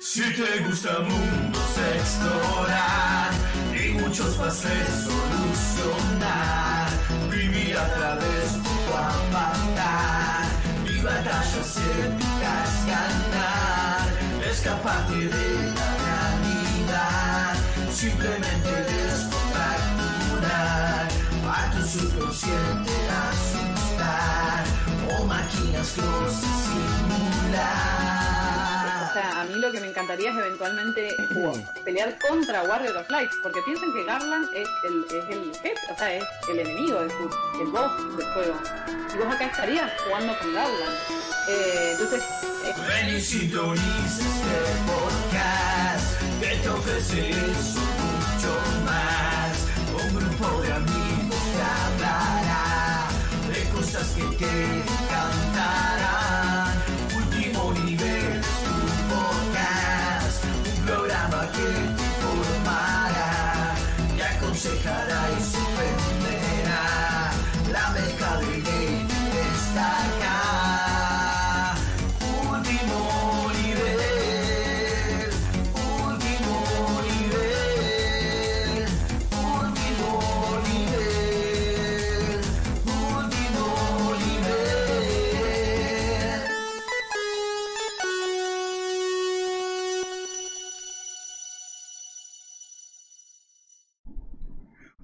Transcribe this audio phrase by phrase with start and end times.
[0.00, 3.30] Si te gusta mundos explorar
[3.72, 4.50] y muchos a
[5.00, 6.90] solucionar,
[7.30, 10.44] vivir a través de tu avatar.
[10.84, 14.06] Y batallas épicas ganar,
[14.50, 17.56] escaparte de la realidad,
[17.90, 21.08] simplemente descontracturar
[21.48, 22.97] a tu subconsciente
[25.78, 26.34] máquinas cosas
[26.64, 27.68] simular.
[29.08, 31.16] O sea, a mí lo que me encantaría es eventualmente
[31.84, 35.96] pelear contra Warrior of Light, porque piensan que Garland es el, es el jefe, o
[35.96, 37.10] sea, es el enemigo, el,
[37.60, 38.54] el boss del juego.
[39.14, 40.96] Y vos acá estarías jugando con Garland.
[41.48, 42.22] Eh, entonces,
[42.64, 44.56] eh, Ven y sintoniza este
[44.86, 48.52] podcast que te ofrece eso mucho
[48.84, 49.66] más.
[50.04, 52.47] Un grupo de amigos te hablará de
[53.90, 56.27] cosas que te encantarán.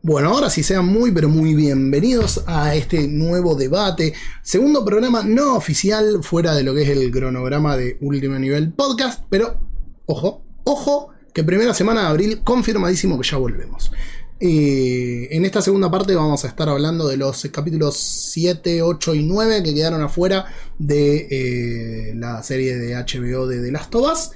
[0.06, 5.56] Bueno, ahora sí sean muy pero muy bienvenidos a este nuevo debate, segundo programa no
[5.56, 9.58] oficial fuera de lo que es el cronograma de Último Nivel Podcast, pero
[10.05, 13.92] ojo, ojo, que primera semana de abril confirmadísimo que ya volvemos.
[14.41, 19.22] Eh, en esta segunda parte vamos a estar hablando de los capítulos 7, 8 y
[19.22, 20.44] 9 que quedaron afuera
[20.78, 24.30] de eh, la serie de HBO de The Last of Us.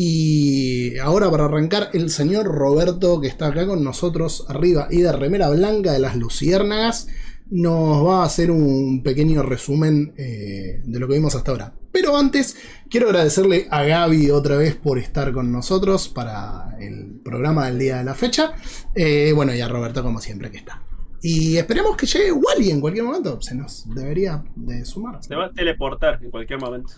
[0.00, 5.10] Y ahora para arrancar, el señor Roberto, que está acá con nosotros arriba y de
[5.10, 7.08] remera blanca de las Luciérnagas,
[7.50, 11.74] nos va a hacer un pequeño resumen eh, de lo que vimos hasta ahora.
[11.90, 12.56] Pero antes,
[12.88, 17.96] quiero agradecerle a Gaby otra vez por estar con nosotros para el programa del día
[17.96, 18.52] de la fecha.
[18.94, 20.80] Eh, bueno, y a Roberto como siempre que está.
[21.22, 23.40] Y esperemos que llegue Wally en cualquier momento.
[23.40, 25.24] Se nos debería de sumar.
[25.24, 26.92] Se va a teleportar en cualquier momento.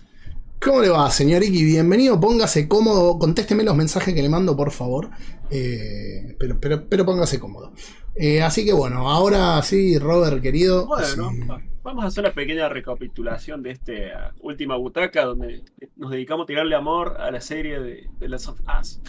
[0.63, 1.65] ¿Cómo le va, señor Iki?
[1.65, 5.09] Bienvenido, póngase cómodo, contésteme los mensajes que le mando, por favor.
[5.51, 7.73] Eh, pero, pero, pero póngase cómodo.
[8.15, 10.87] Eh, así que bueno, ahora sí, Robert, querido.
[10.87, 11.41] Bueno, sí.
[11.83, 15.63] vamos a hacer una pequeña recapitulación de esta última butaca donde
[15.97, 19.01] nos dedicamos a tirarle amor a la serie de, de Last of Us.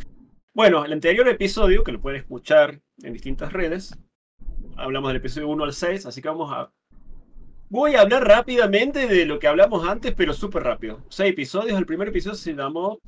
[0.53, 3.97] Bueno, el anterior episodio, que lo pueden escuchar en distintas redes,
[4.77, 6.71] hablamos del episodio 1 al 6, así que vamos a...
[7.71, 11.05] Voy a hablar rápidamente de lo que hablamos antes, pero súper rápido.
[11.07, 12.99] Seis episodios, el primer episodio se llamó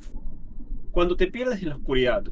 [0.90, 2.24] Cuando te pierdes en la oscuridad.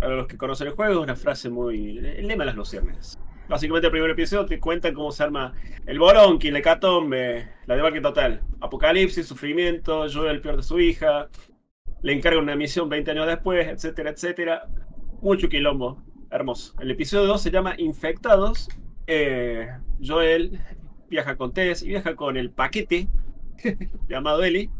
[0.00, 1.98] Para los que conocen el juego, es una frase muy...
[1.98, 3.16] El lema de las luciérnagas.
[3.48, 5.52] Básicamente el primer episodio te cuenta cómo se arma
[5.86, 8.42] el Boronqui, la hecatombe, la debacle total.
[8.60, 11.28] Apocalipsis, sufrimiento, Joel pierde a su hija,
[12.02, 14.66] le encarga una misión 20 años después, etcétera, etcétera.
[15.22, 16.02] Mucho quilombo.
[16.28, 16.74] Hermoso.
[16.80, 18.68] El episodio 2 se llama Infectados.
[19.06, 19.68] Eh,
[20.04, 20.60] Joel
[21.08, 23.08] viaja con Tess y viaja con el paquete
[24.08, 24.70] llamado Ellie.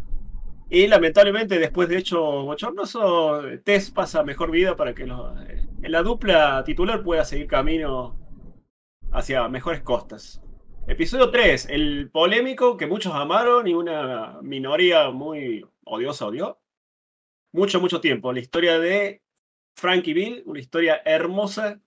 [0.69, 6.03] Y lamentablemente, después de hecho bochornoso, Tess pasa mejor vida para que los- eh, la
[6.03, 8.19] dupla titular pueda seguir camino
[9.13, 10.41] hacia mejores costas.
[10.89, 16.59] Episodio 3, el polémico que muchos amaron y una minoría muy odiosa odió.
[17.53, 18.33] Mucho, mucho tiempo.
[18.33, 19.23] La historia de
[19.75, 21.81] Frankie Bill, una historia hermosa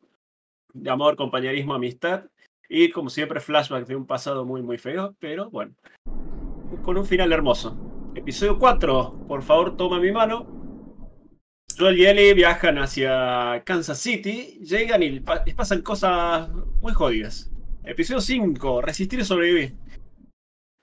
[0.73, 2.25] de amor, compañerismo, amistad.
[2.71, 5.73] Y como siempre, flashback de un pasado muy, muy feo, pero bueno,
[6.83, 8.11] con un final hermoso.
[8.13, 10.47] Episodio 4, por favor, toma mi mano.
[11.75, 16.49] Joel y Ellie viajan hacia Kansas City, llegan y pasan cosas
[16.81, 17.49] muy jodidas.
[17.83, 19.75] Episodio 5, resistir y sobrevivir.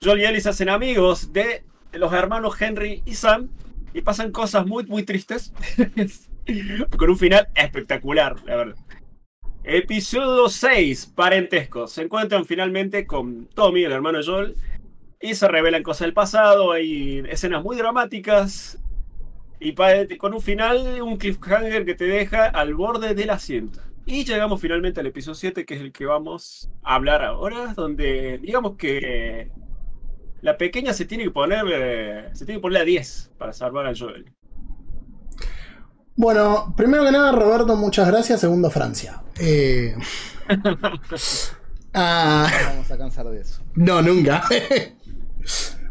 [0.03, 3.49] Joel y Ellie se hacen amigos de los hermanos Henry y Sam
[3.93, 5.53] y pasan cosas muy, muy tristes.
[6.97, 8.75] Con un final espectacular, la verdad.
[9.69, 11.87] Episodio 6, parentesco.
[11.87, 14.55] Se encuentran finalmente con Tommy, el hermano Joel,
[15.19, 16.71] y se revelan cosas del pasado.
[16.71, 18.79] Hay escenas muy dramáticas.
[19.59, 23.81] Y pa- con un final, un cliffhanger que te deja al borde del asiento.
[24.05, 28.37] Y llegamos finalmente al episodio 7, que es el que vamos a hablar ahora, donde
[28.37, 29.51] digamos que
[30.39, 33.85] la pequeña se tiene que poner, eh, se tiene que poner a 10 para salvar
[33.85, 34.31] a Joel.
[36.17, 38.41] Bueno, primero que nada, Roberto, muchas gracias.
[38.41, 39.21] Segundo, Francia.
[39.39, 39.95] Eh,
[41.93, 43.61] ah, Vamos a cansar de eso.
[43.75, 44.43] no, nunca.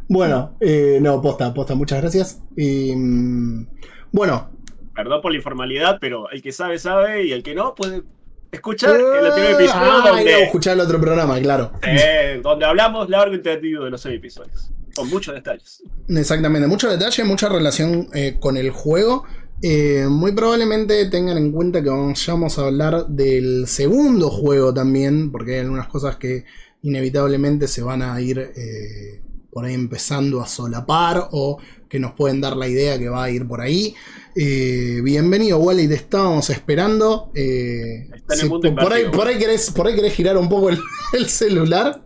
[0.08, 2.40] Bueno, eh, no, posta, posta, muchas gracias.
[2.56, 3.66] Y, mm,
[4.12, 4.50] bueno,
[4.96, 8.02] Perdón por la informalidad, pero el que sabe, sabe, y el que no, puede
[8.50, 11.72] escuchar el anterior episodio Ah, ir a donde, escuchar el otro programa, claro.
[11.82, 14.70] eh, donde hablamos largo y entendido de los seis episodios.
[14.94, 15.82] Con muchos detalles.
[16.08, 19.26] Exactamente, mucho detalle, mucha relación eh, con el juego.
[19.62, 25.54] Eh, muy probablemente tengan en cuenta que vamos a hablar del segundo juego también, porque
[25.54, 26.44] hay algunas cosas que
[26.82, 31.58] inevitablemente se van a ir eh, por ahí empezando a solapar o
[31.88, 33.94] que nos pueden dar la idea que va a ir por ahí.
[34.34, 37.30] Eh, bienvenido, Wally, te estábamos esperando.
[37.32, 40.50] Está en el si mundo por, ahí, por, ahí querés, por ahí querés girar un
[40.50, 40.78] poco el,
[41.14, 42.04] el celular.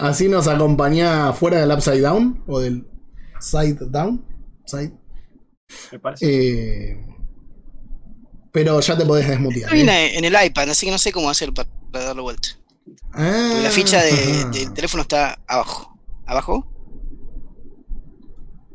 [0.00, 2.86] Así nos acompañá fuera del Upside Down o del
[3.40, 4.24] Side Down.
[4.64, 4.97] Side.
[5.92, 6.26] Me parece.
[6.90, 7.04] Eh,
[8.52, 9.74] pero ya te podés desmutear.
[9.74, 10.16] En, ¿eh?
[10.18, 12.48] en el iPad, así que no sé cómo hacer para, para darle vuelta.
[13.12, 15.98] Ah, la ficha de- del teléfono está abajo.
[16.26, 16.66] ¿Abajo?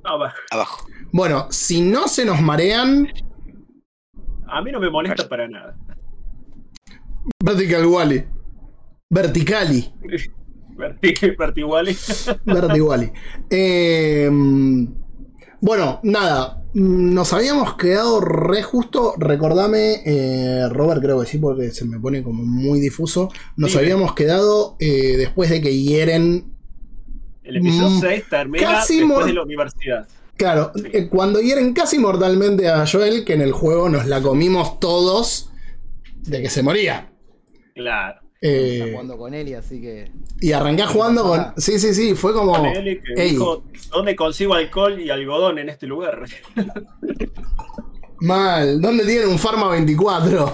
[0.06, 0.34] Va.
[0.52, 0.88] Abajo.
[1.12, 3.08] Bueno, si no se nos marean,
[4.48, 5.78] a mí no me molesta para nada.
[7.44, 8.26] Vertical Wally.
[9.10, 9.94] Verticali.
[10.76, 11.96] Verti- Vertiguali.
[12.82, 13.12] Wally.
[13.50, 14.30] Eh,
[15.64, 16.62] bueno, nada.
[16.74, 19.14] Nos habíamos quedado re justo.
[19.18, 23.30] Recordame, eh, Robert, creo que sí, porque se me pone como muy difuso.
[23.56, 23.82] Nos Dime.
[23.84, 26.52] habíamos quedado eh, después de que hieren.
[27.44, 30.08] El episodio Mm, 6 termina casi después de la universidad.
[30.36, 34.82] Claro, eh, cuando hieren casi mortalmente a Joel, que en el juego nos la comimos
[34.82, 35.50] todos
[36.24, 37.10] de que se moría.
[37.74, 38.20] Claro.
[38.46, 40.12] Eh, Está jugando con Eli, así que.
[40.42, 41.54] y arranqué jugando con.
[41.56, 42.52] Sí, sí, sí, fue como.
[42.52, 43.30] Con Eli que ey.
[43.32, 46.26] dijo, ¿dónde consigo alcohol y algodón en este lugar?
[48.20, 50.52] Mal, ¿dónde tienen un Pharma 24?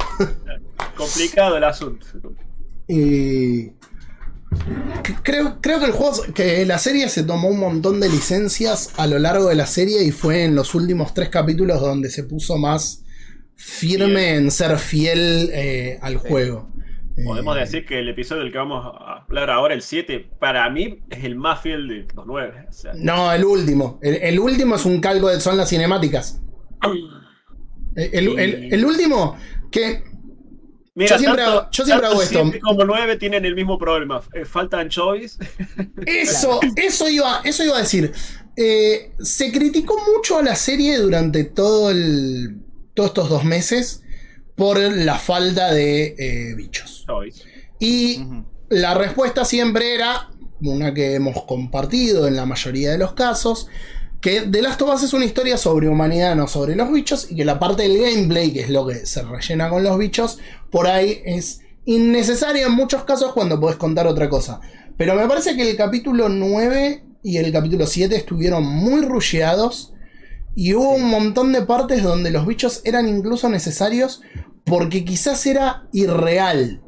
[0.95, 2.05] Complicado el asunto.
[2.87, 3.71] Y.
[5.23, 9.07] Creo, creo que el juego, que la serie se tomó un montón de licencias a
[9.07, 12.57] lo largo de la serie y fue en los últimos tres capítulos donde se puso
[12.57, 13.03] más
[13.55, 16.69] firme en ser fiel eh, al juego.
[17.25, 20.69] Podemos Eh, decir que el episodio del que vamos a hablar ahora, el 7, para
[20.69, 22.65] mí es el más fiel de los 9.
[22.69, 23.99] O sea, No, el último.
[24.01, 25.39] El, el último es un calco de.
[25.39, 26.41] Son las cinemáticas.
[27.95, 29.35] El, el- el- el último,
[29.71, 30.03] que.
[30.95, 32.39] Mira, Yo siempre tanto- hago- yo siempre hago esto.
[32.43, 34.21] 7 como 9 tienen el mismo problema.
[34.33, 35.37] Eh, faltan choice.
[36.05, 38.11] Eso, eso iba, eso iba a decir.
[38.57, 42.57] Eh, se criticó mucho a la serie durante todo el,
[42.93, 44.03] todos estos dos meses
[44.59, 47.05] por la falta de eh, bichos.
[47.79, 48.21] Y
[48.67, 50.29] la respuesta siempre era,
[50.61, 53.67] una que hemos compartido en la mayoría de los casos,
[54.19, 57.37] que The Last of Us es una historia sobre humanidad, no sobre los bichos, y
[57.37, 60.39] que la parte del gameplay, que es lo que se rellena con los bichos,
[60.69, 64.59] por ahí es innecesaria en muchos casos cuando podés contar otra cosa.
[64.97, 69.93] Pero me parece que el capítulo 9 y el capítulo 7 estuvieron muy rusheados.
[70.53, 74.21] Y hubo un montón de partes donde los bichos eran incluso necesarios
[74.69, 76.81] porque quizás era irreal.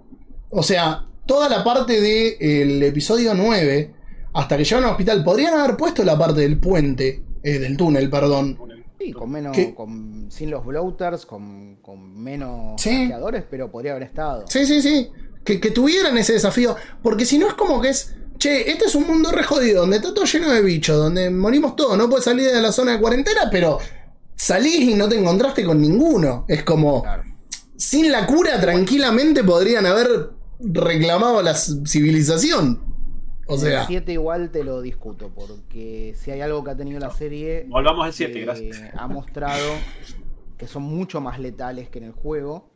[0.49, 3.93] O sea, toda la parte del episodio 9,
[4.33, 8.09] hasta que llegaron al hospital, podrían haber puesto la parte del puente, eh, del túnel,
[8.09, 8.57] perdón.
[8.99, 9.57] Sí, con menos.
[9.75, 13.11] Con, sin los bloaters, con, con menos Sí.
[13.49, 14.45] pero podría haber estado.
[14.47, 15.09] Sí, sí, sí.
[15.43, 16.75] Que, que tuvieran ese desafío.
[17.01, 18.15] Porque si no es como que es.
[18.37, 21.75] Che, este es un mundo re jodido, donde está todo lleno de bichos, donde morimos
[21.75, 23.77] todos, no puedes salir de la zona de cuarentena, pero
[24.35, 26.45] salís y no te encontraste con ninguno.
[26.47, 27.03] Es como.
[27.03, 27.23] Claro.
[27.81, 32.79] Sin la cura, tranquilamente podrían haber reclamado la civilización.
[33.47, 33.81] O sea.
[33.81, 37.65] El 7 igual te lo discuto, porque si hay algo que ha tenido la serie.
[37.67, 38.81] Volvamos al 7, eh, gracias.
[38.95, 39.67] Ha mostrado
[40.59, 42.69] que son mucho más letales que en el juego.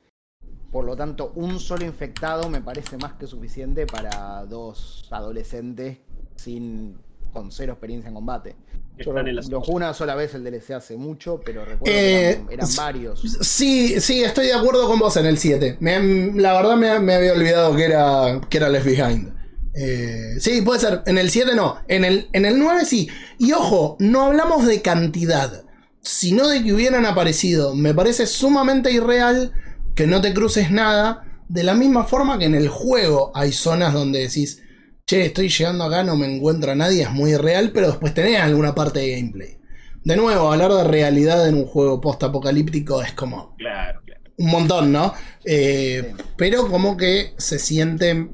[0.71, 5.99] Por lo tanto, un solo infectado me parece más que suficiente para dos adolescentes
[6.35, 6.97] sin
[7.35, 8.55] con cero experiencia en combate.
[8.97, 12.53] Yo lo, lo jugué una sola vez el DLC hace mucho, pero recuerdo Eh, que
[12.53, 13.21] eran, eran varios.
[13.41, 15.77] Sí, sí, estoy de acuerdo con vos en el 7.
[15.81, 19.33] Me- la verdad me, me había olvidado que era, que era Left Behind.
[19.75, 21.03] Eh, sí, puede ser.
[21.05, 21.77] En el 7 no.
[21.89, 23.09] En el, en el 9 sí.
[23.37, 25.65] Y ojo, no hablamos de cantidad,
[26.01, 27.75] sino de que hubieran aparecido.
[27.75, 29.51] Me parece sumamente irreal
[29.93, 31.23] que no te cruces nada.
[31.49, 34.63] De la misma forma que en el juego hay zonas donde decís,
[35.05, 38.39] che, estoy llegando acá, no me encuentro a nadie, es muy irreal, pero después tenés
[38.39, 39.57] alguna parte de gameplay.
[40.03, 44.21] De nuevo, hablar de realidad en un juego post-apocalíptico es como Claro, claro.
[44.37, 45.13] un montón, ¿no?
[45.43, 46.23] Eh, Sí.
[46.37, 48.29] Pero como que se siente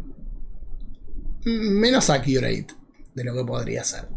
[1.44, 2.68] menos accurate
[3.16, 4.08] de lo que podría ser.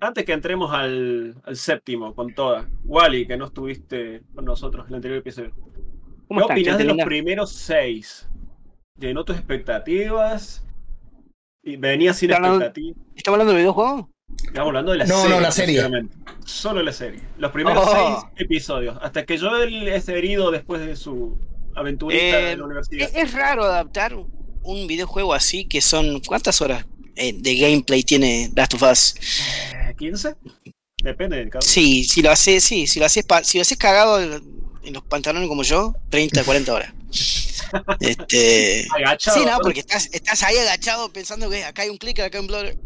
[0.00, 4.90] Antes que entremos al, al séptimo con toda, Wally, que no estuviste con nosotros en
[4.90, 5.52] el anterior episodio.
[6.26, 8.28] ¿Cómo ¿Qué opinás de los primeros seis?
[8.98, 10.63] ¿Llenó tus expectativas?
[11.64, 12.94] Y venía sin expectativa.
[13.16, 14.10] ¿Estamos hablando del videojuego?
[14.46, 15.34] Estamos hablando de la No, serie.
[15.34, 15.82] no, la serie.
[16.44, 17.20] Solo la serie.
[17.38, 18.20] Los primeros Oh.
[18.30, 18.98] seis episodios.
[19.00, 21.38] Hasta que Joel es herido después de su
[21.74, 23.08] aventurita Eh, en la universidad.
[23.08, 24.14] Es, es raro adaptar
[24.62, 26.20] un videojuego así que son.
[26.20, 29.14] ¿Cuántas horas eh, de gameplay tiene Last of Us?
[29.74, 30.36] Eh, ¿15?
[31.02, 31.68] Depende del caso.
[31.68, 34.54] Sí, si lo haces, sí, si lo haces, si lo haces cagado en
[34.84, 36.93] en los pantalones como yo, 30, 40 horas.
[38.00, 39.38] Este, Agachado.
[39.38, 42.42] sí, no, porque estás, estás ahí agachado pensando que acá hay un clicker, acá hay
[42.42, 42.76] un blur.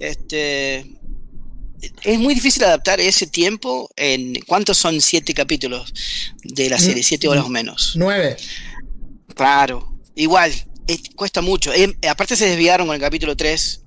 [0.00, 0.80] Este,
[2.02, 5.92] es muy difícil adaptar ese tiempo en cuántos son siete capítulos
[6.42, 7.92] de la serie, siete horas o menos.
[7.96, 8.36] 9.
[9.34, 10.52] Claro, igual,
[10.86, 11.72] es- cuesta mucho.
[11.72, 13.80] Eh, aparte se desviaron con el capítulo 3.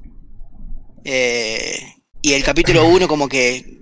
[1.05, 3.76] eh, y el capítulo 1 como que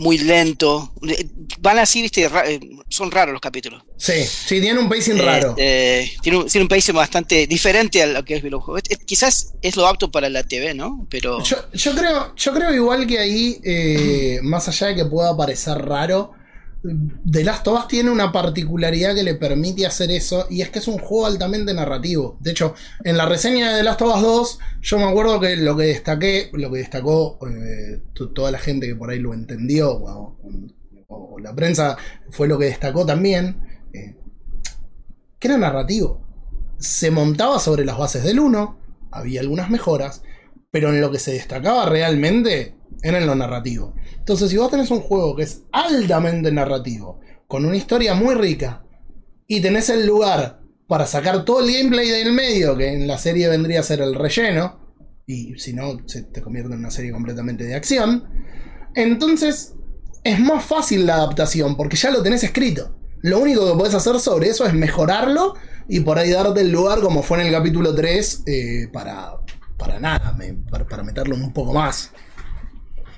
[0.00, 0.92] muy lento.
[1.06, 1.26] Eh,
[1.60, 3.82] Van así, viste, ra- eh, son raros los capítulos.
[3.98, 5.50] Sí, sí, tiene un pacing raro.
[5.50, 8.78] Este, tiene, un, tiene un pacing bastante diferente a lo que es videojuego.
[8.78, 11.06] Es- es- quizás es lo apto para la TV, ¿no?
[11.10, 15.36] Pero Yo, yo creo, yo creo igual que ahí, eh, más allá de que pueda
[15.36, 16.32] parecer raro,
[16.82, 20.78] The Last of Us tiene una particularidad que le permite hacer eso, y es que
[20.78, 22.38] es un juego altamente narrativo.
[22.40, 25.56] De hecho, en la reseña de The Last of Us 2, yo me acuerdo que
[25.56, 29.34] lo que destaqué, lo que destacó eh, to- toda la gente que por ahí lo
[29.34, 30.38] entendió, o,
[31.08, 31.98] o la prensa
[32.30, 33.60] fue lo que destacó también,
[33.92, 34.16] eh,
[35.38, 36.26] que era narrativo.
[36.78, 38.78] Se montaba sobre las bases del 1,
[39.10, 40.22] había algunas mejoras,
[40.70, 43.94] pero en lo que se destacaba realmente en lo narrativo.
[44.18, 48.84] Entonces, si vos tenés un juego que es altamente narrativo, con una historia muy rica,
[49.46, 53.48] y tenés el lugar para sacar todo el gameplay del medio, que en la serie
[53.48, 54.80] vendría a ser el relleno,
[55.26, 58.28] y si no, se te convierte en una serie completamente de acción,
[58.94, 59.74] entonces
[60.24, 62.96] es más fácil la adaptación, porque ya lo tenés escrito.
[63.22, 65.54] Lo único que podés hacer sobre eso es mejorarlo
[65.88, 69.32] y por ahí darte el lugar, como fue en el capítulo 3, eh, para,
[69.76, 70.36] para nada,
[70.70, 72.12] para, para meterlo un poco más.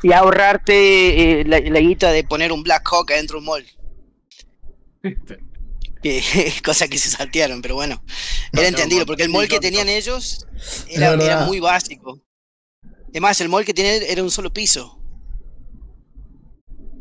[0.03, 3.67] Y ahorrarte eh, la, la guita de poner un Black Hawk adentro de un mall.
[6.03, 8.03] Que- cosa que se saltearon, pero bueno,
[8.53, 10.47] era No, no, porque el mall que tenían ellos
[10.89, 12.21] era, era muy básico.
[13.11, 14.99] Además, el mall que tenían era un solo piso.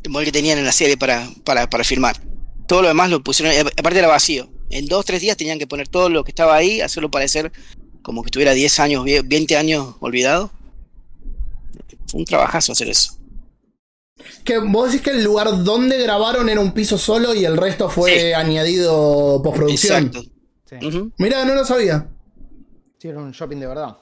[0.03, 2.21] El mall que tenían en la serie para, para, para filmar.
[2.67, 4.51] Todo lo demás lo pusieron, eh, aparte era vacío.
[4.69, 7.51] En dos, tres días tenían que poner todo lo que estaba ahí, hacerlo parecer
[8.01, 10.51] como que estuviera 10 años, vie- 20 años olvidado.
[12.11, 13.17] Fue un trabajazo hacer eso.
[14.43, 17.89] Que vos decís que el lugar donde grabaron era un piso solo y el resto
[17.89, 18.33] fue Sí.
[18.33, 20.07] añadido postproducción.
[20.07, 20.29] Exacto.
[20.65, 21.11] Sí.
[21.17, 22.07] Mirá, no lo sabía.
[22.99, 23.97] Sí, era un shopping de verdad.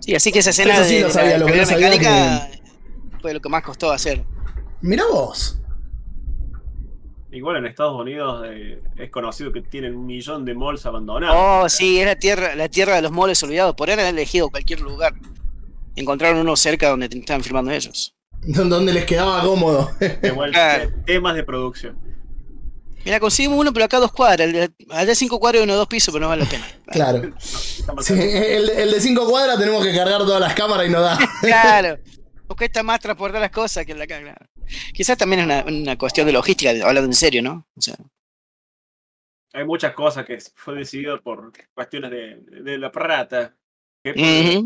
[0.00, 1.66] Sí, así que esa escena Eso sí de, lo de sabía, la lo que no
[1.66, 2.50] sabía mecánica
[3.20, 4.24] fue lo que más costó hacer.
[4.82, 5.58] Mirá vos.
[7.32, 11.36] Igual en Estados Unidos eh, es conocido que tienen un millón de malls abandonados.
[11.38, 13.74] Oh, sí, es la tierra, la tierra de los moles olvidados.
[13.74, 15.14] Por haber elegido cualquier lugar.
[15.96, 18.14] Encontraron uno cerca donde estaban filmando ellos.
[18.42, 19.90] Donde les quedaba cómodo.
[19.98, 20.90] De vuelta, Claro.
[21.04, 21.98] temas de producción.
[23.04, 24.46] Mira, conseguimos uno, pero acá dos cuadras.
[24.48, 26.66] El de- Allá cinco cuadras y uno dos pisos, pero no vale la pena.
[26.86, 27.32] claro.
[28.02, 31.18] Sí, el, el de 5 cuadras tenemos que cargar todas las cámaras y no da.
[31.40, 31.98] Claro.
[32.48, 34.46] Nos cuesta más transportar las cosas que el de acá, claro.
[34.92, 37.66] Quizás también es una, una cuestión de logística, hablando en serio, ¿no?
[37.76, 37.96] O sea,
[39.54, 43.56] Hay muchas cosas que fue decidido por cuestiones de, de la plata.
[44.02, 44.64] Que.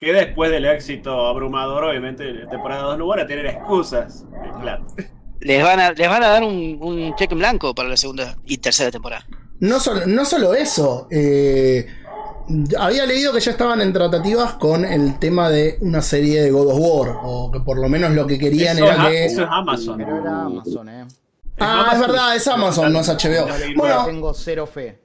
[0.00, 4.78] Que después del éxito abrumador, obviamente, la temporada 2 no van a tener excusas de
[5.40, 8.36] les, van a, les van a dar un, un cheque en blanco para la segunda
[8.44, 9.24] y tercera temporada.
[9.60, 11.08] No solo, no solo eso.
[11.10, 11.86] eh,
[12.78, 16.68] había leído que ya estaban en tratativas con el tema de una serie de God
[16.72, 17.16] of War.
[17.24, 19.24] O que por lo menos lo que querían Eso, era es, que.
[19.26, 19.96] eso es Amazon.
[19.98, 21.04] Pero era Amazon, eh.
[21.58, 23.48] Ah, es verdad, es Amazon, no es HBO.
[23.76, 25.00] Bueno, Tengo cero fe.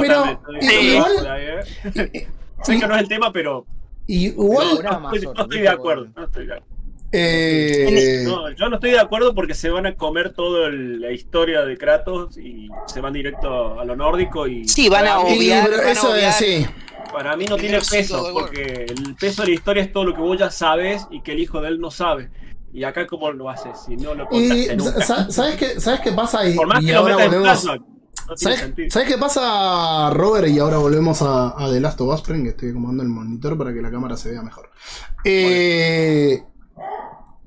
[0.00, 2.26] pero igual- eh.
[2.62, 3.64] Sé que no es el tema, pero
[4.06, 4.82] y igual.
[4.82, 6.06] No Amazon, estoy, no estoy de acuerdo.
[6.16, 6.74] No estoy de acuerdo.
[7.12, 11.64] eh, No, yo no estoy de acuerdo porque se van a comer toda la historia
[11.64, 15.70] de Kratos y se van directo a lo nórdico y Sí, van a y- obviar,
[15.70, 16.32] van a eso es obviar.
[16.32, 16.66] sí.
[17.12, 20.20] Para mí no tiene peso porque el peso de la historia es todo lo que
[20.20, 22.30] vos ya sabes y que el hijo de él no sabe.
[22.72, 25.02] Y acá cómo lo haces si no lo Y contaste nunca.
[25.04, 26.48] sa- ¿sabes qué, ¿sabes qué pasa?
[26.48, 27.78] Y, Por más y que lo ahora metas en volvemos.
[28.28, 28.88] No tiene ¿Sabes, sentido.
[28.90, 30.48] ¿Sabes qué pasa, Robert?
[30.48, 32.22] Y ahora volvemos a, a The Last of Us.
[32.22, 34.70] Que estoy acomodando el monitor para que la cámara se vea mejor.
[35.24, 36.42] Eh,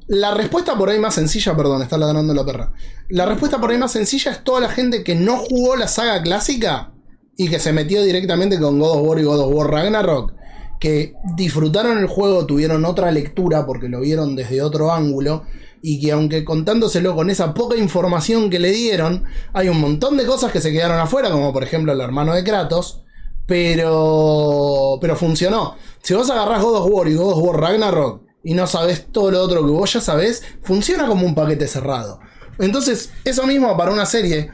[0.08, 2.74] la respuesta por ahí más sencilla, perdón, está ladrando la perra.
[3.10, 6.22] La respuesta por ahí más sencilla es toda la gente que no jugó la saga
[6.22, 6.94] clásica
[7.36, 10.34] y que se metió directamente con God of War y God of War Ragnarok.
[10.80, 15.44] Que disfrutaron el juego, tuvieron otra lectura porque lo vieron desde otro ángulo.
[15.82, 20.26] Y que aunque contándoselo con esa poca información que le dieron, hay un montón de
[20.26, 23.04] cosas que se quedaron afuera, como por ejemplo el hermano de Kratos.
[23.46, 24.98] Pero.
[25.00, 25.76] Pero funcionó.
[26.02, 29.32] Si vos agarrás God of War y God of War Ragnarok y no sabés todo
[29.32, 32.20] lo otro que vos ya sabés, funciona como un paquete cerrado.
[32.60, 34.52] Entonces, eso mismo para una serie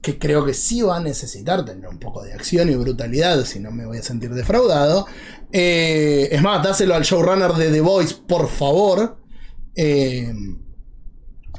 [0.00, 3.58] que creo que sí va a necesitar tener un poco de acción y brutalidad, si
[3.58, 5.06] no me voy a sentir defraudado.
[5.52, 9.18] Eh, es más, dáselo al showrunner de The Voice, por favor.
[9.76, 10.32] Eh,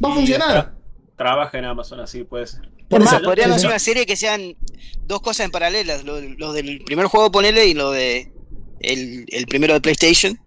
[0.03, 0.55] va a funcionar.
[0.75, 2.61] tra- trabaja en Amazon, así puede ser.
[2.89, 4.55] Por eso- podrían hacer una serie que sean
[5.05, 6.03] dos cosas en paralelas.
[6.03, 8.31] Lo, lo del primer juego, ponele, y lo de
[8.79, 10.39] el, el primero de PlayStation.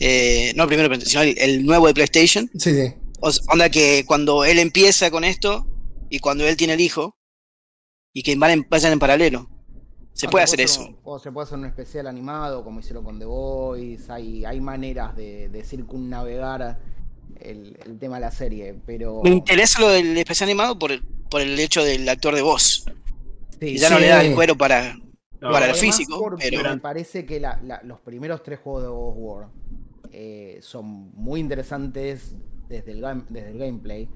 [0.00, 2.50] Eh, no el primero, sino el, el nuevo de PlayStation.
[2.58, 2.94] Sí, sí.
[3.20, 5.66] O onda que cuando él empieza con esto
[6.10, 7.16] y cuando él tiene el hijo,
[8.12, 9.48] y que van en- vayan en paralelo.
[10.16, 10.80] Se puede hacer eso.
[10.86, 14.10] un- o se puede hacer un especial animado, como hicieron con The Voice.
[14.10, 16.78] Hay, hay maneras de, de circunnavegar
[17.40, 18.74] el, el tema de la serie.
[18.86, 19.20] Pero.
[19.22, 22.84] Me interesa lo del especial animado por el, por el hecho del actor de voz.
[23.52, 23.94] Sí, Que ya sí.
[23.94, 24.94] no le da el cuero para.
[25.38, 28.88] No, Para el físico, pero- me parece que la- la- los primeros tres juegos de
[28.88, 29.48] of War
[30.10, 32.34] eh, son muy interesantes
[32.70, 34.08] desde el, desde el gameplay,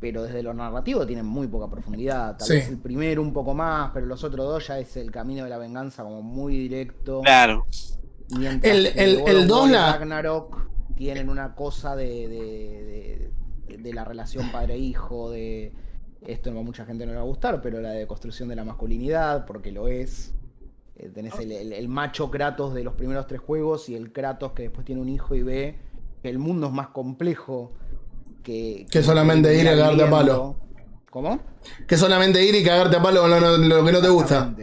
[0.00, 2.36] pero desde lo narrativo tienen muy poca profundidad.
[2.38, 2.54] Tal Sí.
[2.54, 5.50] vez el primero un poco más, pero los otros dos ya es el camino de
[5.50, 7.20] la venganza como muy directo.
[7.22, 7.66] Claro.
[8.36, 13.30] Mientras El- el- el Ragnarok tienen una cosa de, de,
[13.68, 15.72] de- de la relación padre-hijo, de
[16.26, 18.64] esto a mucha gente no le va a gustar, pero la de construcción de la
[18.64, 20.34] masculinidad, porque lo es.
[20.96, 24.52] Eh, tenés el, el- el macho Kratos de los primeros tres juegos y el Kratos
[24.52, 25.78] que después tiene un hijo y ve
[26.22, 27.72] que el mundo es más complejo
[28.50, 28.86] que...
[28.90, 30.56] Que solamente ir a cagarte a palo.
[31.10, 31.40] ¿Cómo?
[31.86, 34.54] Que solamente ir y cagarte a palo con lo, lo que no te gusta.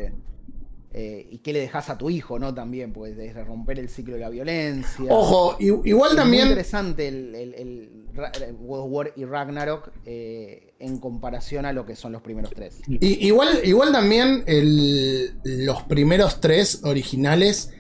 [0.94, 2.53] Eh, y qué le dejas a tu hijo, ¿no?
[2.56, 5.06] También, pues de romper el ciclo de la violencia.
[5.10, 6.48] Ojo, igual Es muy también.
[6.48, 7.89] interesante el, el- el
[8.60, 12.82] World War y Ragnarok eh, en comparación a lo que son los primeros tres.
[12.88, 14.44] I- igual, igual también
[15.44, 17.72] los primeros tres originales,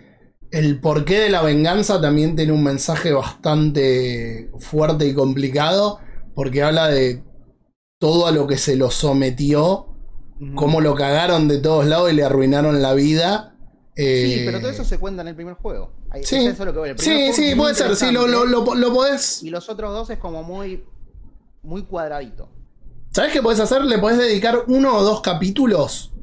[0.51, 5.99] el porqué de la venganza también tiene un mensaje bastante fuerte y complicado,
[6.35, 7.23] porque habla de
[7.99, 9.87] todo a lo que se lo sometió,
[10.55, 13.55] cómo lo cagaron de todos lados y le arruinaron la vida.
[13.95, 15.91] Sí, eh, pero todo eso se cuenta en el primer juego.
[16.11, 16.89] Ahí- Sí, es eso lo que voy.
[16.89, 19.41] El primer sí, sí, puede ser, sí, lo, lo, lo, lo podés...
[19.41, 20.85] Y los otros dos es como muy,
[21.63, 22.49] muy cuadradito.
[23.11, 23.83] ¿Sabes qué podés hacer?
[23.83, 26.13] Le podés dedicar uno o dos capítulos,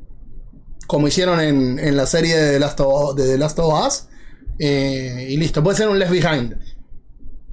[0.86, 4.06] como hicieron en, en la serie de The Last of, de The Last of Us,
[4.58, 6.56] eh, y listo, puede ser un Left Behind.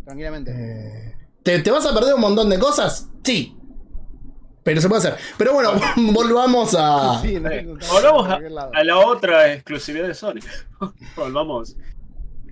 [0.06, 0.52] Tranquilamente.
[0.54, 3.10] Eh, ¿te, te vas a perder un montón de cosas?
[3.24, 3.56] Sí.
[4.64, 5.16] Pero se puede hacer.
[5.38, 5.72] Pero bueno,
[6.14, 7.20] volvamos a...
[7.22, 7.50] Sí, no-
[7.92, 10.40] Volvamos a, la otra exclusividad de Sony.
[11.16, 11.78] Volvamos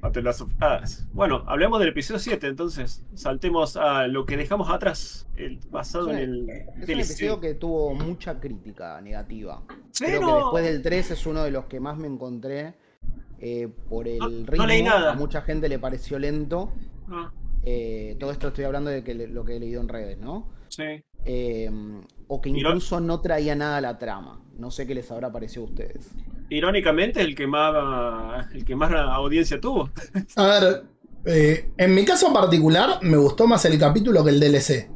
[0.02, 1.06] a The Last of Us.
[1.12, 6.18] Bueno, hablemos del episodio 7, entonces saltemos a lo que dejamos atrás, el, basado Es
[6.18, 9.62] en el Es un episodio que tuvo mucha crítica negativa.
[9.98, 12.76] Creo Pero- que después del 3 es uno de los que más me encontré
[13.42, 14.66] eh, por el No- no ritmo.
[14.68, 15.12] leí nada.
[15.12, 16.74] A mucha gente le pareció lento.
[17.64, 20.50] Eh, todo esto estoy hablando de que le- lo que he leído en redes, ¿no?
[20.70, 20.84] sí.
[21.26, 21.70] Eh,
[22.28, 24.42] o que no- incluso no traía nada a la trama.
[24.58, 26.10] No sé qué les habrá parecido a ustedes.
[26.50, 29.90] Irónicamente, el que más el que más audiencia tuvo.
[30.38, 30.84] A ver,
[31.26, 34.90] eh, en mi caso particular me gustó más el capítulo que el DLC.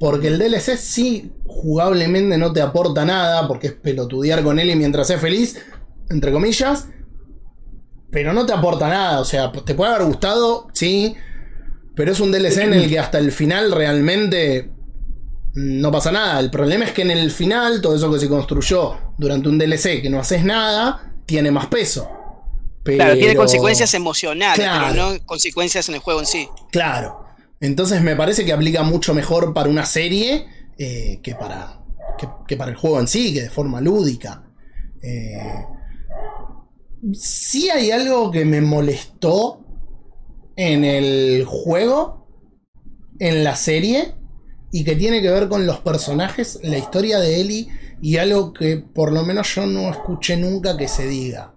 [0.00, 4.76] Porque el DLC sí jugablemente no te aporta nada, porque es pelotudear con él y
[4.76, 5.64] mientras es feliz,
[6.10, 6.88] entre comillas.
[8.10, 11.14] Pero no te aporta nada, o sea, te puede haber gustado, sí.
[11.94, 14.70] Pero es un DLC en el que hasta el final realmente
[15.54, 16.38] no pasa nada.
[16.40, 20.00] El problema es que en el final, todo eso que se construyó durante un DLC
[20.00, 22.08] que no haces nada, tiene más peso.
[22.84, 24.86] Claro, tiene Pero- consecuencias emocionales, Claro.
[24.90, 26.48] pero no consecuencias en el juego en sí.
[26.70, 27.24] Claro.
[27.60, 30.46] Entonces me parece que aplica mucho mejor para una serie
[30.78, 31.80] eh, que, para,
[32.16, 34.44] que, que para el juego en sí, que de forma lúdica.
[35.02, 35.38] Eh,
[37.12, 39.64] sí hay algo que me molestó
[40.56, 42.26] en el juego,
[43.18, 44.14] en la serie,
[44.72, 47.68] y que tiene que ver con los personajes, la historia de Ellie,
[48.00, 51.54] y algo que por lo menos yo no escuché nunca que se diga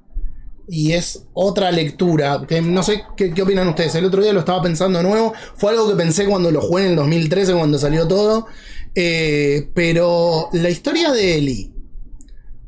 [0.71, 2.45] y es otra lectura.
[2.47, 3.93] Que no sé qué, opinan ustedes.
[3.95, 5.33] El otro día lo estaba pensando de nuevo.
[5.55, 8.47] Fue algo que pensé cuando lo jugué en el 2013, cuando salió todo.
[8.95, 11.71] Eh, pero la historia de Ellie,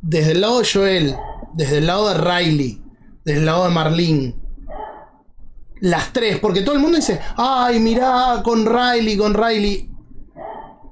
[0.02, 1.16] desde el lado de Joel,
[1.56, 2.82] desde el lado de Riley,
[3.24, 4.36] desde el lado de Marlene.
[5.82, 9.90] Las tres, porque todo el mundo dice, ay, mirá, con Riley, con Riley.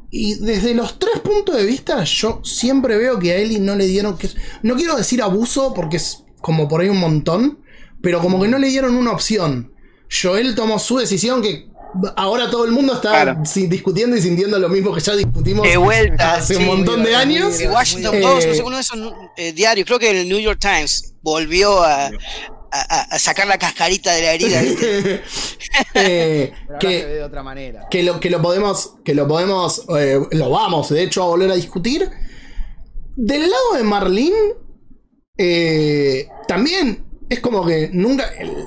[0.10, 3.88] Y desde los tres puntos de vista, yo siempre veo que a Ellie no le
[3.88, 4.17] dieron.
[4.17, 4.30] Que,
[4.62, 7.60] no quiero decir abuso, porque es como por ahí un montón,
[8.02, 9.74] pero como que no le dieron una opción.
[10.12, 11.70] Joel tomó su decisión, que
[12.15, 13.45] ahora todo el mundo está Claro.
[13.45, 16.36] si- discutiendo y sintiendo lo mismo que ya discutimos De vuelta.
[16.36, 16.62] hace sí.
[16.62, 17.60] un montón de años.
[17.60, 20.39] El Washington Eh, Post, no sé, uno de esos eh, diarios, creo que el New
[20.39, 22.12] York Times volvió a, a-
[22.71, 24.62] a- a sacar la cascarita de la herida.
[24.62, 25.21] ¿viste?
[25.95, 27.88] Eh, Pero que, se ve de otra manera.
[27.89, 31.51] que lo, que lo podemos, que lo podemos, eh, lo vamos de hecho a volver
[31.51, 32.10] a discutir.
[33.15, 34.38] Del lado de Marlene,
[35.38, 38.25] eh, también es como que nunca,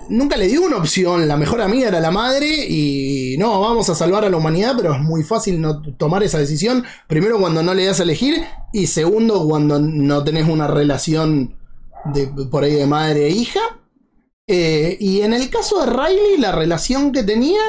[0.09, 1.29] nunca le dio una opción.
[1.29, 4.95] La mejor amiga era la madre y no, vamos a salvar a la humanidad, pero
[4.95, 6.83] es muy fácil no tomar esa decisión.
[7.07, 11.59] Primero cuando no le das a elegir y segundo cuando no tenés una relación
[12.15, 13.61] de, por ahí de madre e hija.
[14.47, 17.61] Eh, y en el caso de Riley, la relación que tenía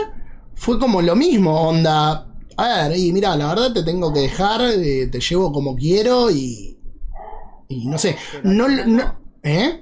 [0.55, 2.31] fue como lo mismo, onda.
[2.55, 6.31] A ver, y mira, la verdad te tengo que dejar, eh, te llevo como quiero
[6.31, 6.79] y.
[7.67, 8.15] Y no sé.
[8.43, 9.81] No, no- ¿Eh?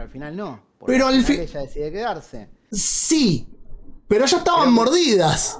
[0.00, 0.60] Pero al final no.
[0.86, 2.48] Pero al al final fi- ella decide quedarse.
[2.72, 3.48] Sí.
[4.08, 5.58] Pero ya estaban Pero- mordidas.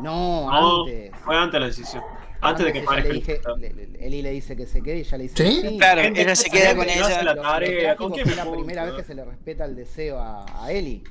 [0.00, 1.12] No, No, antes.
[1.24, 2.02] fue antes la decisión.
[2.40, 5.18] Antes de que parezca el le- le- Eli le dice que se quede y ella
[5.18, 5.60] le dice ¿Sí?
[5.62, 5.78] que sí.
[5.78, 7.22] Claro, ella se queda con hace ella.
[7.22, 7.80] la tarea.
[7.94, 9.76] trágico ¿Con es quién que es la me primera vez que se le respeta el
[9.76, 11.04] deseo a, a Eli.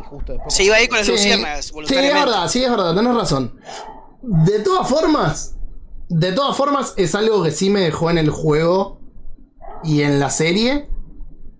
[0.00, 0.54] Y justo después.
[0.54, 3.14] Se iba a ir con las Sí, luciérnagas, sí, es verdad, sí, es verdad, tenés
[3.14, 3.60] razón.
[4.22, 5.56] De todas formas,
[6.08, 9.00] de todas formas, es algo que sí me dejó en el juego
[9.84, 10.88] y en la serie.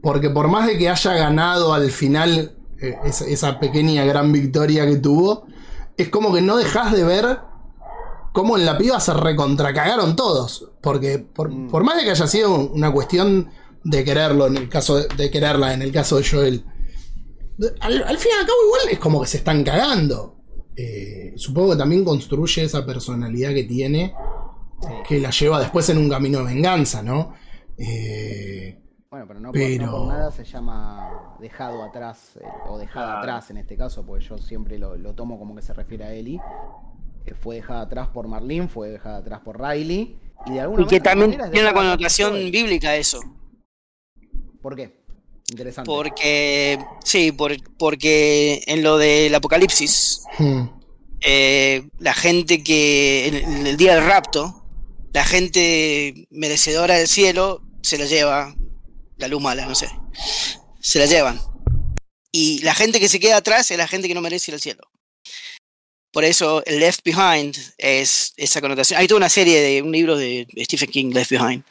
[0.08, 4.86] Porque por más de que haya ganado al final eh, esa, esa pequeña gran victoria
[4.86, 5.46] que tuvo,
[5.98, 7.40] es como que no dejas de ver
[8.32, 10.70] cómo en la piba se recontracagaron todos.
[10.80, 11.68] Porque por, Mm.
[11.68, 13.50] por más de que haya sido una cuestión
[13.84, 16.64] de quererlo, en el caso de, de quererla, en el caso de Joel,
[17.80, 20.36] al, al fin y al cabo igual es como que se están cagando.
[20.74, 24.14] Eh, supongo que también construye esa personalidad que tiene,
[25.06, 27.34] que la lleva después en un camino de venganza, ¿no?
[27.76, 28.78] Eh,
[29.10, 33.20] Bueno, pero no, Pero- por, no por nada se llama dejado atrás, eh, o dejada
[33.20, 36.12] atrás en este caso, porque yo siempre lo, lo tomo como que se refiere a
[36.12, 36.38] Eli.
[37.24, 40.18] Eh, fue dejada atrás por Marlene, fue dejada atrás por Riley.
[40.46, 43.20] Y de alguna Y que también tiene una connotación bíblica eso.
[44.60, 44.98] ¿Por qué?
[45.50, 45.88] Interesante.
[45.90, 50.62] Porque, sí, por- porque en lo del apocalipsis, hmm.
[51.22, 54.66] eh, la gente que en, en el día del rapto,
[55.14, 58.54] la gente merecedora del cielo se la lleva
[59.18, 59.88] la luz mala, no sé.
[60.80, 61.40] Se la llevan.
[62.32, 64.60] Y la gente que se queda atrás es la gente que no merece ir al
[64.60, 64.90] cielo.
[66.12, 68.98] Por eso el Left Behind es esa connotación.
[68.98, 71.64] Hay toda una serie de un libro de Stephen King, Left Behind,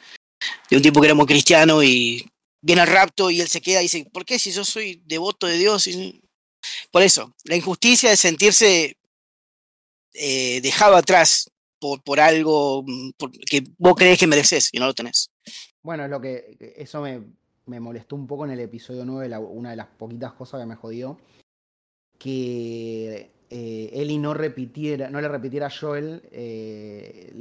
[0.70, 2.30] de un tipo que era muy cristiano y
[2.60, 5.46] viene al rapto y él se queda y dice, ¿por qué si yo soy devoto
[5.46, 5.88] de Dios?
[6.90, 8.96] Por eso, la injusticia de sentirse
[10.14, 13.10] eh, dejado atrás por, por algo mm,
[13.48, 15.30] que vos crees que mereces y no lo tenés.
[15.82, 16.56] Bueno, lo que.
[16.76, 17.22] Eso me,
[17.68, 20.66] me molestó un poco en el episodio 9, la- una de las poquitas cosas que
[20.66, 21.18] me jodió.
[22.18, 27.32] Que eh, no repitiera, no le repitiera a Joel eh,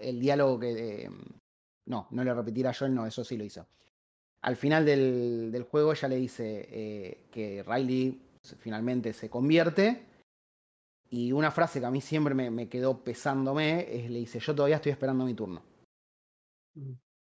[0.00, 1.04] el diálogo que.
[1.04, 1.10] eh,
[1.86, 3.66] no, no le repitiera a Joel, no, eso sí lo hizo.
[4.42, 8.20] Al final del, del juego ella le dice eh, que Riley
[8.58, 10.06] finalmente se convierte.
[11.10, 14.76] Y una frase que a mí siempre me, quedó pesándome es, le dice, yo todavía
[14.76, 15.62] estoy esperando mi turno.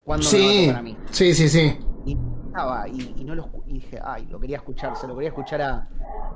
[0.04, 0.98] ¿Cuándo me va a Sí, tocar a mí?
[1.12, 1.78] sí, sí, sí.
[2.06, 5.30] Y estaba, y, y no lo y dije, ay, lo quería escuchar, se lo quería
[5.30, 5.88] escuchar a,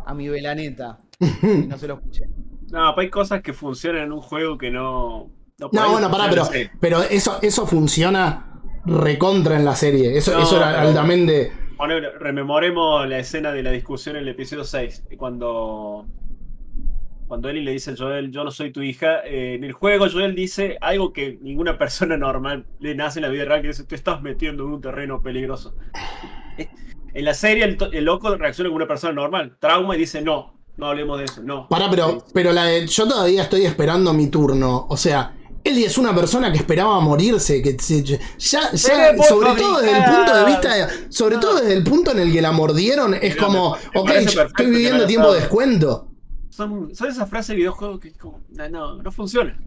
[0.06, 0.98] a mi velaneta.
[1.44, 2.26] Y no se lo escuché.
[2.72, 5.32] No, hay cosas que funcionan en un juego que no.
[5.72, 6.44] No, bueno, pará, pero,
[6.80, 10.18] pero eso, eso funciona recontra en la serie.
[10.18, 11.52] Eso, No, eso era pero- altamente.
[11.78, 16.06] Poner- rememoremos la escena de la discusión en el episodio 6, cuando,
[17.34, 19.22] cuando Ellie le dice a Joel, yo no soy tu hija.
[19.26, 23.30] eh, en el juego Joel dice algo que ninguna persona normal le nace en la
[23.30, 25.74] vida real, que dice, te estás metiendo en un terreno peligroso.
[26.60, 26.70] Eh,
[27.16, 30.86] En la serie el, loco reacciona como una persona normal, trauma y dice, no, no
[30.86, 31.68] hablemos de eso, no.
[31.70, 34.86] Pará, pero, pero la de- yo todavía estoy esperando mi turno.
[34.88, 37.64] O sea, Ellie es una persona que esperaba morirse.
[37.64, 37.76] Que
[38.38, 42.20] ya, ya, sobre todo desde el punto de vista, sobre todo desde el punto en
[42.20, 46.10] el que la mordieron, es como, me- me ok, estoy viviendo tiempo de descuento.
[46.56, 49.60] Son, son esas frases de videojuegos que como, no, no, funciona.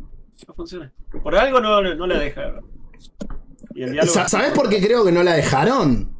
[0.46, 0.92] No funciona.
[1.22, 2.42] Por algo no, no la deja.
[3.74, 6.16] Y el diálogo- Sa- ¿Sabes por qué creo que no la dejaron?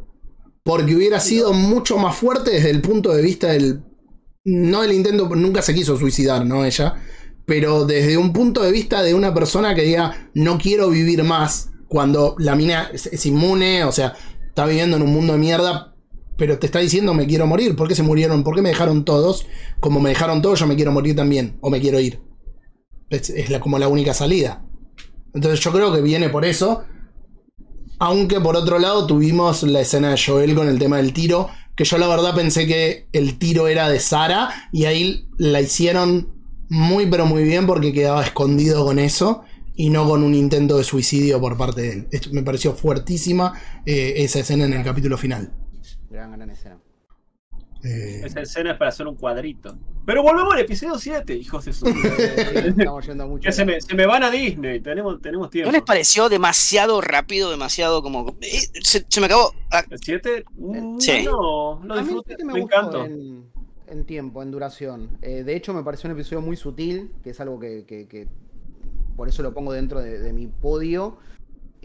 [0.64, 3.82] Porque hubiera sido mucho más fuerte desde el punto de vista del.
[4.44, 6.64] No del intento, nunca se quiso suicidar, ¿no?
[6.64, 6.94] Ella.
[7.46, 11.70] Pero desde un punto de vista de una persona que diga, no quiero vivir más,
[11.88, 14.14] cuando la mina es, es inmune, o sea,
[14.48, 15.94] está viviendo en un mundo de mierda,
[16.36, 17.76] pero te está diciendo, me quiero morir.
[17.76, 18.44] ¿Por qué se murieron?
[18.44, 19.46] ¿Por qué me dejaron todos?
[19.80, 22.20] Como me dejaron todos, yo me quiero morir también, o me quiero ir.
[23.10, 24.64] Es, la- como la única salida.
[25.34, 26.84] Entonces yo creo que viene por eso.
[27.98, 31.84] Aunque por otro lado tuvimos la escena de Joel con el tema del tiro, que
[31.84, 36.34] yo la verdad pensé que el tiro era de Sara y ahí la hicieron
[36.68, 39.42] muy pero muy bien porque quedaba escondido con eso
[39.74, 42.08] y no con un intento de suicidio por parte de él.
[42.32, 43.54] Me pareció fuertísima
[43.86, 45.52] eh, esa escena en el capítulo final.
[46.16, 46.78] Gran, gran escena.
[47.84, 49.76] Eh, Esa escena es para hacer un cuadrito.
[50.06, 51.86] Pero volvemos al episodio 7, hijos de su.
[52.56, 53.52] Estamos yendo mucho.
[53.52, 55.70] se me, se me van a Disney, tenemos, tenemos tiempo.
[55.70, 58.34] ¿No les pareció demasiado rápido, demasiado como...
[58.40, 59.52] eh, se, se me acabó...
[59.72, 60.44] ah, ¿El 7?
[60.56, 61.22] Mm, Sí.
[61.24, 63.04] No, lo disfruté, me, me, gustó encantó.
[63.04, 63.44] en,
[63.88, 65.18] en tiempo, en duración.
[65.20, 68.26] Eh, de hecho, me pareció un episodio muy sutil, que es algo que, que- que-
[69.16, 71.18] por eso lo pongo dentro de, de mi podio.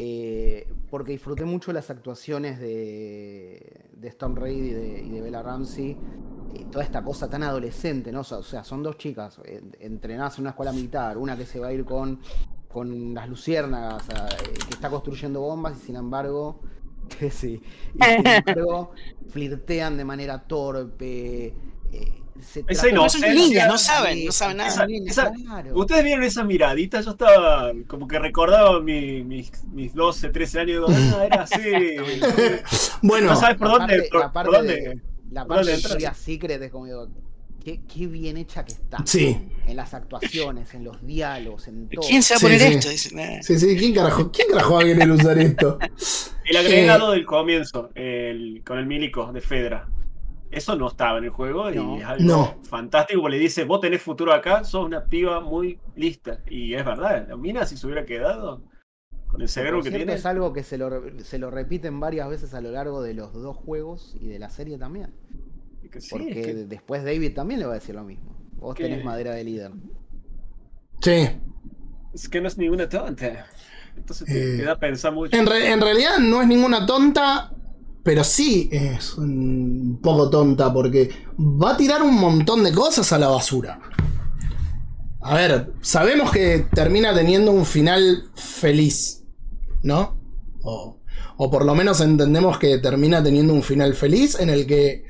[0.04, 5.42] Eh, porque disfruté mucho las actuaciones de, de Storm Reid y de, y de Bella
[5.44, 6.00] Ramsey.
[6.50, 8.22] eh, toda esta cosa tan adolescente, ¿no?
[8.22, 11.46] O sea, o sea, son dos chicas eh, entrenadas en una escuela militar, una que
[11.46, 12.20] se va a ir con,
[12.68, 16.62] con las luciérnagas, eh, que está construyendo bombas y sin embargo,
[17.20, 17.62] que sí,
[17.94, 18.92] y sin embargo,
[19.28, 21.58] flirtean de manera torpe.
[21.92, 23.28] eh, se Esa inocencia.
[23.30, 24.70] Son niñas, no saben, no saben nada.
[24.70, 25.72] Esa- esa- claro.
[25.78, 30.86] Ustedes vieron esas miraditas, yo estaba como que recordaba mi- mis, mis 12, 13 años
[30.90, 31.60] ah, era así.
[33.02, 34.74] bueno, No sabes por La dónde, parte- por, la parte por dónde.
[34.74, 35.02] de-
[35.32, 35.78] La parte dónde de.
[35.78, 37.08] Victoria's Secret es como digo,
[37.64, 38.98] qué, qué bien hecha que está.
[39.06, 39.38] sí.
[39.68, 42.06] En las actuaciones, en los diálogos, en todo.
[42.06, 42.90] ¿Quién se va a poner sí.
[42.90, 43.16] esto?
[43.16, 43.42] Nah.
[43.42, 45.78] Sí, sí, ¿quién carajo, ¿quién carajo va a querer usar esto?
[46.46, 49.88] El agregado del comienzo, el- con el milico de Fedra.
[50.52, 51.98] Eso no estaba en el juego y No.
[51.98, 52.56] es algo No.
[52.64, 53.22] fantástico.
[53.22, 56.42] porque Le dice, vos tenés futuro acá, sos una piba muy lista.
[56.50, 58.62] Y es verdad, la mina si se hubiera quedado
[59.28, 60.14] con el cerebro que cierto, tiene.
[60.14, 60.90] es algo que se lo,
[61.24, 64.50] se lo repiten varias veces a lo largo de los dos juegos y de la
[64.50, 65.14] serie también.
[65.90, 68.38] que sí, Porque es que- después David también le va a decir lo mismo.
[68.54, 69.72] Vos Que- tenés madera de líder.
[71.02, 71.30] Sí.
[72.14, 73.46] es que no es ninguna tonta.
[73.98, 75.36] Entonces te, Eh, te da a pensar mucho.
[75.36, 77.54] En, re- en realidad no es ninguna tonta,
[78.04, 83.20] pero sí es un poco tonta porque va a tirar un montón de cosas a
[83.20, 83.80] la basura.
[85.22, 89.24] A ver, sabemos que termina teniendo un final feliz,
[89.84, 90.20] ¿no?
[90.64, 91.00] O,
[91.38, 95.06] o por lo menos entendemos que termina teniendo un final feliz en el que...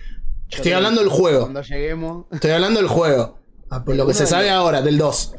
[0.50, 1.42] Estoy hablando del juego.
[1.44, 2.26] Cuando lleguemos.
[2.30, 3.40] Estoy hablando del juego.
[3.86, 5.36] Por lo que se sabe ahora, del 2.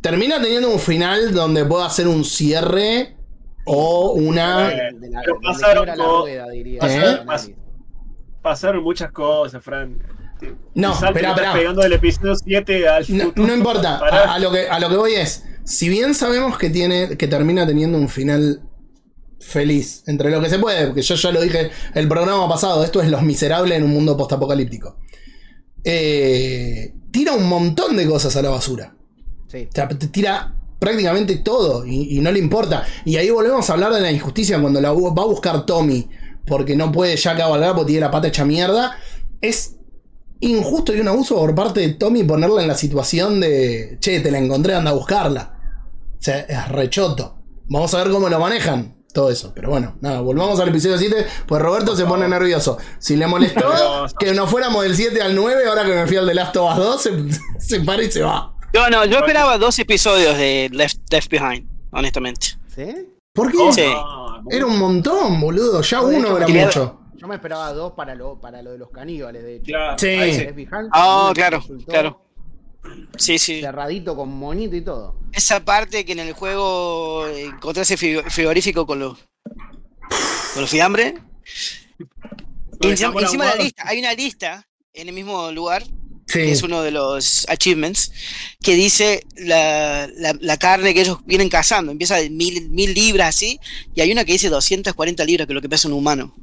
[0.00, 3.18] Termina teniendo un final donde pueda hacer un cierre
[3.72, 4.70] o una...
[4.72, 6.80] Eh, de la, pero donde pasaron quiebra la co- rueda, diría.
[6.80, 7.54] pasaron- el análisis.
[8.42, 9.98] Pasaron muchas cosas, Fran.
[10.74, 13.46] No, espera, pegando del episodio 7 al No, futuro.
[13.48, 16.70] no importa, a, a lo que, a lo que voy es, si bien sabemos que
[16.70, 18.62] tiene, que termina teniendo un final
[19.38, 23.02] feliz, entre lo que se puede, porque yo ya lo dije el programa pasado, esto
[23.02, 24.96] es Los Miserables en un mundo postapocalíptico.
[25.84, 28.94] Eh, tira un montón de cosas a la basura.
[29.48, 29.66] Sí.
[29.70, 32.84] O sea, te tira prácticamente todo y, y no le importa.
[33.04, 36.08] Y ahí volvemos a hablar de la injusticia cuando la va a buscar Tommy
[36.46, 38.96] porque no puede ya cabalgar porque tiene la pata hecha mierda.
[39.40, 39.76] Es
[40.40, 44.30] injusto y un abuso por parte de Tommy ponerla en la situación de, che, te
[44.30, 45.54] la encontré, anda a buscarla.
[46.18, 47.38] O sea, es rechoto.
[47.68, 48.96] Vamos a ver cómo lo manejan.
[49.12, 52.78] Todo eso, pero bueno, nada, volvamos al episodio 7, pues Roberto se pone nervioso.
[53.00, 56.26] Si le molestó que nos fuéramos del 7 al 9, ahora que me fui al
[56.26, 57.10] de Last of Us 2, se,
[57.58, 58.54] se para y se va.
[58.72, 62.48] Yo no, yo esperaba dos episodios de Left, Left Behind, honestamente.
[62.74, 63.08] ¿Sí?
[63.32, 63.58] ¿Por qué?
[63.60, 63.82] Oh, Sí.
[63.84, 65.82] no, Era un montón, boludo.
[65.82, 67.00] Ya uno hecho, era quería- mucho.
[67.16, 69.64] Yo me esperaba dos para lo, para lo de los caníbales, de hecho.
[69.66, 70.06] Claro, Sí.
[70.06, 72.24] ahí Left Behind, Ah, claro, resultó claro.
[73.18, 73.60] Sí, sí.
[73.60, 75.16] Cerradito con monito y todo.
[75.32, 79.18] Esa parte que en el juego encontrás el fri- frigorífico con los
[80.54, 81.14] con los fiambres.
[82.80, 85.82] Encima, encima de la lista, hay una lista en el mismo lugar,
[86.30, 86.38] Sí.
[86.40, 88.12] que es uno de los achievements,
[88.62, 91.90] que dice la, la- la carne que ellos vienen cazando.
[91.92, 93.58] Empieza de mil, mil libras así,
[93.94, 96.34] y hay una que dice 240 libras, que es lo que pesa un humano.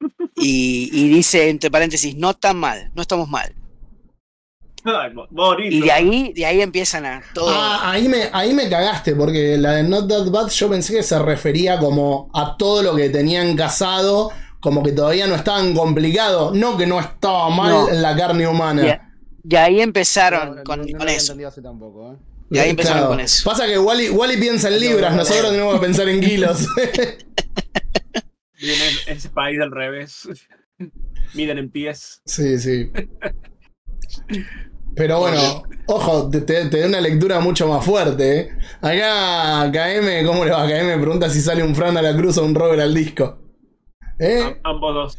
[0.44, 3.54] Y, y dice, entre paréntesis, no tan mal, no estamos mal.
[4.84, 5.12] Ay,
[5.70, 7.48] Y de ahí, de ahí empiezan a todo.
[7.48, 11.04] Ah, ahí me, ahí me cagaste, porque la de Not That Bad yo pensé que
[11.04, 16.56] se refería como a todo lo que tenían casado, como que todavía no estaban complicados.
[16.56, 17.88] No que no estaba mal No.
[17.92, 19.11] la carne humana.
[19.44, 21.32] De ahí empezaron No, con, no, no eso.
[21.32, 22.16] entendido hace tampoco, ¿eh?
[22.50, 23.48] Y ahí empezaron con eso.
[23.48, 26.66] Pasa que Wally, Wally piensa en libras, nosotros tenemos que pensar en kilos.
[28.60, 30.28] Viene ese país al revés.
[31.34, 32.20] Miden en pies.
[32.26, 32.90] Sí, sí.
[34.94, 38.40] Pero bueno, ojo, te, te, te da una lectura mucho más fuerte.
[38.40, 38.50] ¿eh?
[38.82, 40.66] Acá KM, ¿cómo le va?
[40.66, 43.38] KM pregunta si sale un Fran a la cruz o un Robert al disco.
[44.18, 44.42] ¿Eh?
[44.44, 45.18] Am- ambos dos.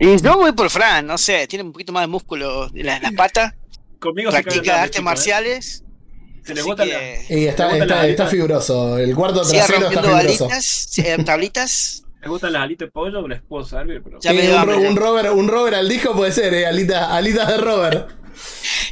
[0.00, 3.02] Y yo voy por Fran, no sé, tiene un poquito más de músculo en las,
[3.02, 3.54] las patas,
[4.00, 5.80] Conmigo se practica artes chicos, marciales.
[5.82, 6.42] ¿eh?
[6.44, 8.30] Se le que Y está, ¿Te está, las está alitas?
[8.30, 8.98] fibroso.
[8.98, 12.04] El cuarto sigue trasero está balitas, eh, tablitas.
[12.22, 14.18] les gustan las alitas de pollo, les puedo servir, pero.
[14.20, 17.14] Ya me Eh, un, ro- un Robert, un Robert al disco puede ser, eh, alita,
[17.14, 18.10] alitas de Robert.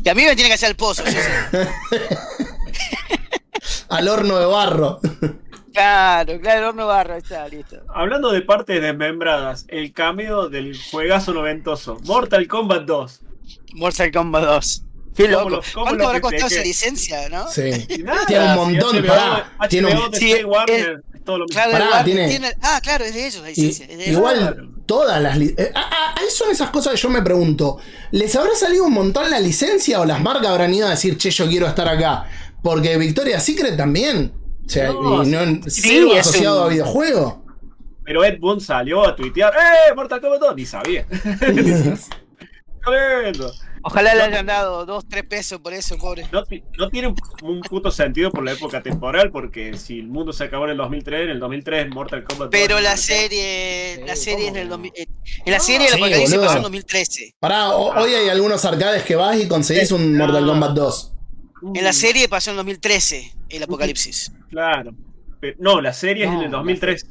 [0.04, 1.02] Y a mí me tiene que hacer el pozo.
[1.04, 1.68] yo sé.
[3.88, 5.00] Al horno de barro.
[5.72, 7.76] Claro, claro, el horno barro, ahí está, listo.
[7.94, 13.20] Hablando de partes desmembradas, el cameo del juegazo noventoso, Mortal Kombat 2.
[13.74, 14.84] Mortal Kombat 2.
[15.18, 15.50] Qué ¿Cómo loco.
[15.50, 17.50] lo- cómo ¿Cuánto habrá costado esa licencia, no?
[17.50, 17.70] Sí.
[18.04, 21.38] Nada, Tiene un montón, HBO, pará, HBO tiene un- de Sí, Sky Warner, es todo
[21.38, 21.60] lo mismo.
[21.60, 23.86] Claro, Pará, el Warner tiene- tiene- Ah, claro, es de ellos la licencia.
[23.88, 27.20] de igual todas las li- eh, ah, ah, ahí son esas cosas que yo me
[27.20, 27.78] pregunto.
[28.12, 31.30] ¿Les habrá salido un montón la licencia o las marcas habrán ido a decir, che,
[31.30, 32.26] yo quiero estar acá?
[32.62, 34.32] Porque Victoria's Secret también.
[34.64, 37.44] O sea, No, y no, sí, asociado un- a videojuego.
[38.04, 39.92] Pero Ed Boon salió a tuitear, ¡eh!
[39.94, 41.04] Mortal Kombat 2, ni sabía.
[43.88, 46.26] Ojalá le hayan dado 2, 3 pesos por eso, pobre.
[46.30, 50.08] No, ti- no tiene un, un puto sentido por la época temporal, porque si el
[50.08, 54.04] mundo se acabó en el 2003, en el 2003 Mortal Kombat 2 Pero la serie,
[54.06, 54.68] la serie es ¿cómo del?
[54.68, 55.06] 2000, eh,
[55.46, 57.34] en la serie el Sí, apocalipsis pasó en 2013.
[57.40, 61.12] Pará, o- hoy hay algunos arcades que vas y conseguís un Mortal Kombat 2.
[61.74, 64.32] En la serie pasó en 2013 el apocalipsis.
[64.50, 64.92] Claro.
[65.40, 67.06] Pero- no, la serie es en el la 2003.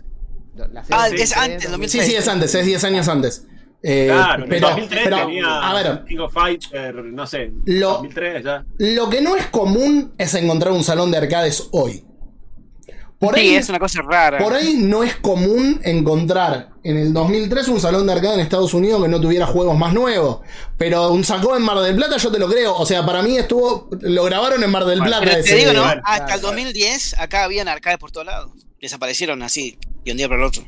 [0.55, 3.45] La serie Ah, es antes, 2003, Sí, sí, es antes, es 10 años antes.
[3.89, 7.53] Eh, Claro, en el pero, 2003 pero, tenía a ver, King of Fighter, no sé,
[7.65, 8.65] Lo- 2003 ya.
[8.79, 12.03] lo que no es común es encontrar un salón de arcades hoy.
[13.19, 14.37] Por sí, ahí, es una cosa rara.
[14.37, 18.73] por ahí no es común encontrar en el 2003 un salón de arcade en Estados
[18.75, 20.41] Unidos que no tuviera juegos más nuevos.
[20.77, 22.75] Pero un sacó en Mar del Plata, yo te lo creo.
[22.75, 23.89] O sea, para mí estuvo.
[24.01, 25.31] Lo grabaron en Mar del Bueno, Plata.
[25.33, 25.83] Pero te digo, ¿no?
[26.03, 28.51] Hasta el 2010 acá habían arcades por todos lados.
[28.79, 30.63] Desaparecieron así, de un día para el otro.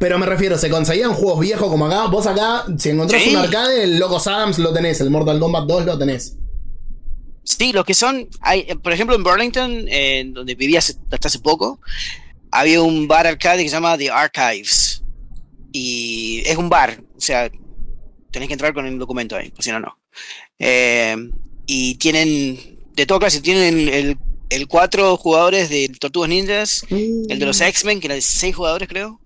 [0.00, 2.06] Pero me refiero, se conseguían juegos viejos como acá.
[2.06, 3.30] Vos acá, si encontrás Sí.
[3.30, 6.36] un arcade, el Locos Adams lo tenés, el Mortal Kombat 2 lo tenés.
[7.44, 11.38] Sí, los que son, hay, por ejemplo en Burlington, eh, donde vivía hace- hasta hace
[11.38, 11.80] poco,
[12.50, 15.02] había un bar arcade que se llama The Archives.
[15.72, 17.50] Y es un bar, o sea,
[18.30, 19.98] tenés que entrar con el documento ahí, pues si no, no.
[20.58, 21.16] Eh,
[21.66, 22.58] y tienen,
[22.94, 24.18] de todo clase, tienen el,
[24.50, 28.88] el cuatro jugadores de Tortugas Ninjas, el de los X-Men, que era de seis jugadores
[28.88, 29.20] creo.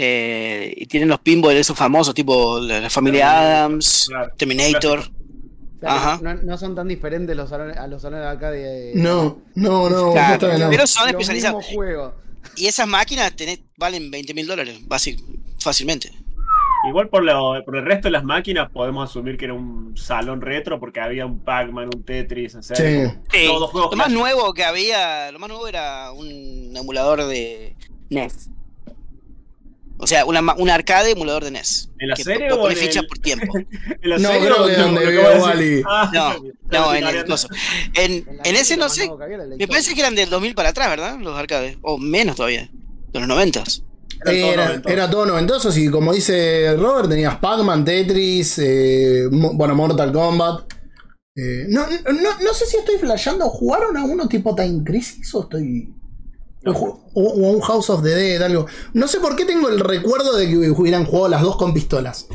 [0.00, 4.30] Eh, y tienen los pinballs esos famosos, tipo la, la familia Adams, Claro.
[4.36, 5.00] Terminator.
[5.82, 6.18] Ajá.
[6.22, 8.92] No, no son tan diferentes los salones, a los salones de acá de.
[8.94, 10.12] No, no, no.
[10.12, 11.66] Claro, pero son especializados.
[12.56, 15.20] Y esas máquinas tenés- valen 20 mil dólares, basi-
[15.58, 16.12] fácilmente.
[16.88, 20.40] Igual por, lo- por el resto de las máquinas podemos asumir que era un salón
[20.40, 22.84] retro porque había un Pac-Man, un Tetris, o sea, Sí.
[22.84, 24.12] como todos los juegos Lo más clásicos.
[24.12, 27.74] nuevo que había, lo más nuevo era un emulador de
[28.10, 28.50] NES.
[30.00, 31.90] O sea, una, un arcade emulador de NES.
[31.98, 33.52] ¿En la que serie o en fichas el- por tiempo.
[34.02, 35.40] ¿En la No, serie creo lo- donde decir?
[35.42, 35.82] Wally.
[35.88, 36.34] Ah, No,
[36.70, 37.48] no, en el coso.
[37.94, 39.10] En, En, ese no sé.
[39.58, 41.18] Me parece que eran del 2000 para atrás, ¿verdad?
[41.20, 41.78] Los arcades.
[41.82, 42.70] O menos todavía.
[43.12, 43.62] De los 90.
[44.24, 50.12] Era todo Era, todo noventoso y como dice Robert, tenías Pac-Man, Tetris, eh, bueno, Mortal
[50.12, 50.72] Kombat.
[51.36, 53.48] Eh, no, no, no sé si estoy flasheando.
[53.48, 55.88] ¿Jugaron a uno tipo Time Crisis o estoy.?
[56.74, 58.66] O, un House of the Dead, algo.
[58.92, 62.28] No sé por qué tengo el recuerdo de que hubieran jugado las dos con pistolas.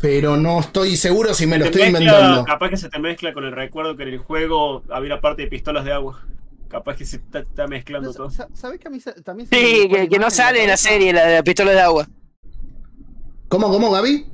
[0.00, 2.44] Pero no estoy seguro si me lo estoy mezcla- inventando.
[2.44, 5.42] Capaz que se te mezcla con el recuerdo que en el juego había una parte
[5.42, 6.24] de pistolas de agua.
[6.68, 8.30] Capaz que se está, está mezclando todo.
[8.30, 11.12] Sa- ¿Sabés que a mí también se Sí, que, que no sale en la serie,
[11.12, 12.06] la de la pistola de agua.
[13.48, 14.26] ¿Cómo, cómo, Gaby?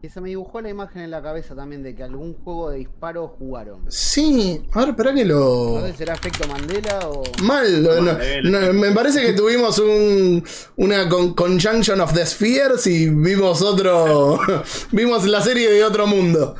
[0.00, 2.78] Que se me dibujó la imagen en la cabeza también de que algún juego de
[2.78, 3.84] disparo jugaron.
[3.90, 5.80] Sí, a ver, espera que lo.
[5.80, 7.24] No sé será efecto Mandela o.
[7.42, 8.60] Mal, no- no- Mandela.
[8.60, 10.44] no, me parece que tuvimos un,
[10.76, 14.38] una con- conjunction of the spheres y vimos otro.
[14.92, 16.54] vimos la serie de otro mundo.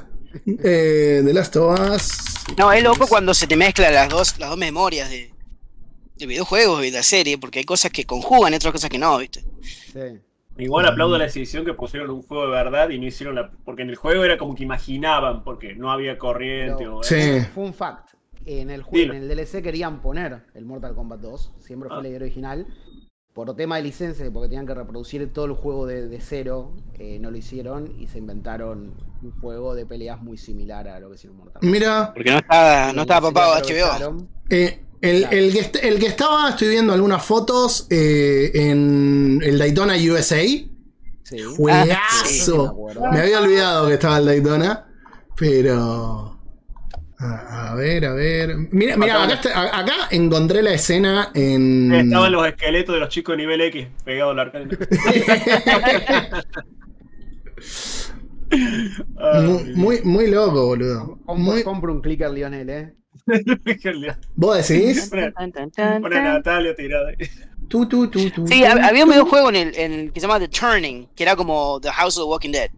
[0.47, 2.11] Eh, The Last of Us.
[2.59, 5.33] No, es loco cuando se te mezclan las dos, las dos memorias de,
[6.17, 8.99] de videojuegos y de la serie, porque hay cosas que conjugan y otras cosas que
[8.99, 9.45] no, ¿viste?
[9.93, 10.01] Sí.
[10.57, 13.51] Igual aplaudo la decisión que pusieron un juego de verdad y no hicieron la.
[13.65, 17.03] Porque en el juego era como que imaginaban, porque no había corriente Pero- o.
[17.03, 17.41] Sí.
[17.55, 18.11] Fun fact.
[18.47, 19.15] En el, ju- Dilo.
[19.15, 22.03] en el DLC querían poner el Mortal Kombat 2, siempre fue Ah.
[22.03, 22.67] la idea original.
[23.33, 27.19] Por tema de licencia, porque tenían que reproducir todo el juego de, de cero, eh,
[27.19, 31.15] no lo hicieron y se inventaron un juego de peleas muy similar a lo que
[31.17, 31.73] hicieron Mortal Kombat.
[31.73, 34.29] Mira, Porque no estaba, no estaba papado HBO.
[34.51, 39.95] eh, el, el que el que estaba, estoy viendo algunas fotos eh, en el Daytona
[39.95, 40.43] USA.
[40.43, 41.39] Sí.
[41.57, 42.77] Juegazo.
[42.93, 44.87] sí, me había olvidado que estaba el Daytona,
[45.37, 46.31] pero.
[47.19, 48.55] A, a ver, a ver.
[48.73, 51.93] Mira, mira acá, está- a- acá encontré la escena en.
[51.93, 54.77] Estaban los esqueletos de los chicos de nivel X pegados al arcade.
[59.43, 61.19] Muy, muy, muy loco, boludo.
[61.25, 62.95] Compro, Muy, compro un clicker Lionel, eh.
[64.37, 65.09] ¿Vos decís?
[65.09, 67.09] Pone pone a Natalia tirada.
[67.09, 67.17] ahí.
[67.69, 70.39] Tu, tu, tu, tu, Sí, había un videojuego en el, en el que se llama
[70.39, 72.71] The Turning, que era como The House of the Walking Dead.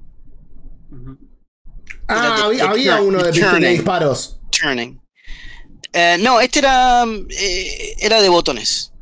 [2.09, 3.71] Ah, The- había, The había Turn- uno de, Turning.
[3.73, 4.41] disparos.
[4.51, 5.01] Turning.
[5.93, 8.93] Eh, no, este era, eh, era de botones.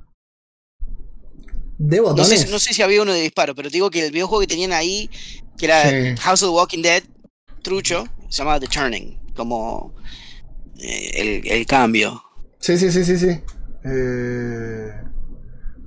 [1.77, 2.41] ¿De No botones?
[2.41, 4.47] sé, no sé si había uno de disparo, pero te digo que el videojuego que
[4.47, 5.11] tenían ahí,
[5.59, 6.17] que era Sí.
[6.23, 7.03] House of the Walking Dead,
[7.63, 9.95] trucho, se llamaba The Turning, como
[10.79, 12.23] el, el cambio.
[12.59, 13.41] Sí, sí, sí, sí, sí.
[13.85, 14.91] Eh,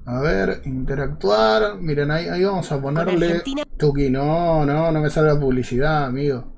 [0.06, 1.78] a ver, interactuar.
[1.80, 3.42] Miren, ahí, ahí vamos a ponerle.
[3.78, 6.54] Tuki, no, no, no me salga publicidad, amigo.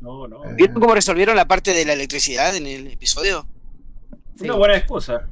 [0.00, 0.44] No, no.
[0.44, 3.46] Eh, ¿Vieron cómo resolvieron la parte de la electricidad en el episodio?
[4.36, 4.44] Sí.
[4.44, 5.28] Una buena excusa.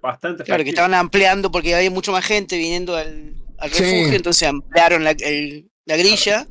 [0.00, 3.82] Bastante Claro, que estaban ampliando porque había mucha más gente viniendo al, al Sí.
[3.82, 6.46] refugio, entonces ampliaron la, el- la grilla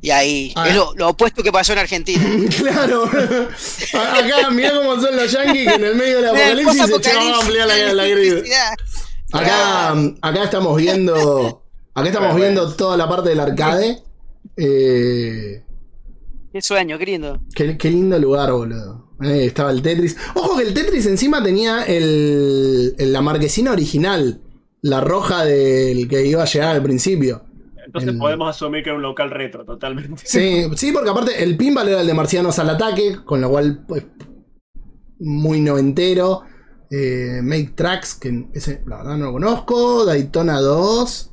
[0.00, 0.68] y ahí Ah.
[0.68, 2.24] es lo, lo opuesto que pasó en Argentina.
[2.58, 7.28] Claro, acá mirá cómo son los yankees que en el medio del apocalipsis se echaban
[7.28, 8.74] a ampliar la, la grilla.
[9.32, 9.90] Acá,
[10.22, 11.64] acá estamos viendo.
[11.94, 14.02] Acá estamos Bueno, viendo toda la parte del arcade.
[14.56, 15.64] Eh,
[16.52, 17.40] Qué sueño, qué lindo.
[17.54, 19.08] qué, qué lindo lugar, boludo.
[19.22, 20.16] Eh, estaba el Tetris.
[20.34, 24.40] Ojo que el Tetris encima tenía el, el- la marquesina original.
[24.80, 27.42] La roja del que iba a llegar al principio.
[27.88, 30.22] Entonces el- podemos asumir que era un local retro, totalmente.
[30.24, 33.84] Sí, sí, porque aparte el pinball era el de Marcianos al ataque, con lo cual,
[33.88, 34.06] pues,
[35.18, 36.42] muy noventero.
[36.90, 40.04] Eh, Make Tracks, que ese la verdad no lo conozco.
[40.04, 41.32] Daytona 2.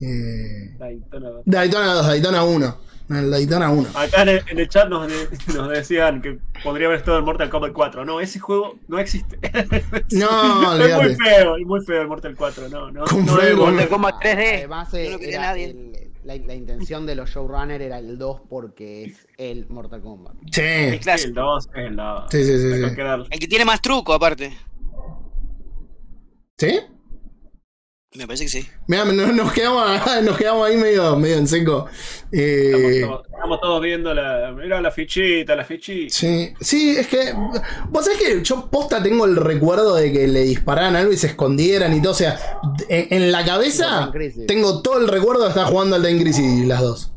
[0.00, 1.30] Eh, Daytona.
[1.44, 2.76] Daytona 2, Daytona 1.
[3.08, 3.88] El Daytona 1.
[3.94, 7.24] Acá en el, en el chat nos, de- nos decían que podría haber estado en
[7.24, 8.04] Mortal Kombat 4.
[8.04, 9.38] No, ese juego no existe.
[10.12, 12.68] No, es muy feo, es muy feo el Mortal 4.
[12.68, 13.04] No, no.
[13.04, 13.74] Con no es- Gordon.
[13.74, 14.54] Mortal Kombat 3D.
[14.58, 15.64] Además, eh, no lo quería era nadie.
[15.66, 15.92] el-
[16.24, 20.34] la, la intención de los showrunners era el 2 porque es el Mortal Kombat.
[20.50, 21.28] Sí, El clásico.
[21.28, 22.24] el 2 es el 2.
[22.30, 22.74] sí, sí, sí.
[22.88, 22.94] Sí.
[22.96, 23.02] que.
[23.30, 24.52] El que tiene más truco, aparte.
[26.58, 26.80] ¿Sí?
[28.16, 28.68] Me parece que sí.
[28.86, 29.84] Mira, nos, nos quedamos,
[30.22, 31.86] nos quedamos ahí medio, medio en seco.
[32.32, 34.52] Eh, Estamos, todos, estamos todos viendo la.
[34.52, 36.14] Mira la fichita, la fichita.
[36.14, 37.34] Sí, sí, es que.
[37.90, 41.28] Vos sabés que yo posta tengo el recuerdo de que le dispararan algo y se
[41.28, 42.12] escondieran y todo.
[42.12, 42.38] O sea,
[42.88, 44.10] en, en la cabeza
[44.46, 47.12] tengo todo el recuerdo de estar jugando al Time Crisis las dos.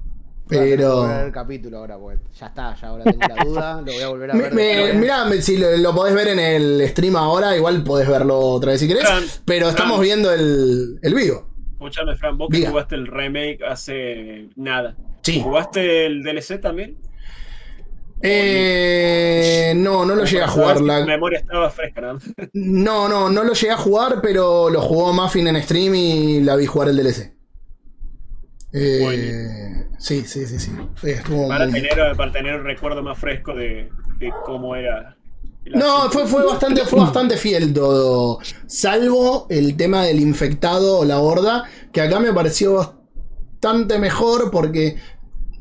[0.50, 1.22] Voy a Pero.
[1.26, 4.32] el capítulo ahora, porque ya está, ya ahora tengo la duda, lo voy a volver
[4.32, 4.54] a ver.
[4.54, 8.72] me- mirá, si lo, lo podés ver en el stream ahora, igual podés verlo otra
[8.72, 9.04] vez si querés.
[9.04, 11.48] Fran, Pero estamos viendo el, el vivo.
[11.74, 14.96] Escuchame, Fran, vos que jugaste el remake hace nada.
[15.22, 15.40] Sí.
[15.42, 16.98] ¿Jugaste el DLC también?
[18.22, 20.82] Eh, no, no lo llegué a jugar.
[20.82, 22.20] la- memoria estaba fresca, ¿no?
[22.54, 26.56] No, no, no lo llegué a jugar, pero lo jugó Muffin en stream y la
[26.56, 27.34] vi jugar el DLC.
[28.72, 30.72] Eh, sí, sí, sí, sí.
[31.04, 33.90] Eh, Estuvo Para muy- tener, para tener un recuerdo más fresco de,
[34.20, 35.16] de cómo era.
[35.66, 38.40] No, fue, fue bastante, fue bastante fiel todo.
[38.68, 44.96] Salvo el tema del infectado o la horda, que acá me pareció bastante mejor porque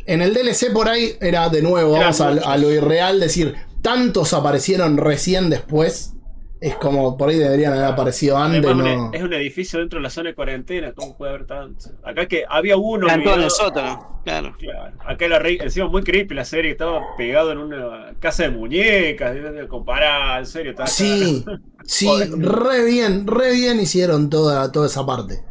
[0.06, 4.32] en el DLC por ahí era de nuevo, vamos a, a lo irreal, decir, tantos
[4.32, 6.14] aparecieron recién después.
[6.60, 9.06] Es como por ahí deberían haber aparecido antes, Además, ¿no?
[9.08, 11.90] un- es un edificio dentro de la zona de cuarentena, ¿cómo puede haber tanto?
[12.02, 13.06] Acá que había uno.
[13.06, 14.56] Están todos en el sótano, claro.
[14.58, 14.96] Claro.
[15.06, 19.36] Acá era re- encima muy creepy la serie, estaba pegado en una casa de muñecas,
[19.68, 21.44] comparar, en serio, estaba Sí,
[21.84, 25.44] sí, re bien, re bien hicieron toda, toda esa parte.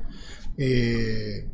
[0.57, 1.47] Eh,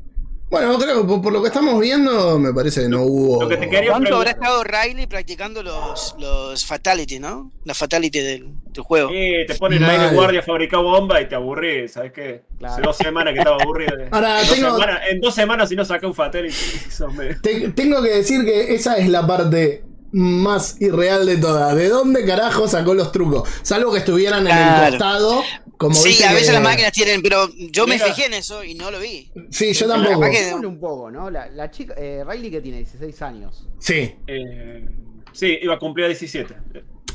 [0.54, 3.41] bueno, creo que por, por lo que estamos viendo, me parece que no hubo.
[3.41, 7.51] lo que te quería ¿Cuánto habrá estado Riley practicando los, los fatalities, no?
[7.66, 9.10] La fatality del, del juego.
[9.10, 12.43] Sí, te ponen ahí de guardia a fabricar bomba y te aburrís, ¿sabes qué?
[12.60, 12.74] Claro.
[12.74, 13.93] Hace dos semanas que estaba aburrido.
[14.12, 16.56] Ahora, en, dos semanas, en dos semanas si no saca un fatality,
[17.18, 19.84] medio- Te- tengo que decir que esa es la parte
[20.14, 21.76] más irreal de todas.
[21.76, 23.49] ¿De dónde carajo sacó los trucos?
[23.64, 25.41] Salvo que estuvieran en el costado.
[25.78, 28.05] Como Sí, a veces que- las máquinas tienen, pero yo me Mira.
[28.05, 29.32] fijé en eso y no lo vi.
[29.49, 30.22] Sí, yo tampoco.
[30.30, 31.30] Démosle un poco, ¿no?
[31.30, 33.68] La, la chica, eh, Riley que tiene 16 años.
[33.80, 34.16] Sí.
[34.28, 34.88] Eh,
[35.34, 36.55] sí, iba a cumplir a 17.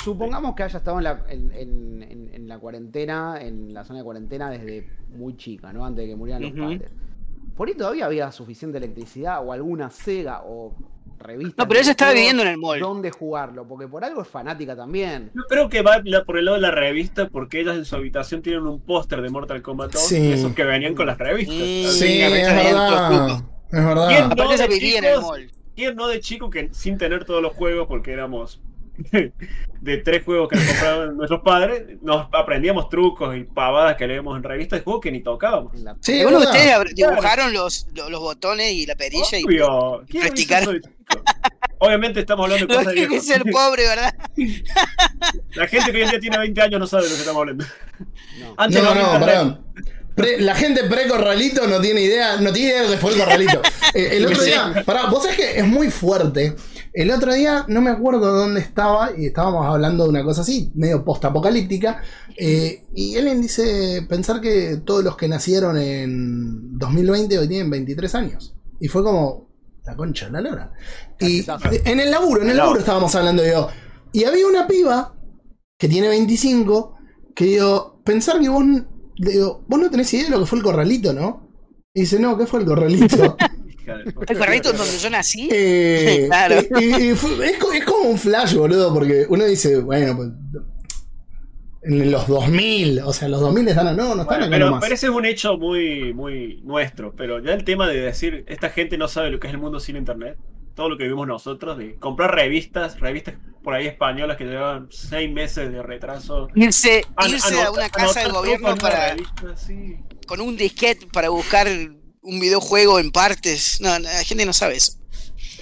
[0.04, 4.00] Supongamos que haya estado en la, en, en- en- en la cuarentena, en la zona
[4.00, 5.84] de cuarentena desde muy chica, ¿no?
[5.86, 6.90] Antes de que murieran los padres.
[7.56, 10.74] Por ahí todavía había suficiente electricidad o alguna Sega o
[11.18, 11.62] revista.
[11.62, 12.80] No, pero ella estaba viviendo en el mall.
[12.80, 13.66] ¿Dónde jugarlo?
[13.66, 15.30] Porque por algo es fanática también.
[15.34, 18.42] Yo creo que va por el lado de la revista porque ellas en su habitación
[18.42, 20.32] tienen un póster de Mortal Kombat 2, Sí.
[20.32, 21.56] esos que venían con las revistas.
[21.56, 21.58] Mm.
[21.60, 23.42] Sí, Sí, es verdad.
[23.70, 24.08] Es verdad.
[24.08, 24.22] ¿Quién?
[24.24, 25.24] Aparte No, ella de vivía en el chicos.
[25.28, 25.50] mall.
[25.76, 28.60] ¿Quién no de chico que sin tener todos los juegos, porque éramos
[29.80, 34.36] de tres juegos que nos compraban nuestros padres, nos aprendíamos trucos y pavadas que leíamos
[34.36, 35.72] en revistas de juegos que ni tocábamos?
[35.74, 36.40] En la- Sí, verdad.
[36.40, 40.04] ustedes dibujaron los, los, los botones y la perilla y Obvio.
[40.08, 40.62] ¿Quién hizo practicar.
[40.62, 40.94] eso de chico?
[41.80, 43.62] Obviamente estamos hablando de cosas que de es ser viejos.
[43.62, 44.14] pobre, ¿verdad?
[45.54, 47.40] La gente que hoy en día tiene 20 años no sabe de lo que estamos
[47.40, 47.64] hablando.
[48.40, 48.54] no.
[48.56, 49.64] Antes No, perdón.
[50.14, 53.18] Pre- la gente pre-corralito no tiene idea, no tiene idea de lo que fue el
[53.20, 53.62] corralito.
[53.94, 56.56] Eh, el otro día, pará, vos sabés que es muy fuerte.
[56.92, 60.72] El otro día, no me acuerdo dónde estaba, y estábamos hablando de una cosa así,
[60.74, 62.02] medio post-apocalíptica.
[62.36, 68.14] eh, y Ellen dice: pensar que todos los que nacieron en 2020 hoy tienen 23
[68.14, 68.54] años.
[68.80, 69.48] Y fue como,
[69.84, 70.72] la concha de la lora.
[71.18, 71.44] Y
[71.84, 73.68] en el laburo, en el laburo estábamos hablando yo.
[74.12, 75.14] Y había una piba
[75.78, 76.96] que tiene 25
[77.34, 78.64] que digo, pensar que vos,
[79.16, 81.48] digo, vos no tenés idea de lo que fue el corralito, ¿no?
[81.94, 83.36] Y dice, no, ¿qué fue el corralito?
[83.94, 85.48] El corralito donde yo nací.
[85.52, 86.60] Eh, Claro.
[86.80, 90.28] y- y- fue- es, co- es como un flash, boludo, porque uno dice, bueno, pues.
[91.80, 93.96] En los 2000, o sea, los 2000 están.
[93.96, 94.80] No, no están Bueno, pero, nomás.
[94.82, 97.14] pero ese es un hecho muy, muy nuestro.
[97.16, 99.78] Pero ya el tema de decir, esta gente no sabe lo que es el mundo
[99.78, 100.36] sin internet,
[100.74, 105.30] todo lo que vivimos nosotros, de comprar revistas, revistas por ahí españolas que llevan seis
[105.32, 106.48] meses de retraso.
[106.56, 107.26] Irse, a
[107.70, 109.96] una casa de anotar gobierno para, revista, sí.
[110.26, 111.68] con un disquete para buscar
[112.22, 113.80] un videojuego en partes.
[113.80, 114.92] No, la gente no sabe eso.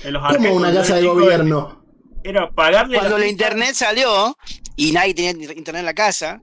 [0.04, 1.84] En los Como una casa de gobierno.
[2.22, 4.36] Era pagarle Cuando la internet salió
[4.74, 6.42] y nadie tenía internet en la casa,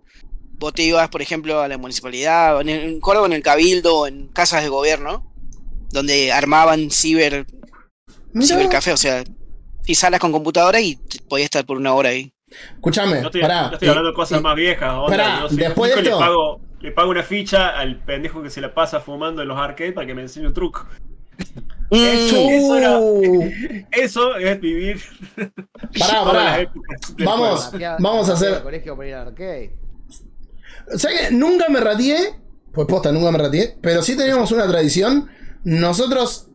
[0.54, 4.28] vos te ibas, por ejemplo, a la municipalidad, en, en Córdoba, en el Cabildo, en
[4.30, 5.34] casas de gobierno,
[5.92, 7.46] donde armaban ciber,
[8.42, 9.24] cibercafé, o sea,
[9.86, 10.98] y salas con computadora y
[11.28, 12.33] podías estar por una hora ahí.
[12.76, 13.68] Escuchame, Yo estoy, pará.
[13.70, 14.94] yo estoy hablando de cosas más viejas.
[14.94, 18.50] onda, pará, yo después de esto- Le pago, le pago una ficha al pendejo que
[18.50, 20.86] se la pasa fumando en los arcades para que me enseñe un truco.
[21.90, 23.50] Mm, Eso era- Uh,
[23.92, 25.02] Eso es vivir.
[26.00, 26.44] Pará, pará.
[26.44, 27.72] las épocas del Vamos.
[28.00, 29.76] vamos a hacer- colegio para ir al arcade.
[30.94, 32.18] O sea que nunca me ratié,
[32.74, 35.30] pues posta, nunca me ratié, pero sí teníamos una tradición.
[35.64, 36.50] Nosotros,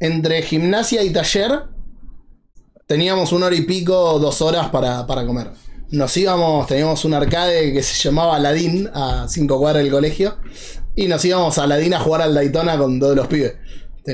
[0.00, 1.62] entre gimnasia y taller,
[2.90, 5.46] teníamos una hora y pico, dos horas para, para comer.
[5.92, 10.38] Nos íbamos, teníamos un arcade que se llamaba Aladín, a cinco cuadras del colegio,
[10.96, 13.54] y nos íbamos a Aladín a jugar al Daytona con todos los pibes.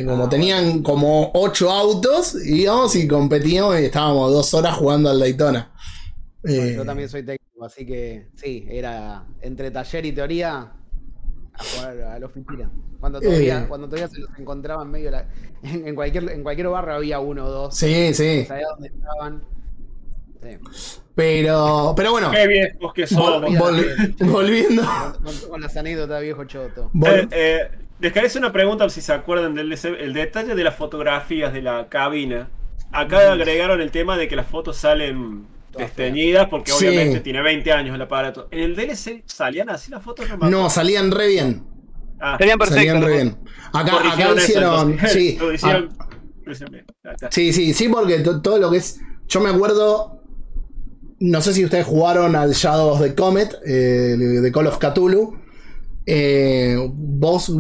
[0.05, 5.72] Como tenían como ocho autos, íbamos y competíamos y estábamos dos horas jugando al Daytona.
[6.43, 10.70] Bueno, Eh, yo también soy técnico, así que sí, era entre taller y teoría
[11.59, 12.70] a jugar a la oficina.
[13.00, 13.64] Cuando todavía, Eh.
[13.68, 15.28] cuando todavía se los encontraba en medio de la,
[15.62, 17.76] en, en cualquier en cualquier barrio había uno o dos.
[17.76, 18.44] Sí, sí.
[18.46, 19.42] Sabía dónde estaban.
[20.42, 20.59] Sí.
[21.14, 23.50] Pero, pero bueno, Qué viejos que vol- somos.
[23.52, 24.82] vol- volviendo.
[25.24, 26.90] Con, con las anécdotas viejo choto.
[27.07, 30.74] Eh, eh, les quería hacer una pregunta si se acuerdan del el detalle de las
[30.76, 32.50] fotografías de la cabina.
[32.92, 35.46] Acá agregaron el tema de que las fotos salen
[35.79, 36.87] desteñidas porque Sí.
[36.87, 38.49] obviamente tiene 20 años el aparato.
[38.51, 40.27] ¿En el DLC salían así las fotos?
[40.51, 41.64] no, salían re bien.
[42.20, 42.39] Ah.
[42.39, 43.14] Salían re ¿no?
[43.14, 43.39] bien.
[43.72, 43.99] Acá,
[44.37, 44.93] eso.
[45.09, 46.09] Sí, Lo hicieron- ah,
[46.45, 46.87] lo hicieron bien.
[47.05, 47.31] Ahí está.
[47.31, 49.01] sí, sí, sí, porque to- todo lo que es.
[49.29, 50.22] Yo me acuerdo.
[51.18, 55.39] No sé si ustedes jugaron al Shadows of the Comet, eh, de Call of Cthulhu.
[56.09, 57.51] Eh, vos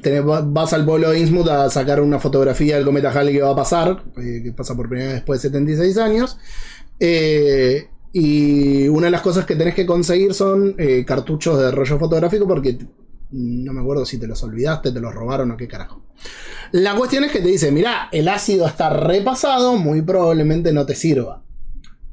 [0.00, 3.50] tenés- vas al pueblo de Innsmouth a sacar una fotografía del cometa Halley que va
[3.50, 6.38] a pasar, eh, que pasa por primera vez después de 76 años.
[7.04, 11.98] Eh, y una de las cosas que tenés que conseguir son eh, cartuchos de rollo
[11.98, 12.78] fotográfico porque
[13.32, 16.04] no me acuerdo si te los olvidaste, te los robaron o qué carajo.
[16.72, 20.94] La cuestión es que te dice, mirá, el ácido está repasado, muy probablemente no te
[20.94, 21.42] sirva.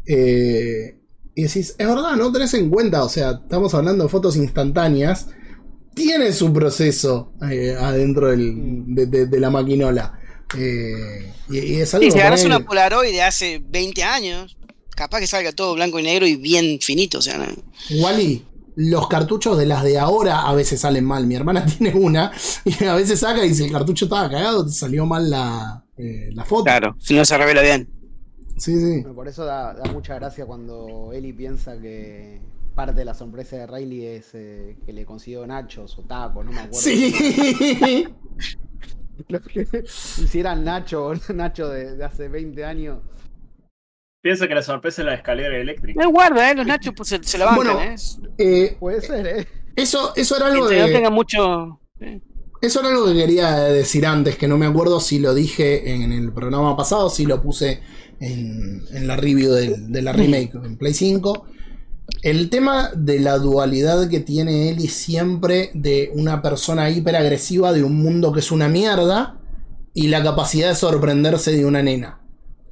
[0.08, 0.98] Eh,
[1.36, 5.28] y decís, es verdad, no tenés en cuenta, o sea, estamos hablando de fotos instantáneas,
[5.94, 10.20] tiene su proceso eh, adentro del- de, de- de la maquinola.
[10.58, 14.58] Eh, y, y es algo Sí, si agarras una Polaroid de hace 20 años,
[15.00, 17.18] capaz que salga todo blanco y negro y bien finito.
[17.18, 17.46] O sea, ¿no?
[18.02, 18.46] Wally,
[18.76, 21.26] los cartuchos de las de ahora a veces salen mal.
[21.26, 22.32] Mi hermana tiene una
[22.66, 26.30] y a veces saca y si el cartucho estaba cagado, te salió mal la, eh,
[26.34, 26.66] la foto.
[26.66, 27.90] claro, si no se revela bien.
[28.58, 29.00] Sí, sí.
[29.02, 32.42] Bueno, por eso da, da mucha gracia cuando Eli piensa que
[32.76, 36.52] parte de la sorpresa de Riley es eh, que le consiguió nachos o tacos, no
[36.52, 36.80] me acuerdo.
[36.82, 38.06] Sí.
[39.28, 43.00] Lo que- si eran Nacho o Nacho de, de hace 20 años.
[44.22, 46.02] Piensa que la sorpresa es la escalera eléctrica.
[46.04, 46.56] No guarda, ¿eh?
[46.56, 47.96] Los nachos pues, se, se la bancan, Bueno, ¿eh?
[48.38, 49.48] Eh, Puede ser, ¿eh?
[49.76, 50.94] eso, eso era algo Mientras no de.
[50.94, 51.80] tenga mucho.
[52.02, 52.22] eh.
[52.62, 56.12] Eso era algo que quería decir antes, que no me acuerdo si lo dije en
[56.12, 57.80] el programa pasado, si lo puse
[58.20, 61.46] en, en la review del- de, la remake en Play 5.
[62.22, 67.96] El tema de la dualidad que tiene Ellie siempre de una persona hiperagresiva de un
[67.96, 69.40] mundo que es una mierda
[69.94, 72.19] y la capacidad de sorprenderse de una nena.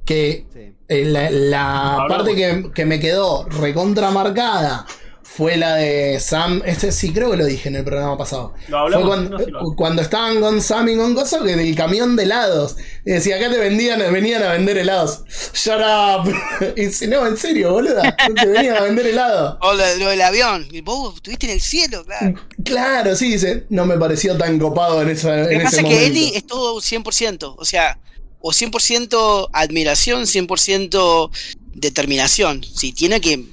[0.08, 0.72] Que Sí.
[0.88, 4.86] eh, la, parte que, que me quedó recontramarcada
[5.22, 6.62] fue la de Sam.
[6.64, 8.54] Este sí, creo que lo dije en el programa pasado.
[8.68, 11.54] Lo Fue cuando, no sé si lo- cuando estaban con Sam y con Gozo, que
[11.54, 12.76] del camión de helados.
[13.04, 15.24] Y decía, acá te vendían, venían a vender helados.
[15.52, 16.32] Shut up.
[16.76, 18.16] Y dice, no, en serio, boluda.
[18.16, 19.58] Te venían a vender helados.
[19.60, 20.66] O lo, lo del avión.
[20.70, 22.34] Y Vos estuviste en el cielo, claro.
[22.64, 23.66] Claro, sí, dice.
[23.68, 26.06] No me pareció tan copado en, esa, Lo en que pasa es que.
[26.06, 27.54] Eli es todo 100%.
[27.58, 27.98] O sea,
[28.40, 31.30] o 100% admiración, 100%
[31.74, 32.62] determinación.
[32.64, 33.44] Si tiene que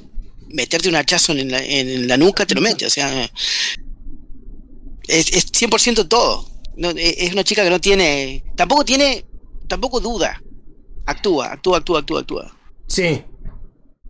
[0.50, 2.86] meterte un hachazo en la, en la nuca, te lo mete.
[2.86, 3.30] O sea,
[5.08, 6.50] es, es 100% todo.
[6.78, 8.44] No, es es una chica que no tiene.
[8.56, 9.26] Tampoco tiene.
[9.68, 10.42] Tampoco duda.
[11.06, 12.58] Actúa, actúa, actúa, actúa, actúa.
[12.88, 13.24] Sí.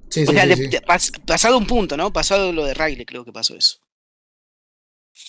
[0.10, 0.68] Sí, O sí, sea, sí, de- sí.
[0.68, 2.12] de- pas- pasado un punto, ¿no?
[2.14, 3.78] Pasado lo de Riley, creo que pasó eso.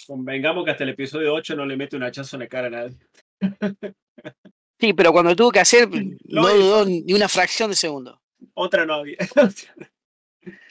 [0.07, 2.71] Convengamos que hasta el episodio 8 no le mete un hachazo en la cara a
[2.71, 2.97] nadie.
[4.79, 5.89] Sí, pero cuando tuvo que hacer,
[6.25, 8.21] no dudó ni una fracción de segundo.
[8.55, 9.17] Otra no había.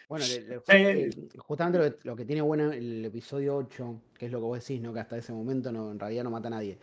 [0.08, 1.10] Bueno, le- le- Eh.
[1.40, 4.60] justamente lo que, lo que tiene bueno el episodio 8, que es lo que vos
[4.60, 4.94] decís, ¿no?
[4.94, 6.78] Que hasta ese momento no, en realidad no mata a nadie.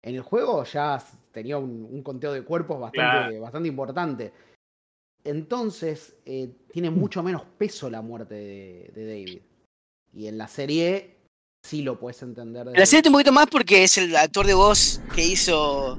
[0.00, 3.40] En el juego ya tenía un, un conteo de cuerpos bastante, Claro.
[3.40, 4.32] bastante importante.
[5.24, 9.40] Entonces, eh, tiene mucho menos peso la muerte de, de David.
[10.14, 11.16] Y en la serie
[11.66, 12.66] sí lo puedes entender.
[12.66, 15.98] La desde- serie un poquito más porque es el actor de voz que hizo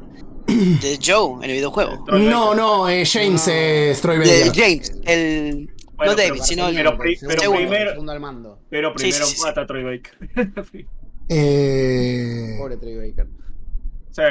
[0.82, 2.06] de Joe en el videojuego.
[2.12, 3.54] No, no, eh, James No.
[3.54, 3.56] eh,
[3.90, 4.52] De Stroybaker.
[4.56, 5.70] James, el.
[5.96, 6.76] Bueno, no David, pero- sino el.
[6.76, 8.60] pero pri- segundo, pero segundo, primero- segundo al mando.
[8.70, 9.44] Pero primero sí, sí, sí.
[9.46, 10.14] mata a Troy Baker.
[11.30, 13.28] Eh, Pobre Trey Baker.
[14.12, 14.22] Sí,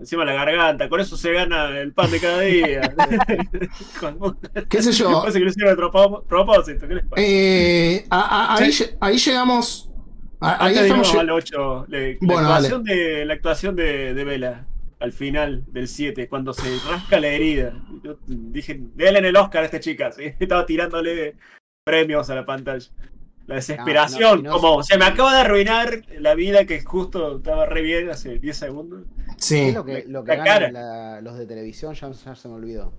[0.00, 2.94] encima la garganta, con eso se gana el pan de cada día.
[4.68, 5.10] ¿Qué sé yo?
[5.20, 6.88] Parece que lo hicieron a tropo- propósito.
[6.88, 7.96] ¿Qué les parece?
[7.96, 9.90] Eh, a- a- ahí, lle- ahí llegamos.
[10.40, 11.14] a- ahí estamos.
[11.14, 14.66] al 8, le- la, Bueno, actuación de, la actuación de, de Vela
[14.98, 17.72] al final del 7, cuando se rasca la herida.
[18.02, 20.10] Yo dije, déle en el Oscar a esta chica.
[20.12, 20.22] ¿sí?
[20.40, 21.36] Estaba tirándole
[21.84, 22.86] premios a la pantalla.
[23.46, 27.36] La desesperación, no, si no- como se me acaba de arruinar la vida que justo
[27.36, 29.04] estaba re bien hace 10 segundos.
[29.26, 29.58] ¿Qué Sí.
[29.60, 30.72] es lo que, lo que La ganan cara.
[30.72, 31.94] la- los de televisión?
[31.94, 32.92] Ya, ya se me olvidó.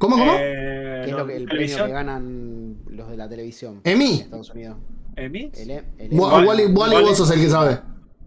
[0.00, 0.32] ¿Cómo, cómo?
[0.40, 4.14] Eh, ¿Qué es lo que, el televisión, premio que ganan los de la televisión Emmy.
[4.16, 4.76] en Estados Unidos?
[5.14, 5.52] ¿Emmy?
[5.56, 6.18] El, E- el Emmy.
[6.18, 7.78] Wally, Wally Wally- vos sos el que sabe.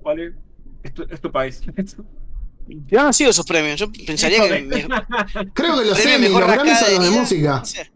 [0.02, 0.34] ¿Cuál es?
[0.84, 1.62] Es tu, es tu país.
[2.88, 3.80] Yo no sigo esos premios.
[3.80, 4.62] Yo pensaría que.
[4.62, 4.84] me-
[5.54, 7.58] Creo que los Emmy, los Grammy son los de música.
[7.60, 7.92] no sé,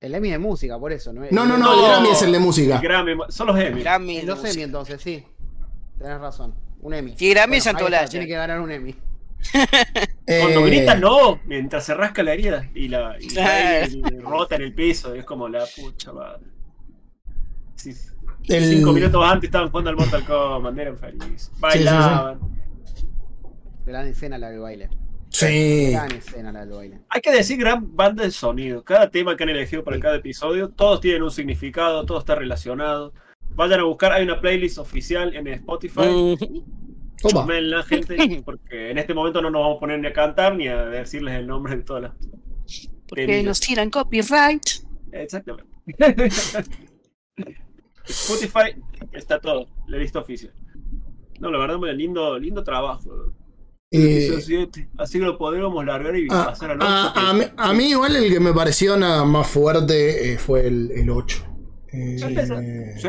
[0.00, 1.12] El Emmy de música, por eso.
[1.12, 1.74] No, No, no, no, No.
[1.84, 2.76] el Grammy es el de música.
[2.76, 3.80] El Grammy, son los Emmy.
[3.80, 4.22] Grammy.
[4.22, 4.44] Los.
[4.44, 5.24] Emmy entonces, sí.
[5.98, 6.54] Tenés razón.
[6.80, 7.14] Un Emmy.
[7.16, 8.06] Sí, Grammy es Santolaya.
[8.08, 8.94] Tiene que ganar un Emmy.
[10.26, 14.56] Cuando Eh, grita no, mientras se rasca la herida y la y cae y rota
[14.56, 16.44] en el piso, es como la pucha madre.
[17.76, 17.92] Sí,
[18.48, 21.50] el- Cinco minutos antes estaban jugando al Mortal Kombat, eran felices.
[21.58, 22.38] Bailaban.
[23.86, 24.88] Gran escena la del baile.
[25.28, 25.90] Sí.
[25.92, 27.00] Gran escena la del baile.
[27.08, 28.82] Hay que decir gran banda de sonido.
[28.84, 33.12] Cada tema que han elegido para cada episodio, todos tienen un significado, todo está relacionado.
[33.50, 36.00] Vayan a buscar, hay una playlist oficial en Spotify.
[36.00, 36.32] Mm,
[37.22, 37.40] Opa.
[37.40, 40.68] Chusmenla, gente, porque en este momento no nos vamos a poner ni a cantar ni
[40.68, 42.12] a decirles el nombre de todas las.
[43.08, 44.62] Porque nos tiran copyright.
[45.12, 45.70] Exactamente.
[48.06, 48.74] Spotify
[49.12, 50.52] está todo, la lista oficial.
[51.40, 53.32] No, la verdad, lindo, lindo trabajo.
[53.96, 54.68] Eh.
[54.98, 57.20] Así que lo podríamos largar y a, pasar al a- 8.
[57.20, 60.90] a mí, a mí igual el que me pareció nada más fuerte eh, fue el,
[60.92, 61.44] el 8.
[61.92, 63.08] Eh, ¿Sí?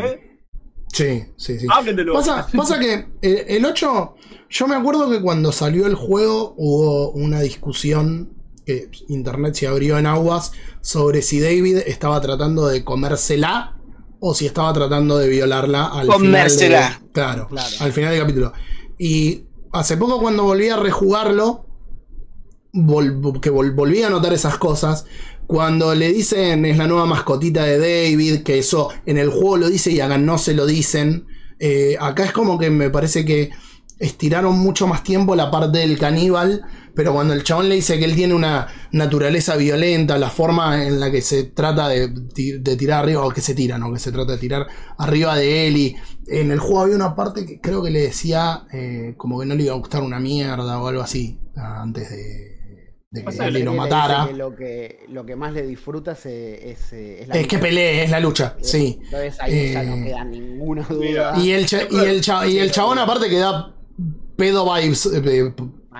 [0.91, 1.67] sí, sí, sí.
[1.69, 4.15] Hablen de Pasa, pasa que el, el 8,
[4.49, 8.31] yo me acuerdo que cuando salió el juego hubo una discusión
[8.65, 13.77] que internet se abrió en aguas sobre si David estaba tratando de comérsela
[14.19, 16.87] o si estaba tratando de violarla al Comérsela.
[16.89, 17.03] final.
[17.05, 17.69] de- claro, Claro.
[17.79, 18.53] al final del capítulo.
[18.97, 19.44] Y
[19.79, 21.65] hace poco cuando volví a rejugarlo,
[22.73, 25.05] que vol- volví a notar esas cosas.
[25.47, 29.69] Cuando le dicen es la nueva mascotita de David, que eso en el juego lo
[29.69, 31.27] dice y acá no se lo dicen.
[31.59, 33.51] eh, acá es como que me parece que
[33.99, 36.63] estiraron mucho más tiempo la parte del caníbal.
[36.95, 40.99] Pero cuando el chabón le dice que él tiene una naturaleza violenta, la forma en
[40.99, 44.11] la que se trata de, de tirar arriba, o que se tira, no, que se
[44.11, 44.65] trata de tirar
[44.97, 45.77] arriba de él.
[45.77, 45.95] Y
[46.27, 49.55] en el juego había una parte que creo que le decía eh, como que no
[49.55, 52.15] le iba a gustar una mierda o algo así, antes de,
[53.11, 54.27] de que Pasa él lo matara.
[54.27, 57.47] que lo, que, lo que más le disfruta es, eh, es, eh, es la Es
[57.47, 58.99] que pelee, es la lucha, sí.
[59.03, 61.33] Entonces ahí ya no Eh, queda ninguna duda.
[61.43, 63.73] Y el, cha- y el, cha- y el chabón aparte que da
[64.37, 65.53] pedo vibes eh,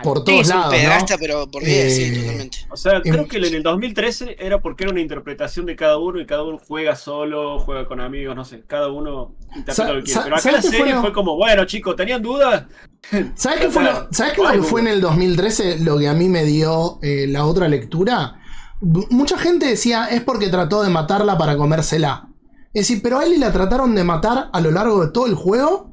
[0.04, 1.20] por Sí, todos es un lados, pederasta, ¿no?
[1.20, 2.58] pero por 10, sí, Eh, totalmente.
[2.70, 6.20] O sea, creo que en el 2013 era porque era una interpretación de cada uno
[6.20, 10.06] y cada uno juega solo, juega con amigos, no sé, cada uno interpreta lo que
[10.06, 10.22] quiere.
[10.24, 12.66] Pero acá ¿sabes la serie fue como, bueno, chicos, ¿tenían dudas?
[13.36, 15.80] ¿Sabes qué fue lo, ¿sabes qué que fue en el 2013?
[15.80, 18.40] Lo que a mí me dio eh, la otra lectura.
[18.82, 22.30] Mucha gente decía es porque trató de matarla para comérsela.
[22.74, 25.36] Es decir, pero a Ellie la trataron de matar a lo largo de todo el
[25.36, 25.92] juego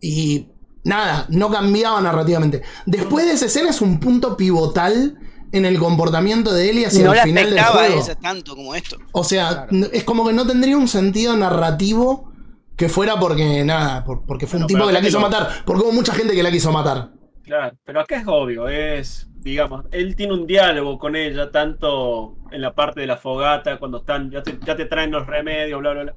[0.00, 0.49] y
[0.84, 2.62] nada, no cambiaba narrativamente.
[2.86, 5.18] Después de esa escena es un punto pivotal
[5.52, 8.02] en el comportamiento de Ellie hacia no el final del juego.
[8.04, 8.96] ella tanto como esto.
[9.12, 9.88] O sea, Claro.
[9.92, 12.32] es como que no tendría un sentido narrativo
[12.76, 15.82] que fuera porque nada, por- porque fue un tipo que la quiso lo- matar, porque
[15.82, 17.10] hubo mucha gente que la quiso matar.
[17.42, 22.60] Claro, pero acá es obvio, es, digamos, él tiene un diálogo con ella, tanto en
[22.62, 25.90] la parte de la fogata, cuando están, ya te, ya te traen los remedios, bla,
[25.92, 26.14] bla, bla.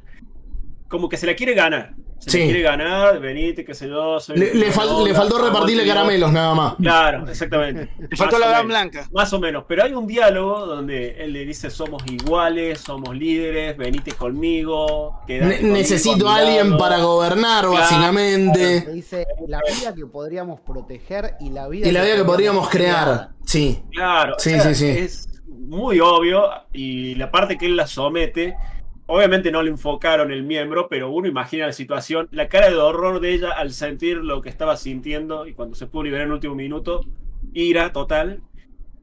[0.87, 1.95] Como que se la quiere ganar.
[2.23, 2.43] Se Sí.
[2.45, 4.19] quiere ganar, venite, qué sé yo.
[4.19, 6.75] soy Le, le fal- no, le faltó repartirle caramelos nada más.
[6.75, 7.89] Claro, exactamente.
[8.09, 9.07] Le faltó la gran blanca.
[9.11, 13.75] Más o menos, pero hay un diálogo donde él le dice somos iguales, somos líderes,
[13.77, 15.19] venite conmigo.
[15.27, 16.77] quedate Ne- conmigo necesito a alguien lado".
[16.77, 17.71] para gobernar, Claro.
[17.73, 18.81] básicamente.
[18.81, 22.69] Se dice la vida que podríamos proteger y la vida, Y la vida que podríamos
[22.69, 23.29] crear.
[23.45, 23.83] Sí.
[23.91, 24.99] Claro, Sí, o sea, sí, sí.
[24.99, 28.55] es muy obvio y la parte que él la somete,
[29.15, 33.19] obviamente no le enfocaron el miembro, pero uno imagina la situación, la cara de horror
[33.19, 36.33] de ella al sentir lo que estaba sintiendo y cuando se pudo liberar en el
[36.35, 37.01] último minuto,
[37.53, 38.41] ira total.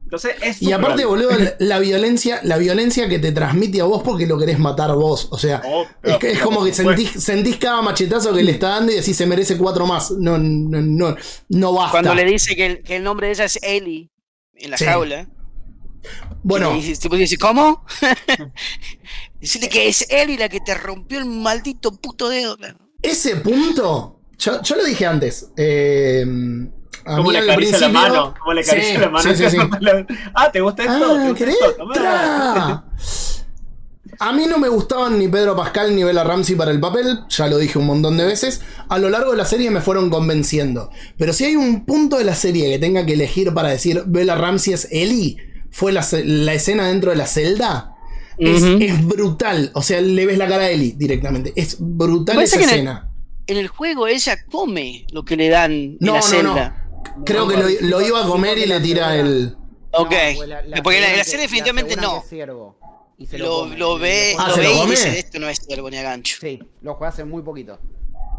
[0.03, 1.27] Entonces es Y aparte, obvio.
[1.29, 4.93] boludo, la, la violencia, la violencia que te transmite a vos porque lo querés matar
[4.95, 5.29] vos.
[5.31, 8.69] O sea, Oh, es, que- es pero, como que sentís, cada machetazo que le está
[8.69, 10.11] dando y decís se merece cuatro más.
[10.11, 11.15] No, no, no,
[11.49, 11.91] no basta.
[11.91, 14.09] Cuando le dice que el, que el nombre de ella es Ellie
[14.55, 14.83] en la Sí.
[14.85, 15.27] jaula.
[16.43, 17.85] Bueno, Y dice, ¿cómo?
[19.41, 22.57] Decirle que es Ellie la que te rompió el maldito puto dedo.
[23.01, 25.51] ese punto, yo, yo lo dije antes.
[25.57, 26.25] eh,
[27.05, 29.33] a Como mí le al acaricia la mano, como le acaricia Sí, la mano.
[29.33, 29.57] sí, sí, sí.
[30.33, 31.19] ah, ¿te gusta esto?
[31.19, 31.57] ¿Te Ah, gusta ¿querés?
[31.59, 31.89] esto?
[31.91, 32.85] Tra.
[34.19, 37.47] A mí no me gustaban ni Pedro Pascal ni Bella Ramsey para el papel, ya
[37.47, 38.61] lo dije un montón de veces.
[38.87, 40.91] A lo largo de la serie me fueron convenciendo.
[41.17, 44.35] Pero si hay un punto de la serie que tenga que elegir para decir Bella
[44.35, 45.37] Ramsey es Ellie,
[45.71, 47.90] fue la, la escena dentro de la celda.
[48.41, 49.71] Es, brutal.
[49.73, 51.53] O sea, le ves la cara a Ellie directamente.
[51.55, 53.07] Es brutal esa que en el- escena.
[53.47, 56.89] En el juego ella come lo que le dan en No, la no, celda.
[57.25, 59.55] Creo que lo, lo iba a comer y le tira el.
[59.91, 60.11] Ok.
[60.67, 62.23] No, Porque en la, la serie definitivamente no.
[63.17, 65.59] y se Lo, lo ve, Ah, lo ¿se lo ve y dice, esto no es
[65.59, 66.37] ciervo ni a gancho.
[66.39, 67.77] Sí, lo juega hace muy poquito.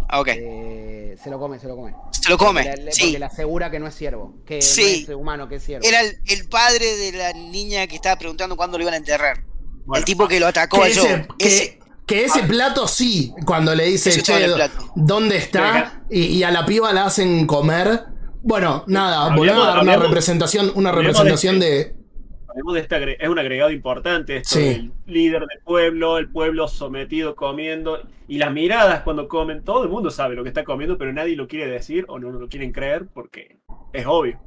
[0.08, 0.28] Ah, ok.
[0.34, 1.94] Eh, se lo come, se lo come.
[2.10, 2.64] Se lo come.
[2.64, 3.02] Le- le- Sí.
[3.04, 4.34] Porque le asegura que no es ciervo.
[4.46, 5.04] Que Sí.
[5.08, 5.86] no es humano, que es ciervo.
[5.86, 9.44] Era el, el padre de la niña que estaba preguntando cuándo lo iban a enterrar.
[9.84, 11.26] Bueno, el tipo que lo atacó Que a Joe.
[11.38, 11.78] que- Ese.
[12.06, 14.92] que ese plato sí, cuando le dice, che, el plato".
[14.96, 16.02] ¿dónde está?
[16.10, 18.04] Y, y a la piba la hacen comer.
[18.42, 22.02] Bueno, nada, volvemos a dar una representación, una representación de de.
[22.48, 24.60] Hablemos de este agre- es un agregado importante esto Sí.
[24.64, 29.88] del líder del pueblo, el pueblo sometido comiendo y las miradas cuando comen, todo el
[29.88, 32.72] mundo sabe lo que está comiendo, pero nadie lo quiere decir o no lo quieren
[32.72, 33.56] creer porque
[33.94, 34.38] es obvio.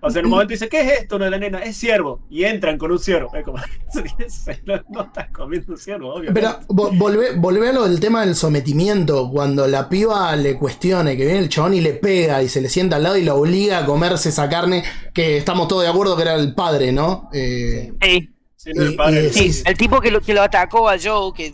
[0.00, 1.18] O sea, en un momento dice, ¿qué es esto?
[1.18, 2.20] No, la nena, es ciervo.
[2.30, 3.34] Y entran con un ciervo.
[3.34, 3.58] Es como,
[4.66, 6.32] no, no estás comiendo un ciervo, obvio.
[6.34, 9.30] Pero vo- volvé, volvé a lo del tema del sometimiento.
[9.30, 12.68] Cuando la piba le cuestione, que viene el chabón y le pega y se le
[12.68, 16.16] sienta al lado y la obliga a comerse esa carne, que estamos todos de acuerdo
[16.16, 17.28] que era el padre, ¿no?
[17.32, 18.30] Eh, Sí.
[18.56, 19.62] Sí, Sí, no, el padre- y- sí, sí.
[19.66, 21.52] el tipo que lo, que lo atacó a Joe, que,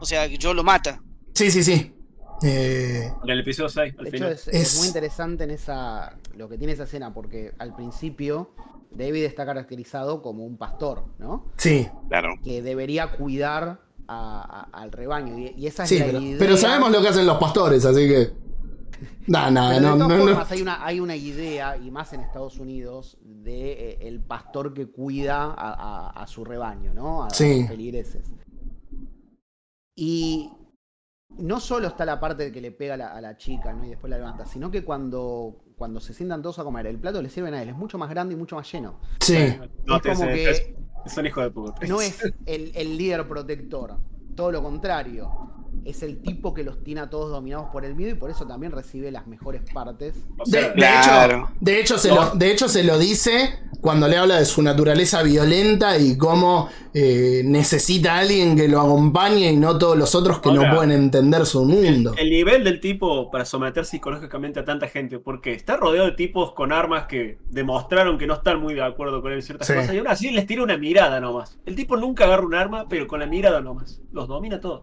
[0.00, 1.00] o sea, que Joe lo mata.
[1.34, 1.92] sí, sí, sí.
[2.42, 4.32] Eh, En el episodio 6, al De hecho, final.
[4.32, 8.50] es, es Es- muy interesante en esa lo que tiene esa escena, porque al principio
[8.90, 11.46] David está caracterizado como un pastor, ¿no?
[11.56, 11.88] sí.
[12.08, 12.34] Claro.
[12.44, 15.36] Que debería cuidar a- a- al rebaño.
[15.38, 16.36] Y, y esa es Sí, la pero, idea.
[16.38, 18.30] pero sabemos lo que hacen los pastores, así que.
[19.26, 20.24] Nah, nada, Pero de no, todas no, no.
[20.32, 24.72] formas, Hay, una, hay una idea, y más en Estados Unidos, de eh, el pastor
[24.72, 27.24] que cuida a, a- a su rebaño, ¿no?
[27.24, 27.60] A, a Sí.
[27.60, 28.32] los feligreses.
[29.94, 30.50] Y
[31.36, 33.84] no solo está la parte de que le pega a la, a la chica, ¿no?
[33.84, 37.20] Y después la levanta, sino que cuando, cuando se sientan todos a comer, el plato
[37.22, 38.98] le sirven a él, es mucho más grande y mucho más lleno.
[39.20, 39.36] Sí.
[39.84, 40.70] No, es como que es-
[41.06, 41.86] son hijos de puta.
[41.86, 43.98] no es el, el líder protector,
[44.34, 45.30] todo lo contrario.
[45.84, 48.46] Es el tipo que los tiene a todos dominados por el miedo y por eso
[48.46, 50.14] también recibe las mejores partes.
[50.38, 51.36] O De, sea, de Claro.
[51.36, 54.60] hecho, de, hecho se lo, de hecho, se lo dice cuando le habla de su
[54.62, 60.14] naturaleza violenta y cómo eh, necesita a alguien que lo acompañe y no todos los
[60.14, 62.12] otros que no pueden entender su mundo.
[62.18, 66.52] El nivel del tipo para someter psicológicamente a tanta gente, porque está rodeado de tipos
[66.52, 69.74] con armas que demostraron que no están muy de acuerdo con él en ciertas Sí.
[69.74, 71.58] cosas, y aún así les tira una mirada nomás.
[71.64, 74.00] El tipo nunca agarra un arma, pero con la mirada nomás.
[74.12, 74.82] Los domina todos.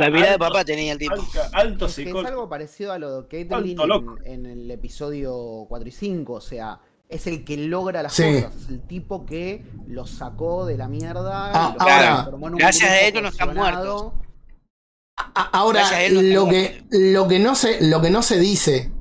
[0.00, 1.14] Sea, La mirada de papá tenía el tipo.
[1.14, 3.78] Alto, alto Es que es algo parecido a lo de Caitlyn
[4.24, 8.24] en, en el episodio 4 y 5, o sea, es el que logra las Sí.
[8.24, 11.50] cosas, es el tipo que los sacó de la mierda.
[11.54, 13.56] Ah, ahora, gracias a ellos no están.
[13.58, 18.92] A- Ahora, lo, que, lo, que no se, lo que no se dice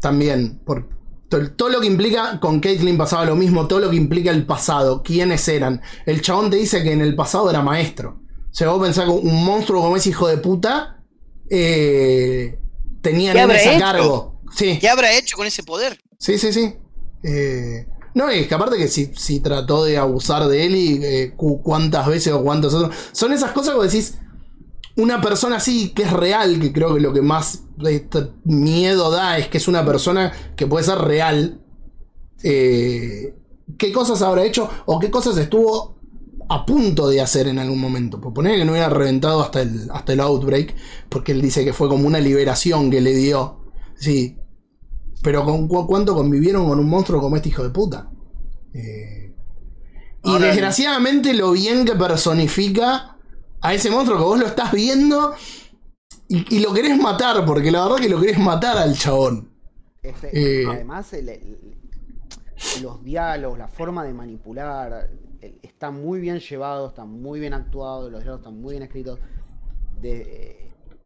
[0.00, 0.88] también, por
[1.28, 4.46] to- todo lo que implica, con Caitlyn pasaba lo mismo, todo lo que implica el
[4.46, 5.80] pasado, quiénes eran.
[6.06, 8.20] El chabón te dice que en el pasado era maestro.
[8.54, 11.02] Sea, vos pensás que un monstruo como ese hijo de puta
[11.50, 12.58] eh,
[13.00, 14.40] tenía ¿Qué habrá nenes a cargo.
[14.54, 15.98] Sí, ¿Qué habrá hecho con ese poder?
[16.18, 16.74] sí, sí, sí.
[17.24, 21.32] Eh, no, es que aparte que si, si trató de abusar de él y eh,
[21.36, 22.94] cu- cuántas veces o cuántos otros.
[23.12, 24.18] Son esas cosas que decís.
[24.94, 29.38] Una persona así que es real, que creo que lo que más t- miedo da
[29.38, 31.62] es que es una persona que puede ser real.
[32.42, 33.34] Eh,
[33.78, 35.96] ¿Qué cosas habrá hecho o qué cosas estuvo
[36.48, 38.20] a punto de hacer en algún momento?
[38.20, 40.74] Por poner que no hubiera reventado hasta el, hasta el outbreak,
[41.08, 43.60] porque él dice que fue como una liberación que le dio.
[43.96, 44.38] Sí,
[45.22, 48.10] pero con cu- cuánto convivieron con un monstruo como este hijo de puta.
[48.74, 49.34] Eh,
[50.24, 53.16] y desgraciadamente lo bien que personifica
[53.60, 55.34] a ese monstruo que vos lo estás viendo
[56.28, 59.50] y, y lo querés matar, porque la verdad que lo querés matar al chabón.
[60.02, 60.66] Este, Eh.
[60.68, 61.76] Además, el- el-
[62.82, 65.10] los diálogos, la forma de manipular,
[65.62, 69.18] está muy bien llevado, está muy bien actuado, los diálogos están muy bien escritos.
[70.00, 70.58] De- eh,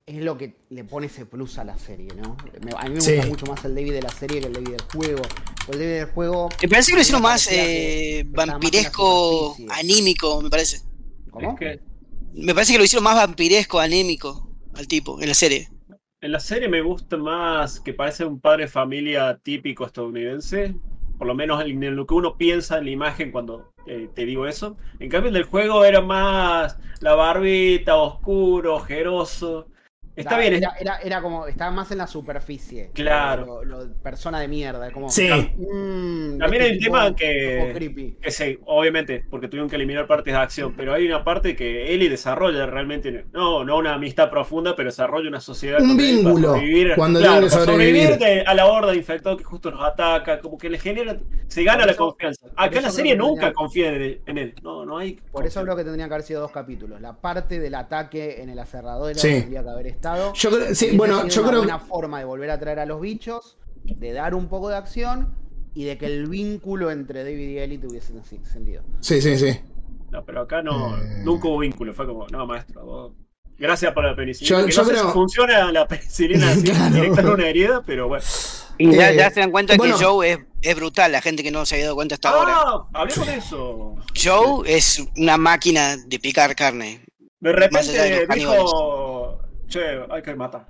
[0.06, 2.36] es lo que le pone ese plus a la serie, ¿no?
[2.64, 3.14] Me- a mí me Sí.
[3.16, 5.22] gusta mucho más el David de la serie que el David del juego.
[5.68, 6.48] El David del juego.
[6.62, 10.82] Me parece que lo hicieron más eh, más vampiresco, anímico, me parece.
[11.30, 11.52] ¿Cómo?
[11.52, 11.80] Es que
[12.34, 15.68] Me parece que lo hicieron más vampiresco, anímico al tipo en la serie.
[16.20, 20.74] en la serie me gusta más que parece un padre de familia típico estadounidense.
[21.18, 24.24] Por lo menos en en lo que uno piensa en la imagen cuando eh, te
[24.26, 24.76] digo eso.
[24.98, 29.68] En cambio, el del juego era más la barbita, oscuro, ojeroso.
[30.16, 32.90] Está Era- bien, Era, era, era como, estaba más en la superficie.
[32.94, 33.62] Claro.
[33.62, 34.90] Lo- lo- persona de mierda.
[34.90, 35.28] Como, Sí.
[35.28, 40.40] mm, También hay un tema que- que sí, obviamente, porque tuvieron que eliminar partes de
[40.40, 44.88] acción, pero hay una parte que Ellie desarrolla realmente, no, no una amistad profunda, pero
[44.88, 48.16] desarrolla una sociedad Un vínculo, sobrevivir, cuando claro, que sobrevivir.
[48.18, 51.16] de- a la horda de infectados que justo nos ataca, como que le genera,
[51.48, 52.46] se gana la confianza.
[52.56, 54.54] Acá en la serie nunca tenía- confía en él, en él.
[54.62, 55.20] no, no hay.
[55.30, 57.00] Por eso creo que tendrían que haber sido dos capítulos.
[57.02, 59.28] La parte del ataque en el aserradero Sí.
[59.40, 60.05] tendría que haber estado.
[60.34, 63.00] Yo creo, sí, bueno, yo una creo buena forma de volver a traer a los
[63.00, 65.34] bichos, de dar un poco de acción
[65.74, 68.82] y de que el vínculo entre David y Ellie tuviese sen- sentido.
[69.00, 69.58] Sí, sí, sí.
[70.10, 71.22] No, pero acá no, Eh.
[71.24, 73.12] nunca hubo vínculo, fue como, no, maestro, vos-
[73.58, 74.60] Gracias por la penicilina.
[74.60, 76.94] Yo- que yo no sé creo- si funciona la penicilina así, Claro.
[76.94, 78.24] directa en una herida, pero bueno.
[78.76, 79.96] Y ya, Eh, ya se dan cuenta bueno.
[79.96, 82.52] que Joe es, es brutal, la gente que no se había dado cuenta hasta ahora.
[82.54, 83.94] Ah, hablemos de eso.
[84.14, 87.00] Joe es una máquina de picar carne.
[87.40, 88.52] De repente dijo,
[89.68, 90.66] che, hay que matar.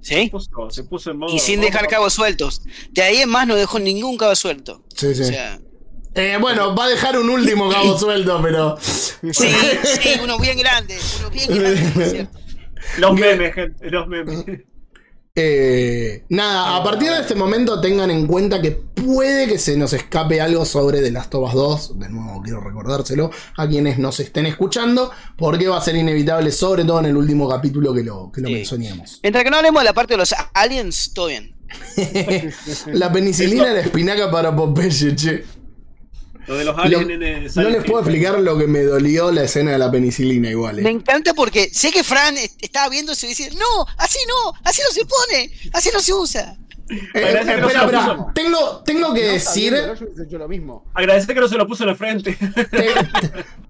[0.00, 0.28] Se ¿Sí?
[0.30, 1.34] puso, se puso en modo.
[1.34, 2.62] Y sin dejar cabos sueltos.
[2.90, 4.84] De ahí en más no dejó ningún cabo suelto.
[4.94, 5.22] Sí, sí.
[5.22, 5.58] O sea,
[6.14, 8.76] Eh, bueno, va a dejar un último cabo suelto, pero.
[8.80, 12.38] sí, sí, uno bien grande, uno bien grande, cierto.
[12.98, 14.44] Los memes, gente, los memes.
[15.40, 19.92] Eh, nada, a partir de este momento tengan en cuenta que puede que se nos
[19.92, 21.98] escape algo sobre The Last of Us 2.
[22.00, 26.84] De nuevo, quiero recordárselo a quienes nos estén escuchando, porque va a ser inevitable, sobre
[26.84, 28.54] todo en el último capítulo que lo, que lo Sí.
[28.54, 29.20] mencionemos.
[29.22, 31.54] Mientras que no hablemos de la parte de los aliens, todo bien.
[32.92, 35.44] La penicilina y la espinaca para Popeye, che.
[36.48, 39.42] Lo de los Lo- aliens en no les puedo explicar lo que me dolió la
[39.44, 40.78] escena de la penicilina igual.
[40.78, 40.82] eh.
[40.82, 44.52] Me encanta porque sé que Fran est- estaba viendo eso y decía, no, así no,
[44.64, 46.56] así no se pone, así no se usa.
[46.90, 48.30] Eh, Parece que espera, no se lo espera, puso.
[48.34, 49.74] tengo, tengo que No decir.
[50.30, 50.84] lo mismo.
[50.94, 52.32] Agradecer que no se lo puso en la frente.
[52.70, 52.94] Te-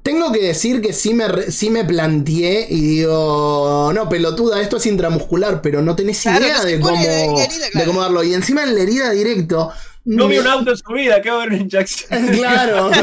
[0.05, 4.87] tengo que decir que sí me, sí me planteé y digo, no, pelotuda, esto es
[4.87, 8.22] intramuscular, pero no tenés Claro, idea no de, cómo, de cómo darlo.
[8.22, 9.70] Y encima en la herida directo.
[10.16, 12.26] No me- vi un auto en su vida, que va a haber una inyección.
[12.28, 12.90] Claro.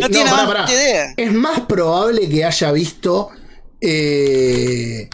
[0.00, 0.72] No tiene pará, más pará.
[0.72, 1.14] idea.
[1.16, 3.28] Es más probable que haya visto.
[3.80, 5.08] eh,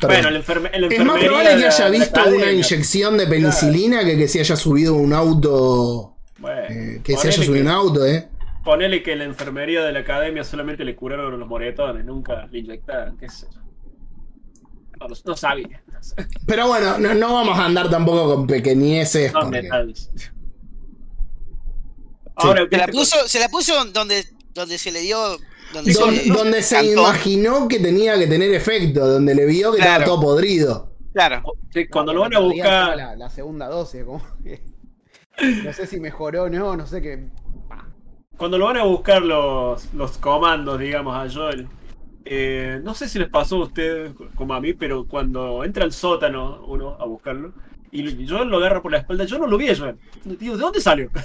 [0.00, 0.16] perdón.
[0.16, 4.04] Bueno, el, enferme, el es más probable que haya la visto una inyección de penicilina
[4.04, 6.16] que que se haya subido un auto.
[6.38, 8.28] Bueno, eh, que se haya subido un auto, eh.
[8.64, 12.60] Ponele que en la enfermería de la academia solamente le curaron los moretones, nunca le
[12.60, 13.60] inyectaron, qué sé yo.
[15.00, 15.36] No, no- no
[16.46, 19.32] Pero bueno, no, no vamos a andar tampoco con pequeñeces.
[19.32, 19.68] Son porque-
[22.70, 24.24] Se la puso, se la puso donde,
[24.54, 25.18] donde se le dio.
[25.72, 30.04] Donde Don- se donde imaginó que tenía que tener efecto, donde le vio que estaba
[30.04, 30.92] todo podrido.
[31.14, 31.42] Claro.
[31.72, 32.96] Sí, cuando No, lo van a buscar.
[32.96, 34.62] La, la segunda dosis, como que-
[35.64, 37.28] No sé si mejoró o no, no sé qué.
[38.36, 41.68] Cuando lo van a buscar los, los comandos, digamos, a Joel.
[42.24, 45.92] Eh, no sé si les pasó a ustedes como a mí, pero cuando entra al
[45.92, 47.52] sótano uno a buscarlo
[47.90, 49.98] y Joel lo agarra por la espalda, yo no lo vi a Joel.
[50.24, 51.10] Digo, ¿de dónde salió?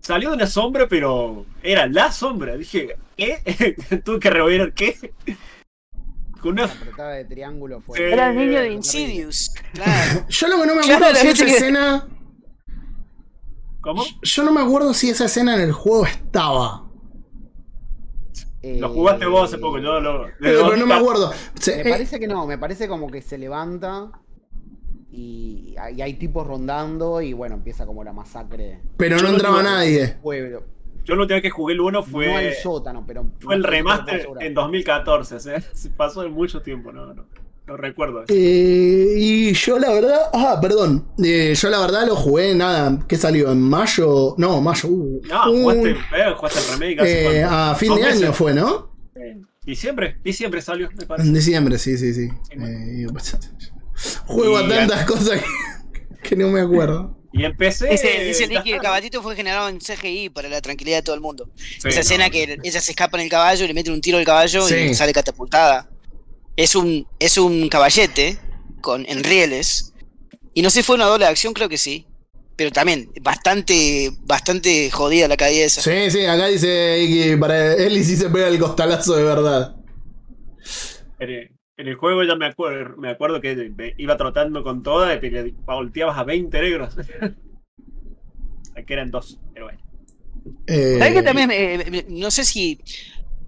[0.00, 2.56] Salió de una sombra, pero era la sombra.
[2.56, 3.76] Dije, ¿qué?
[4.04, 4.96] Tuve que rebobinar, ¿qué?
[6.40, 6.64] Con una...
[6.64, 7.98] apretada de triángulo fue.
[7.98, 8.04] Sí.
[8.04, 8.72] Era el niño de.
[8.72, 9.54] Insidious.
[9.74, 10.24] Claro.
[10.26, 12.08] Yo lo que no me acuerdo si esa que- escena.
[13.82, 14.04] ¿Cómo?
[14.22, 16.89] Yo no me acuerdo si esa escena en el juego estaba.
[18.62, 20.28] Lo jugaste vos hace poco, yo lo.
[20.28, 21.32] Eh, pero no me acuerdo.
[21.54, 24.10] Se- Me eh, parece que no, me parece como que se levanta
[25.10, 28.80] y hay, y hay tipos rondando y bueno, empieza como la masacre.
[28.96, 30.18] pero no no entraba nadie.
[30.22, 30.62] Pueblo.
[31.04, 32.26] Yo la última que jugué el 1 fue.
[32.26, 33.26] No al sótano, pero.
[33.40, 37.24] Fue el lo remaster en 2014, o sea, se pasó de mucho tiempo, no, no,
[37.70, 38.24] no recuerdo.
[38.28, 40.20] Eh, y yo la verdad.
[40.32, 41.06] Ah, perdón.
[41.22, 42.98] Eh, yo la verdad lo jugué, nada.
[43.08, 43.52] ¿Qué salió?
[43.52, 44.34] ¿En mayo?
[44.38, 44.88] No, mayo.
[44.88, 48.22] uh, No, un- jugaste, eh, jugaste el remake hace eh, a fin de meses.
[48.22, 48.90] año fue, ¿no?
[49.64, 51.30] Diciembre, diciembre salió, me En parece.
[51.32, 52.28] diciembre, sí, sí, sí.
[52.28, 52.66] Sí, bueno.
[52.66, 53.06] Eh,
[54.26, 55.40] juego a tantas cosas
[55.92, 57.16] que, que no me acuerdo.
[57.32, 57.86] Y empecé.
[57.90, 61.14] Dice, dice Nick que el caballito fue generado en CGI para la tranquilidad de todo
[61.14, 61.48] el mundo.
[61.54, 64.18] Sí, Esa no, escena que ella se escapa en el caballo, le meten un tiro
[64.18, 64.74] al caballo Sí.
[64.74, 65.88] y sale catapultada.
[66.60, 68.38] Es un, es un caballete
[68.82, 69.94] con, en rieles.
[70.52, 72.06] Y no sé si fue una doble acción, creo que sí.
[72.54, 75.80] Pero también, bastante, bastante jodida la caída esa.
[75.80, 76.68] Sí, sí, acá dice
[77.08, 79.74] que para él sí se pega el costalazo de verdad.
[81.18, 81.48] En
[81.78, 85.54] el, juego ya me acuerdo, me acuerdo que me iba trotando con toda y te
[85.64, 86.94] volteabas a 20 negros.
[88.86, 89.80] que eran dos, pero bueno.
[90.66, 92.82] Eh, ¿Sabes que también, eh, no sé si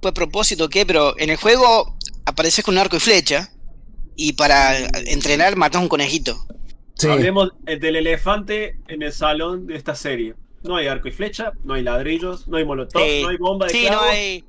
[0.02, 1.96] fue a propósito o qué, pero en el juego
[2.26, 3.50] apareces con un arco y flecha
[4.16, 4.76] y para
[5.06, 6.44] entrenar matas un conejito.
[6.96, 7.06] sí.
[7.08, 10.34] Hablemos eh, del elefante en el salón de esta serie.
[10.64, 13.72] No hay arco y flecha, no hay ladrillos, no hay molotov, no hay bomba de
[13.72, 14.44] Sí, no hay...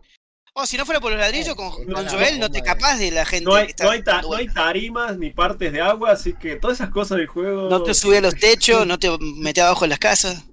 [0.56, 2.98] Oh, si no fuera por los ladrillos, con, Eh, con no, Joel no te capaz
[2.98, 4.64] de la gente no hay, que está no hay ta- dando no hay vueltas.
[4.64, 7.70] tarimas ni partes de agua, así que todas esas cosas del juego.
[7.70, 10.44] No te subí a los techos, no te metes abajo en las casas.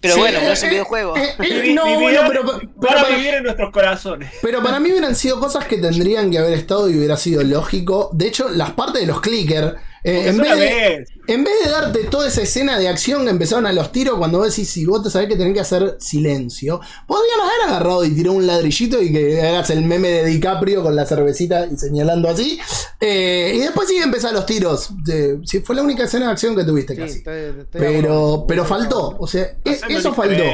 [0.00, 1.16] Pero Sí, bueno, no eh, es un videojuego.
[1.16, 4.30] eh, eh, Vivi- no, bueno, pero, para, vivir en nuestros corazones.
[4.42, 8.10] pero para mí hubieran sido cosas que tendrían que haber estado y hubiera sido lógico.
[8.12, 9.74] De hecho, las partes de los clickers,
[10.08, 13.66] eh, en, vez de, en vez de darte toda esa escena de acción que empezaron
[13.66, 16.80] a los tiros, cuando vos decís, si vos te sabés que tenés que hacer silencio,
[17.06, 20.94] podrían haber agarrado y tirado un ladrillito y que hagas el meme de DiCaprio con
[20.94, 22.58] la cervecita y señalando así.
[23.00, 24.90] Eh, y después sí empezar los tiros.
[25.12, 27.18] Eh, sí, fue la única escena de acción que tuviste Sí, casi.
[27.18, 29.16] estoy- estoy de Pero, pero faltó.
[29.18, 30.44] O sea, e- eso faltó.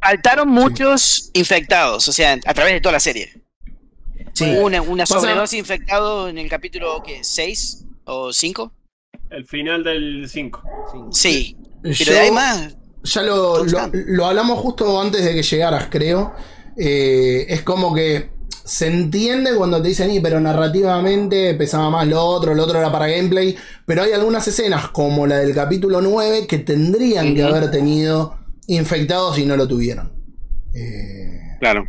[0.00, 3.42] Faltaron muchos infectados, o sea, a través de toda la serie.
[4.34, 4.44] Sí.
[4.44, 7.20] Hubo una, una sobredosis infectado en el capítulo ¿qué?
[7.24, 8.72] 6 o 5.
[9.36, 10.62] El final del 5.
[11.12, 11.56] Sí.
[11.82, 12.76] Pero Yo- de ahí más.
[13.04, 16.32] Ya lo, lo, lo hablamos justo antes de que llegaras, creo.
[16.76, 18.30] Eh, es como que
[18.64, 22.90] se entiende cuando te dicen, y pero narrativamente pesaba más lo otro, lo otro era
[22.90, 23.56] para gameplay.
[23.84, 29.38] Pero hay algunas escenas, como la del capítulo 9, que tendrían que haber tenido infectados
[29.38, 30.12] y no lo tuvieron.
[30.74, 31.84] Eh, Claro.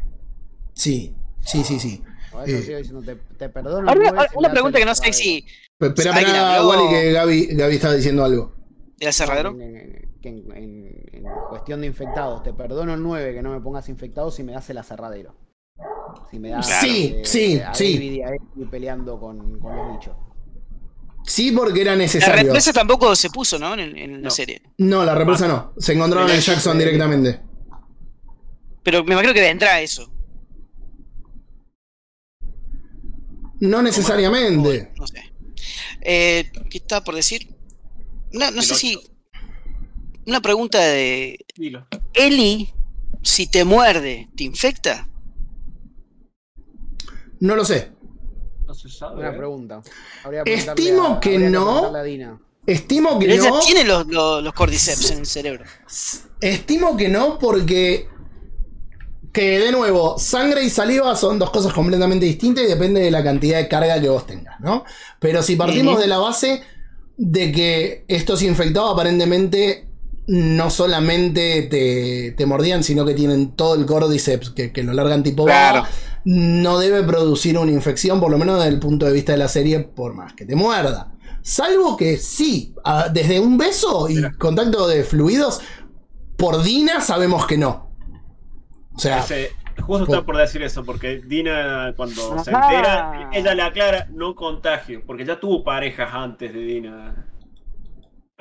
[0.73, 2.03] sí, sí, sí, sí.
[2.39, 2.61] Por eso Eh.
[2.63, 3.89] sigo diciendo, te, te perdono.
[3.89, 5.45] Ahora, el una pregunta que no la sé si.
[5.77, 6.65] Pe- Espera, ¿Alguien espera?
[6.67, 8.53] Wally, que Gaby, Gaby estaba diciendo algo.
[8.97, 9.49] ¿Del aserradero?
[9.51, 13.51] En, en- que en- en- en cuestión de infectados, te perdono el 9 que no
[13.51, 15.35] me pongas infectado si me das el aserradero.
[16.31, 17.93] Si me das Sí, eh, sí, a sí.
[17.93, 20.15] David y a Ellie peleando con, con los bichos.
[21.25, 22.43] Sí, porque era La necesario.
[22.45, 23.73] represa tampoco se puso, ¿no?
[23.73, 24.29] En, en la No.
[24.29, 24.61] serie.
[24.77, 25.73] No, la represa no.
[25.77, 27.41] Se encontraron en Jackson directamente.
[28.83, 30.09] Pero me imagino que vendrá eso.
[33.59, 34.91] No necesariamente.
[34.97, 35.23] No sé.
[36.01, 37.47] Eh, ¿Qué estaba por decir?
[38.31, 38.99] No, no sé si.
[40.25, 41.39] Una pregunta de.
[41.55, 41.87] Dilo.
[42.13, 42.69] Eli,
[43.23, 45.07] si te muerde, ¿te infecta?
[47.39, 47.91] No lo sé.
[48.65, 49.19] No se sabe.
[49.19, 49.37] Una ¿eh?
[49.37, 49.81] pregunta.
[50.23, 51.93] Habría Estimo a- que habría no.
[52.65, 53.59] Estimo que Pero ella no.
[53.59, 55.63] tiene los, los, los cordyceps en el cerebro.
[56.41, 58.09] Estimo que no porque.
[59.37, 63.23] Que de nuevo, sangre y saliva son dos cosas completamente distintas y depende de la
[63.23, 64.83] cantidad de carga que vos tengas, ¿no?
[65.19, 66.63] Pero si partimos de la base
[67.17, 69.85] de que estos infectados aparentemente
[70.25, 75.21] no solamente te, te mordían, sino que tienen todo el córdiceps que, que lo largan
[75.21, 75.81] tipo Claro.
[75.83, 75.89] baba,
[76.25, 79.49] no debe producir una infección, por lo menos desde el punto de vista de la
[79.49, 81.13] serie, por más que te muerda.
[81.43, 82.73] Salvo que sí,
[83.13, 84.33] desde un beso y Mira.
[84.39, 85.61] contacto de fluidos,
[86.37, 87.86] por Dina sabemos que no.
[88.97, 92.67] O sea, Ese- justo estaba por decir eso, porque Dina, cuando se Ajá.
[92.73, 97.27] entera, ella le aclara no contagio, porque ya tuvo parejas antes de Dina.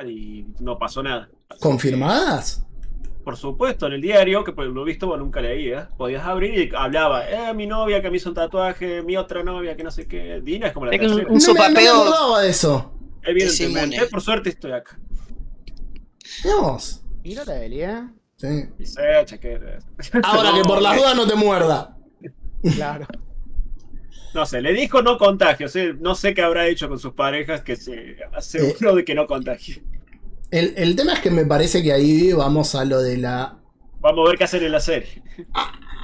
[0.07, 1.29] Y no pasó nada.
[1.49, 2.67] Así ¿confirmadas?
[3.03, 6.59] que, por supuesto, en el diario, que por lo visto vos nunca leías, podías abrir
[6.59, 9.91] y hablaba, eh, mi novia que me hizo un tatuaje, mi otra novia que no
[9.91, 10.41] sé qué.
[10.43, 11.29] Dina es como la Es que tercera.
[11.29, 11.95] un No me, no me sopapeo.
[12.03, 12.93] acordaba de eso.
[13.23, 14.99] Evidentemente, por suerte estoy acá.
[16.45, 17.03] Vamos.
[17.25, 18.03] Mírate a Eli, ¿eh?
[18.37, 18.47] Sí.
[18.79, 18.85] Y
[20.23, 21.97] Ahora que por las No, dudas no te muerda.
[22.75, 23.07] Claro.
[24.35, 25.69] No sé, le dijo no contagio.
[25.69, 29.27] sí, No sé qué habrá hecho con sus parejas que se aseguró de que no
[29.27, 29.83] contagie.
[30.51, 33.59] El, el tema es que me parece que ahí vamos a lo de la.
[34.01, 35.23] Vamos a ver qué hacer en la serie.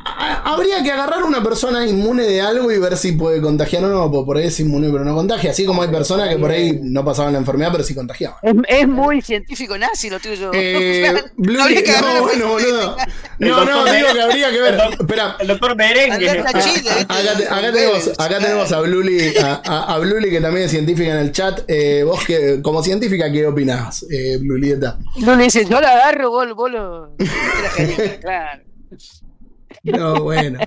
[0.05, 3.89] Habría que agarrar a una persona inmune de algo y ver si puede contagiar o
[3.89, 6.51] no, porque por ahí es inmune pero no contagia, así como hay personas que por
[6.51, 8.39] ahí no pasaban la enfermedad pero sí contagiaban.
[8.43, 10.51] Es, es muy científico nazi lo tuyo.
[10.65, 12.97] Eh, Blue- Habría que agarrar no, bueno, boludo.
[13.39, 14.81] No, digo que habría que ver.
[15.01, 16.31] Espera, El doctor Merengue.
[16.31, 16.61] Acá,
[17.37, 21.11] te- acá tenemos, acá tenemos a Bluli, a, a- a Bluli, que también es científica
[21.13, 21.61] en el chat.
[21.69, 24.99] Eh, vos que como científica, ¿qué opinás, eh, Blulieta?
[25.19, 27.15] No le dice, yo la agarro, vos, vos lo.
[27.19, 28.63] Era genial, claro.
[29.85, 30.61] No, bueno.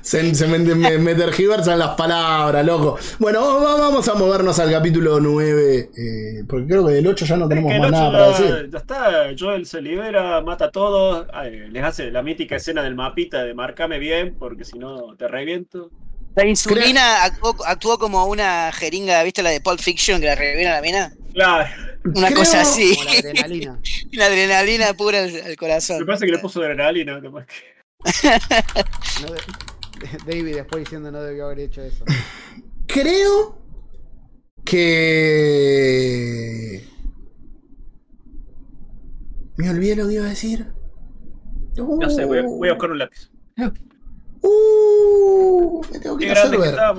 [0.00, 2.98] Se, se me, me- me tergiversan las palabras, loco.
[3.20, 7.36] Bueno, va- vamos a movernos al capítulo 9, eh, porque creo que del 8 ya
[7.36, 8.70] no tenemos más nada para ya, decir.
[8.72, 12.96] ya está, Joel se libera, mata a todos, ay, les hace la mítica escena del
[12.96, 15.90] mapita de marcame bien, porque si no te reviento.
[16.34, 20.68] La insulina actuó, actuó como una jeringa, ¿viste la de Pulp Fiction que la reviene
[20.68, 21.12] a la mina?
[21.32, 21.66] Claro,
[22.14, 22.94] Una Creo- cosa así.
[22.96, 23.80] Como la adrenalina.
[24.12, 26.04] La adrenalina pura al, al me corazón.
[26.06, 27.20] parece que le puso adrenalina.
[27.22, 27.75] capaz que-
[29.22, 29.40] No de-
[30.26, 32.04] David después diciendo no debió haber hecho eso.
[32.86, 33.58] Creo
[35.46, 36.84] que.
[39.56, 40.66] Me olvidé lo que iba a decir.
[41.76, 43.30] No sé, voy a, voy a buscar un lápiz.
[44.42, 46.94] Uh, me tengo que ir a.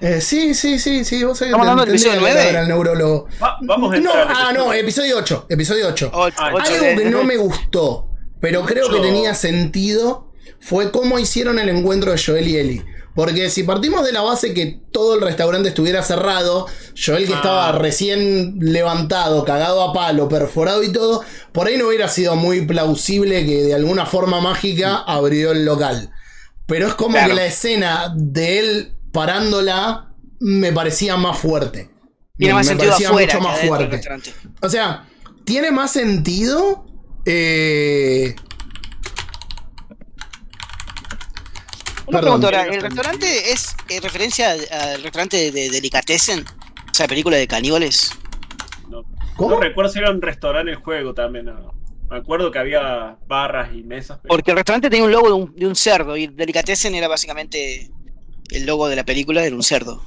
[0.00, 1.22] Eh, sí, sí, sí, sí.
[1.24, 2.58] Vos sabés que ¿Estamos hablando del episodio que ir a ver nueve?
[2.58, 3.28] al neurólogo.
[3.40, 4.26] Va- vamos a No, entrar.
[4.36, 5.46] ah, no, episodio 8.
[5.48, 6.10] Episodio 8.
[6.12, 10.31] Ocho, Ah, ocho Algo que no me gustó, pero creo que tenía sentido,
[10.62, 12.84] fue cómo hicieron el encuentro de Joel y Ellie.
[13.14, 17.36] Porque si partimos de la base que todo el restaurante estuviera cerrado, Joel que Ah.
[17.36, 22.64] estaba recién levantado, cagado a palo, perforado y todo, por ahí no hubiera sido muy
[22.64, 26.10] plausible que de alguna forma mágica abrió el local.
[26.64, 27.28] Pero es como Claro.
[27.28, 31.90] que la escena de él parándola me parecía más fuerte.
[32.38, 34.00] Tiene Me- más me sentido parecía afuera mucho más fuerte.
[34.62, 35.06] O sea,
[35.44, 36.86] tiene más sentido.
[37.24, 38.34] eh,
[42.06, 42.40] Una Perdón.
[42.40, 46.40] pregunta ahora, ¿el restaurante es eh, referencia al restaurante de, de Delicatessen?
[46.40, 48.10] O sea, película de caníbales.
[48.90, 49.04] No,
[49.36, 49.50] ¿Cómo?
[49.54, 51.46] no recuerdo si era un restaurante el juego también.
[51.46, 51.72] no.
[52.10, 54.18] Me acuerdo que había barras y mesas.
[54.22, 57.08] pero- Porque el restaurante tenía un logo de un, de un cerdo y Delicatessen era
[57.08, 57.90] básicamente
[58.50, 60.02] el logo de la película, era un cerdo.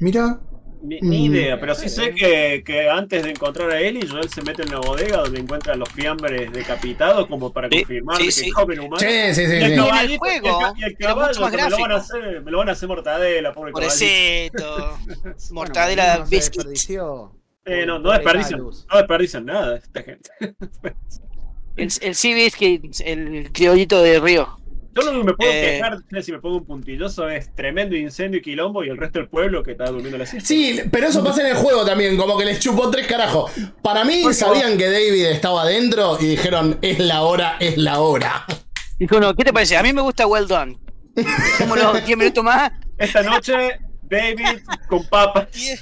[0.00, 0.40] Mira,
[0.84, 1.32] Ni, ni Mm.
[1.34, 4.68] idea, pero sí sé que, que antes de encontrar a Ellie, Joel se mete en
[4.68, 8.50] una bodega donde encuentra los fiambres decapitados como para Sí, confirmar sí, que sí.
[8.50, 9.00] comen humanos.
[9.00, 9.52] sí, sí, sí.
[9.52, 9.80] Y el el
[10.18, 12.72] juego, y el el caballo, que me lo van a hacer, me lo van a
[12.72, 14.58] hacer mortadela, pobre caballito.
[14.58, 14.98] Pobrecito.
[15.24, 16.56] Bueno, Mortadela no se biscuits.
[16.56, 17.32] desperdició.
[17.64, 20.30] Eh, no, no desperdician, no desperdician nada esta gente.
[21.76, 24.60] El, el Sea Biscuit, el criollito de Río.
[24.94, 25.80] Yo lo que me puedo Eh.
[25.80, 29.28] quejar, si me pongo un puntilloso, es tremendo incendio y quilombo y el resto del
[29.28, 30.46] pueblo que está durmiendo la siesta.
[30.46, 33.50] Sí, pero eso pasa en el juego también, como que les chupó tres carajos.
[33.82, 38.00] Para mí Porque sabían que David estaba adentro y dijeron, es la hora, es la
[38.00, 38.44] hora.
[38.98, 39.76] Dijo, no, ¿qué te parece?
[39.76, 40.78] A mí me gusta Well Done.
[41.14, 43.52] Dejémoslo 10 minutos más, Esta noche,
[44.02, 45.80] David con papas, 10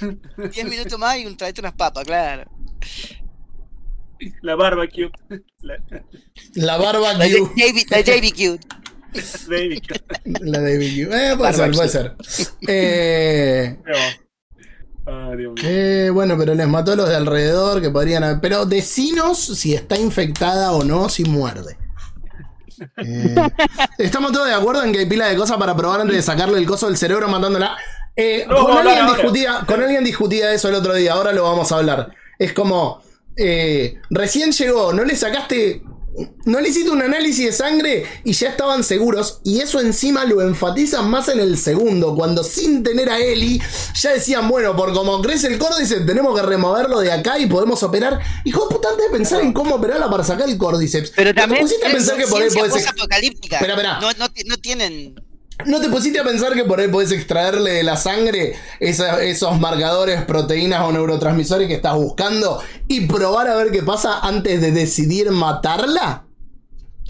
[0.51, 2.43] 10 minutos más y un traete unas papas, claro.
[4.41, 5.11] la barbecue.
[5.61, 5.77] La,
[6.55, 7.39] La La barbecue.
[7.55, 8.59] JB, la JBQ.
[9.49, 9.83] David,
[10.41, 11.13] La David.
[11.13, 12.15] Eh, puede ser, puede ser.
[12.67, 13.97] Eh, pero-
[15.05, 15.63] Ah, Dios mío.
[15.65, 18.39] eh, bueno, pero les mató a los de alrededor que podrían haber.
[18.39, 21.77] Pero decinos si está infectada o no, si muerde.
[22.97, 23.35] Eh,
[23.97, 26.57] estamos todos de acuerdo en que hay pila de cosas para probar antes de sacarle
[26.57, 27.75] el coso del cerebro matándola.
[28.15, 31.71] Eh, No, con, alguien discutía, con alguien discutía eso el otro día, ahora lo vamos
[31.71, 32.11] a hablar.
[32.39, 33.01] Es como,
[33.35, 35.83] eh, recién llegó, no le sacaste,
[36.45, 39.39] no le hiciste un análisis de sangre y ya estaban seguros.
[39.43, 43.61] Y eso encima lo enfatizan más en el segundo, cuando sin tener a Eli,
[43.99, 47.81] ya decían, bueno, por como crece el córdiceps, tenemos que removerlo de acá y podemos
[47.83, 48.19] operar.
[48.45, 51.11] Hijo de puta, antes de pensar en cómo operarla para sacar el córdiceps.
[51.15, 53.55] Pero ¿no te también pusiste a pensar que por ahí podés ex- apocalíptica.
[53.57, 53.99] Espera, espera.
[53.99, 55.15] No, no, ti- no tienen.
[55.65, 59.59] ¿No te pusiste a pensar que por ahí podés extraerle de la sangre esa- esos
[59.59, 64.71] marcadores, proteínas o neurotransmisores que estás buscando y probar a ver qué pasa antes de
[64.71, 66.25] decidir matarla?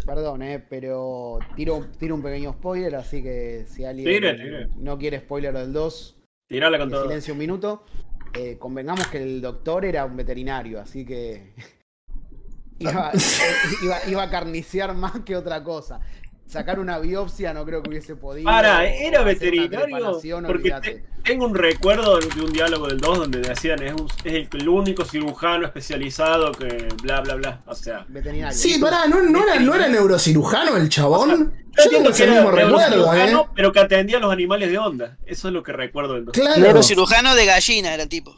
[0.06, 4.68] Perdón, eh, pero tiro, tiro un pequeño spoiler, así que si alguien Tire, tire.
[4.76, 6.18] no quiere spoiler del 2,
[6.49, 7.03] Tirala con que todo.
[7.06, 7.84] silencio un minuto.
[8.34, 11.53] Eh, convengamos que el doctor era un veterinario, así que
[12.80, 13.11] iba,
[13.84, 16.02] iba, iba a carniciar más que otra cosa.
[16.54, 18.46] Sacar una biopsia no creo que hubiese podido.
[18.46, 20.20] Para, ¿era veterinario?
[20.46, 24.34] Porque te- tengo un recuerdo de un diálogo del 2 donde decían es, un- es
[24.34, 27.62] el, el único cirujano especializado que bla bla bla.
[27.66, 28.56] O sea, Veterinario.
[28.56, 31.54] Sí, pará, ¿no, no era, ¿no era neurocirujano el chabón?
[31.76, 33.34] yo Yo tengo que era mismo recuerdo, ¿eh?
[33.56, 35.18] pero que atendía a los animales de onda.
[35.26, 36.34] Eso es lo que recuerdo del 2.
[36.34, 36.62] Claro.
[36.62, 38.36] Neurocirujano de gallina era el tipo.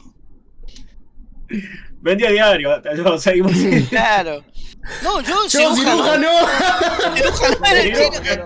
[2.06, 2.70] Vendía diario.
[2.96, 3.52] yo- seguimos.
[3.90, 4.42] Claro.
[5.02, 6.28] No, yo, Yo, ciruja, no.
[7.16, 8.38] Cirujano era el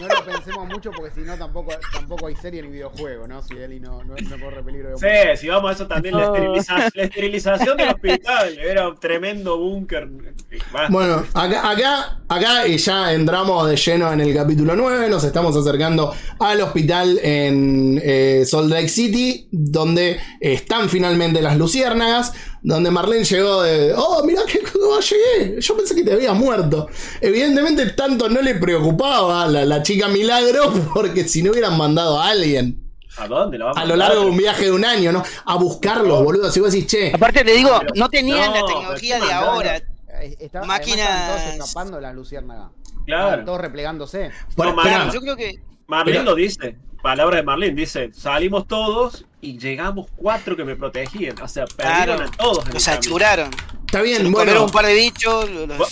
[0.00, 3.42] No, no, lo pensemos mucho porque si no tampoco, tampoco hay serie ni videojuego, ¿no?
[3.42, 4.96] Si Eli no, no, no corre peligro de
[5.36, 8.58] Sí, si vamos a eso también, la, esteriliza- la esterilización del hospital.
[8.58, 10.08] Era un tremendo búnker.
[10.88, 15.10] Bueno, acá, acá, acá y ya entramos de lleno en el capítulo 9.
[15.10, 22.32] Nos estamos acercando al hospital en eh, Salt Lake City, donde están finalmente las luciérnagas.
[22.66, 23.92] Donde Marlene llegó de.
[23.94, 25.60] Oh, mirá que cómo llegué.
[25.60, 26.88] Yo pensé que te habías muerto.
[27.20, 32.18] Evidentemente, tanto no le preocupaba a la, la chica Milagro, porque si no hubieran mandado
[32.18, 32.80] a alguien
[33.18, 35.22] ¿A dónde lo vamos a lo largo de un viaje de un año, ¿no?
[35.44, 36.50] A buscarlos, boludo.
[36.50, 39.76] Si vos decís, che, Aparte, te digo, Pero- no tenían no, la tecnología de ahora.
[39.76, 42.70] Eh, está- Máquinas- estaban todos escapando las luciérnagas.
[43.04, 43.24] Claro.
[43.26, 44.30] Estaban todos replegándose.
[44.56, 44.74] por- No.
[44.74, 45.60] Marlene, Yo creo que.
[45.86, 46.76] Marlene Pero- lo dice.
[47.04, 47.74] Palabra de Marlene.
[47.74, 51.38] Dice: salimos todos y llegamos cuatro que me protegían.
[51.42, 52.32] O sea, perdieron Claro.
[52.32, 52.66] a todos.
[52.66, 53.50] en Los achuraron.
[53.84, 54.64] Está bien, bueno.
[54.64, 55.90] un par de bichos, los.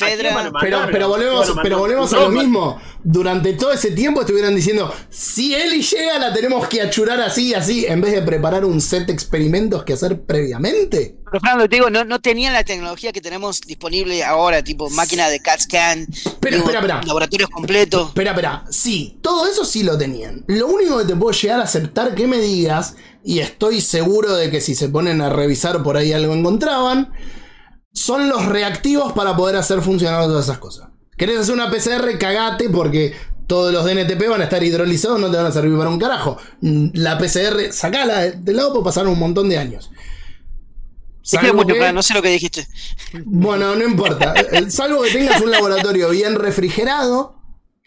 [0.59, 2.80] Pero, pero volvemos, bueno, pero volvemos a lo mismo.
[3.05, 7.55] Durante todo ese tiempo estuvieran diciendo, si Eli llega la tenemos que achurar así y
[7.55, 11.16] así, en vez de preparar un set de experimentos que hacer previamente.
[11.32, 15.28] Pero Fernando, te digo, no, no tenían la tecnología que tenemos disponible ahora, tipo máquina
[15.30, 17.00] de CAT scan, Espera, digo, espera, espera.
[17.06, 18.09] laboratorios completos.
[18.09, 20.44] Espera, espera, sí, todo eso sí lo tenían.
[20.46, 24.50] Lo único que te puedo llegar a aceptar que me digas, y estoy seguro de
[24.50, 27.12] que si se ponen a revisar por ahí algo encontraban,
[27.94, 30.88] son los reactivos para poder hacer funcionar todas esas cosas.
[31.16, 32.18] ¿Querés hacer una PCR?
[32.18, 33.14] Cagate porque
[33.46, 36.36] todos los DNTP van a estar hidrolizados, no te van a servir para un carajo.
[36.60, 39.90] Mm, La PCR, sacala de- del lado, puede pasar un montón de años.
[41.53, 42.66] Mucho, que- no sé lo que dijiste.
[43.24, 44.35] bueno, no importa.
[44.53, 47.36] Eh, Salvo que tengas un laboratorio bien refrigerado,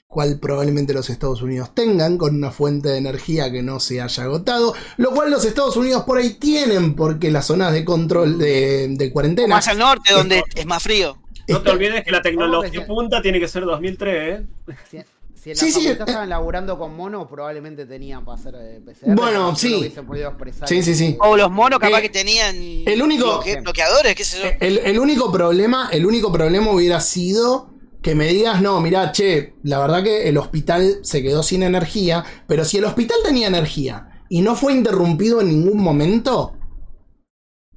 [0.07, 4.24] cual probablemente los Estados Unidos tengan, con una fuente de energía que no se haya
[4.24, 8.88] agotado, lo cual los Estados Unidos por ahí tienen, porque las zonas de control de,
[8.90, 9.56] de cuarentena.
[9.56, 11.18] Más al norte, donde es más frío.
[11.48, 15.06] No te olvides que la tecnología punta tiene que ser 2003, ¿eh?
[15.45, 16.09] Si, en la Sí, sí, facultad eh.
[16.11, 19.13] estaban laburando con monos, probablemente tenían para hacer eh, PCR.
[19.13, 19.93] Bueno, no sí.
[20.07, 20.67] podido expresar.
[20.67, 21.15] Sí, sí, sí.
[21.19, 24.49] O los monos capaz Eh, que tenían el único- bloque- bloqueadores, qué sé yo.
[24.59, 27.69] El, el único problema, el único problema hubiera sido
[28.01, 32.23] que me digas, no, mira, che, la verdad que el hospital se quedó sin energía,
[32.47, 36.53] pero si el hospital tenía energía y no fue interrumpido en ningún momento,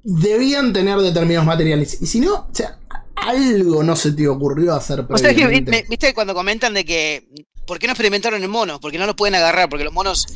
[0.03, 2.01] debían tener determinados materiales.
[2.01, 2.79] Y si no, o sea,
[3.17, 7.29] algo no se te ocurrió hacer O sea, que, viste cuando comentan de que.
[7.69, 8.81] ¿Por qué no experimentaron en monos?
[8.81, 10.27] Porque no los pueden agarrar, porque los monos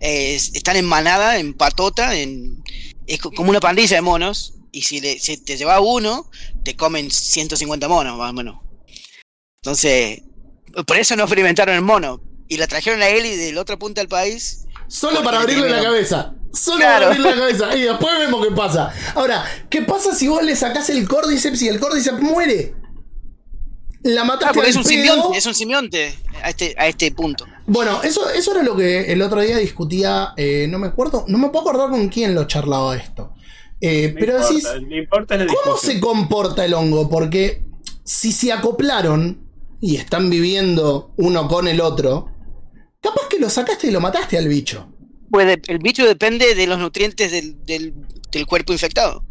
[0.00, 2.62] eh, están en manada, en patota, en,
[3.06, 4.54] es co- como una pandilla de monos.
[4.72, 6.28] Y si, le- si te lleva uno,
[6.64, 8.56] te comen 150 monos, más o menos.
[9.62, 10.22] Entonces,
[10.86, 12.20] por eso no experimentaron en mono.
[12.48, 14.64] Y la trajeron a Eli de la otra punta del país.
[14.88, 16.34] Solo para abrirle la cabeza.
[16.52, 17.06] Solo Claro.
[17.06, 17.76] para abrirle la cabeza.
[17.76, 18.92] Y después vemos qué pasa.
[19.14, 22.74] Ahora, ¿qué pasa si vos le sacás el córdiceps y el córdiceps muere?
[24.02, 24.92] La Ah, mataste porque al es un pedo.
[24.92, 27.44] simbionte, es un simbionte a este, a este punto.
[27.66, 31.36] Bueno, eso, eso era lo que el otro día discutía, eh, no me acuerdo, no
[31.38, 33.34] me puedo acordar con quién lo charlaba esto.
[33.80, 35.92] Eh, pero importa, decís, importa ¿cómo discusión.
[35.94, 37.08] se comporta el hongo?
[37.10, 37.62] Porque
[38.04, 39.46] si se acoplaron
[39.80, 42.28] y están viviendo uno con el otro,
[43.00, 44.88] capaz que lo sacaste y lo mataste al bicho.
[45.30, 47.94] Pues de- el bicho depende de los nutrientes del, del,
[48.32, 49.24] del cuerpo infectado.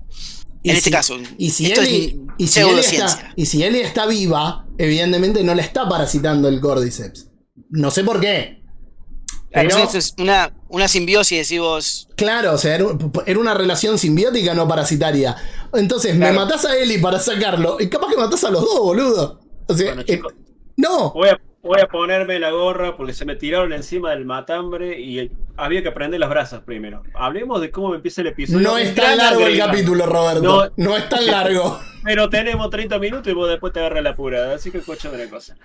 [0.61, 1.17] Y en si- este caso.
[1.37, 5.43] Y si, esto Eli, es y, si Eli está, y si Eli está viva, evidentemente
[5.43, 7.29] no le está parasitando el cordyceps.
[7.69, 8.59] No sé por qué.
[9.51, 12.07] Pero- eso es una, una simbiosis, decís vos.
[12.15, 15.35] Claro, o sea, era, un- era una relación simbiótica, no parasitaria.
[15.73, 17.77] Entonces, me matás a Eli para sacarlo.
[17.79, 19.39] Y capaz que matás a los dos, boludo.
[19.67, 20.21] O sea, Bueno, eh,
[20.77, 21.11] no.
[21.13, 25.31] Voy a, voy a ponerme la gorra porque se me tiraron encima del matambre y
[25.57, 27.03] había que prender las brasas primero.
[27.13, 28.67] Hablemos de cómo empieza el episodio.
[28.67, 30.41] No es tan largo el capítulo, Roberto.
[30.41, 30.71] No.
[30.77, 31.79] No, es tan largo.
[32.03, 34.55] Pero tenemos 30 minutos y vos después te agarras la apurada.
[34.55, 35.55] Así que escúchame una cosa.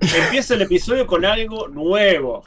[0.00, 2.42] Empieza el episodio con algo nuevo.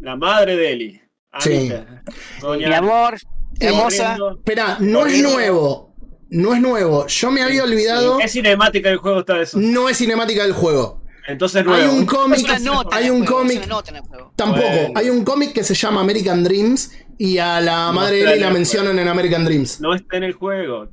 [0.00, 1.00] La madre de Eli.
[1.40, 1.52] Sí.
[1.70, 2.02] Anita.
[2.40, 4.02] Doña Mi amor, Eh, hermosa.
[4.04, 4.30] corriendo.
[4.38, 5.94] Espera, no es nuevo.
[6.28, 7.06] No es nuevo.
[7.06, 8.18] Yo me había olvidado.
[8.18, 9.58] ¿Qué cinemática del juego está eso?
[9.60, 11.02] No es cinemática del juego.
[11.28, 11.92] Entonces Hay nuevo.
[11.94, 12.46] un Es cómic.
[12.92, 13.56] Hay un cómic.
[13.58, 14.32] una nota en el juego.
[14.36, 14.66] Tampoco.
[14.68, 14.92] Bueno.
[14.94, 16.92] Hay un cómic que se llama American Dreams.
[17.18, 19.80] Y a la No madre de está Eli en la mencionan en American Dreams.
[19.80, 20.88] No está en el juego.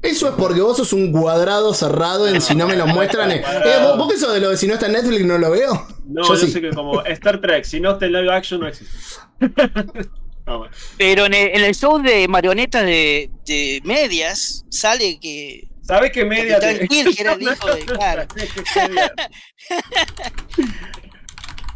[0.00, 3.32] Eso es porque vos sos un cuadrado cerrado en si no me lo muestran.
[3.32, 5.36] eh, eh, ¿vos, vos qué sos de lo de si no está en Netflix no
[5.38, 5.86] lo veo?
[6.06, 6.52] No, yo yo, sí.
[6.52, 8.94] sé que como Star Trek, si no está en live action no existe.
[10.46, 10.72] No, bueno.
[10.96, 15.66] Pero en el, en el show de marionetas de, de medias sale que.
[15.88, 18.26] ¿Sabes qué media Kirk, que era el hijo de- claro.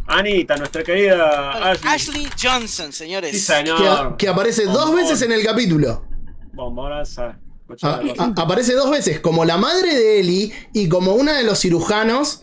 [0.07, 1.93] Anita, nuestra querida Ashley.
[1.95, 3.33] Ashley Johnson, señores.
[3.33, 4.17] Sí, señor.
[4.17, 6.05] Que, que aparece dos veces en el capítulo.
[6.53, 7.39] Bombonaza.
[7.63, 8.25] Escuchá A- la cosa.
[8.37, 12.43] a- aparece dos veces, como la madre de Eli y como una de los cirujanos,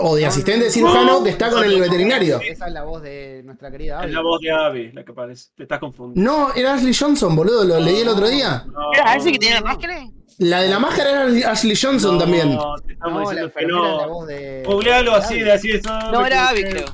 [0.00, 1.78] o de No, asistente no, de no, cirujano no, que está no, con no, el
[1.78, 2.40] no, veterinario.
[2.40, 4.12] Esa es la voz de nuestra querida Es Abby.
[4.12, 5.50] la voz de Abby la que parece.
[5.56, 6.30] Te estás confundiendo.
[6.30, 8.64] No, era Ashley Johnson, boludo, lo leí el otro día.
[8.72, 10.06] No, ¿Era ese que tiene la máscara?
[10.38, 12.58] La de la máscara era Ashley Johnson no, también.
[12.86, 14.08] te estamos No, la diciendo que es la no.
[14.08, 14.62] voz de.
[14.66, 15.42] Googlealo así, Abby.
[15.44, 15.98] de así eso.
[16.10, 16.84] No, era Abby, creo.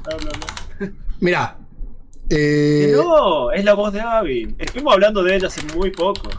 [1.21, 1.59] Mirá.
[2.31, 4.55] Eh, no, es la voz de Abby.
[4.59, 6.31] Estuvimos hablando de ella hace muy poco.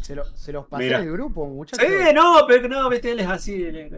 [0.00, 0.98] Se, lo- se los pasé Mira.
[0.98, 1.86] en el grupo, muchachos.
[1.86, 3.62] Sí, no, pero no, viste, él es así.
[3.62, 3.92] él es-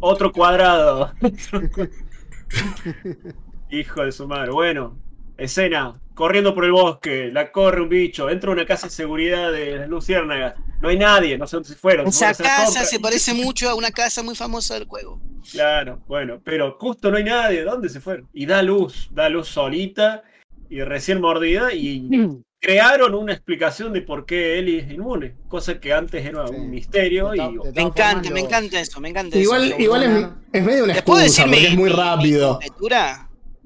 [0.00, 1.12] Otro cuadrado.
[3.70, 4.52] Hijo de su madre.
[4.52, 4.98] Bueno,
[5.36, 5.98] escena.
[6.14, 9.78] Corriendo por el bosque, la corre un bicho, entra a una casa de seguridad de
[9.78, 10.54] las luciérnagas.
[10.82, 12.06] No hay nadie, no sé dónde se fueron.
[12.06, 15.18] Esa casa se parece mucho a una casa muy famosa del juego.
[15.50, 17.64] Claro, bueno, pero justo no hay nadie.
[17.64, 18.28] ¿Dónde se fueron?
[18.34, 20.22] Y da luz, da luz solita
[20.68, 22.08] y recién mordida y
[22.62, 26.54] crearon una explicación de por qué Ellie es inmune, cosa que antes era Sí.
[26.54, 27.38] un misterio y
[27.74, 29.80] Me encanta, me encanta eso, me encanta igual eso.
[29.80, 32.60] igual es, es medio una ¿Les puedo excusa decir porque mi- es muy rápido.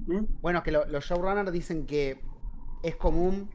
[0.07, 0.25] ¿Mm?
[0.41, 2.21] Bueno, es que lo- los showrunners dicen que
[2.83, 3.51] es común.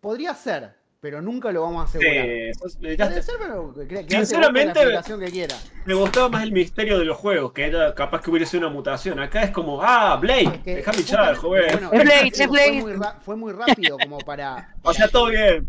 [0.00, 2.26] Podría ser, pero nunca lo vamos a asegurar.
[2.26, 5.56] Sí, das- Puede ser, pero que, que Sinceramente- la que quiera.
[5.86, 8.74] me gustaba más el misterio de los juegos, que era capaz que hubiera sido una
[8.74, 9.18] mutación.
[9.18, 11.64] Acá es como, ah, Blade, Es que déjame echar, joven.
[11.72, 12.72] bueno, Es Blade, fue es Blade.
[12.82, 12.92] muy
[13.24, 14.74] Fue muy rápido como para.
[14.82, 15.66] o sea, todo bien.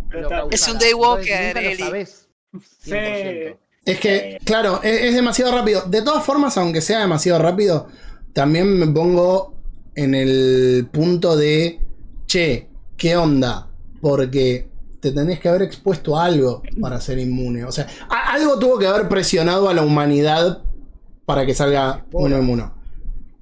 [0.51, 1.75] Es un Daywalker, Eli.
[1.77, 2.27] sabés
[2.79, 2.91] Sí.
[2.91, 3.57] 100%.
[3.85, 5.81] Es que, claro, es, es demasiado rápido.
[5.87, 7.87] De todas formas, aunque sea demasiado rápido,
[8.33, 9.55] también me pongo
[9.95, 11.79] en el punto de,
[12.27, 12.67] che,
[12.97, 13.69] ¿qué onda?
[14.01, 14.67] Porque
[15.01, 17.65] te tenés que haber expuesto a algo para ser inmune.
[17.65, 20.61] O sea, a- algo tuvo que haber presionado a la humanidad
[21.25, 22.69] para que salga uno inmune.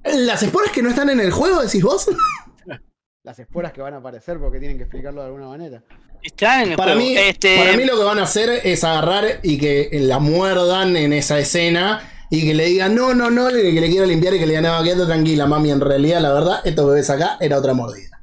[0.04, 2.08] ¿Las esporas que no están en el juego, decís vos?
[3.22, 5.82] Las esporas que van a aparecer porque tienen que explicarlo de alguna manera.
[6.22, 7.06] Está en el Para juego.
[7.08, 10.96] mí, este, para mí lo que van a hacer es agarrar y que la muerdan
[10.96, 12.00] en esa escena
[12.30, 14.64] y que le digan, no, no, no, que le quiero limpiar y que le digan,
[14.72, 18.20] no, quédate tranquila, mami, en realidad, la verdad, esto que ves acá era otra mordida.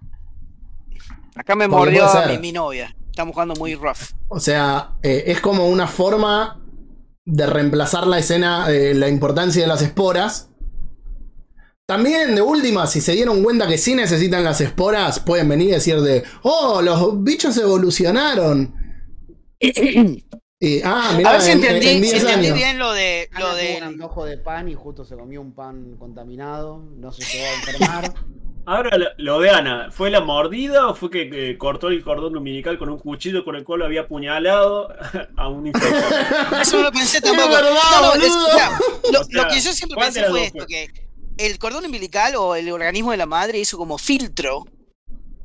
[1.35, 2.95] acá me porque mordió a mi novia.
[3.17, 4.11] Estamos jugando muy rough.
[4.27, 6.63] O sea, eh, es como una forma
[7.25, 10.51] de reemplazar la escena, eh, la importancia de las esporas.
[11.87, 15.71] También, de última, si se dieron cuenta que sí necesitan las esporas, pueden venir y
[15.71, 18.75] decir de, oh, los bichos evolucionaron.
[19.59, 22.55] Y, ah, mirá, a ver si en- en- entendí, en si 10 entendí años.
[22.57, 25.41] bien lo de Ana lo tuvo de un antojo de pan y justo se comió
[25.41, 26.83] un pan contaminado.
[26.97, 28.13] No se llegó a enfermar.
[28.69, 32.35] Ahora, lo, lo de Ana, ¿fue la mordida o fue que, que cortó el cordón
[32.35, 34.89] umbilical con un cuchillo con el cual lo había apuñalado
[35.37, 36.59] a un infectado?
[36.61, 37.47] Eso no lo pensé tampoco.
[37.49, 37.71] verdad,
[38.01, 38.45] No, no, es- boludo.
[38.47, 38.79] o sea,
[39.13, 40.67] lo, O sea, lo que yo siempre ¿cuál de pensé fue esto, fue?
[40.67, 40.89] que
[41.37, 44.65] el cordón umbilical o el organismo de la madre hizo como filtro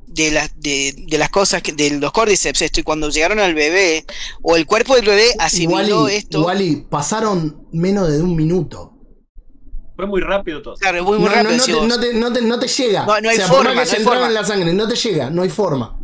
[0.05, 3.55] de las, de, de las cosas, que, de los cordyceps, esto, y cuando llegaron al
[3.55, 4.05] bebé,
[4.43, 6.45] o el cuerpo del bebé asimiló Wally, esto.
[6.45, 8.92] Wally, pasaron menos de un minuto.
[9.95, 10.75] Fue muy rápido todo.
[10.75, 11.43] Claro, es muy, muy no, rápido.
[11.43, 11.87] no, no, decís te, vos.
[11.87, 13.05] no te- no te- no te llega.
[13.05, 14.27] No, no hay o sea, por forma, más que no se forma.
[14.27, 15.99] en la sangre, no te llega, no hay forma.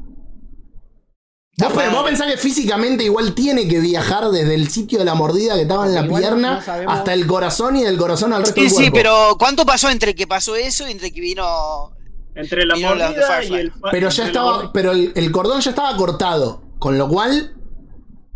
[1.92, 5.64] Vos, pensás que físicamente igual tiene que viajar desde el sitio de la mordida que
[5.64, 8.62] estaba en la Igual pierna no hasta el corazón y del corazón al resto Sí,
[8.62, 8.94] del sí, cuerpo.
[8.96, 11.92] pero ¿cuánto pasó entre que pasó eso y entre que vino
[12.34, 13.74] Entre la Vino la mordida y el.
[13.92, 17.54] Pero ya estaba, pero el, el cordón ya estaba cortado, con lo cual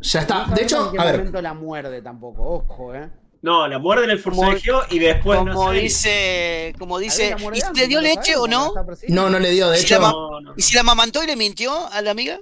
[0.01, 0.47] ya está.
[0.47, 3.09] No De hecho, en qué a ver, momento la muerde tampoco, ojo, eh.
[3.43, 5.79] No, la muerde en el forcejeo y después no como sé.
[5.79, 8.73] dice, como dice, ¿y si le dio no leche o no?
[9.09, 9.69] no, no le dio.
[9.69, 10.53] De Sí, hecho, la No, no.
[10.55, 12.39] ¿Y si la amamantó y le mintió a la amiga?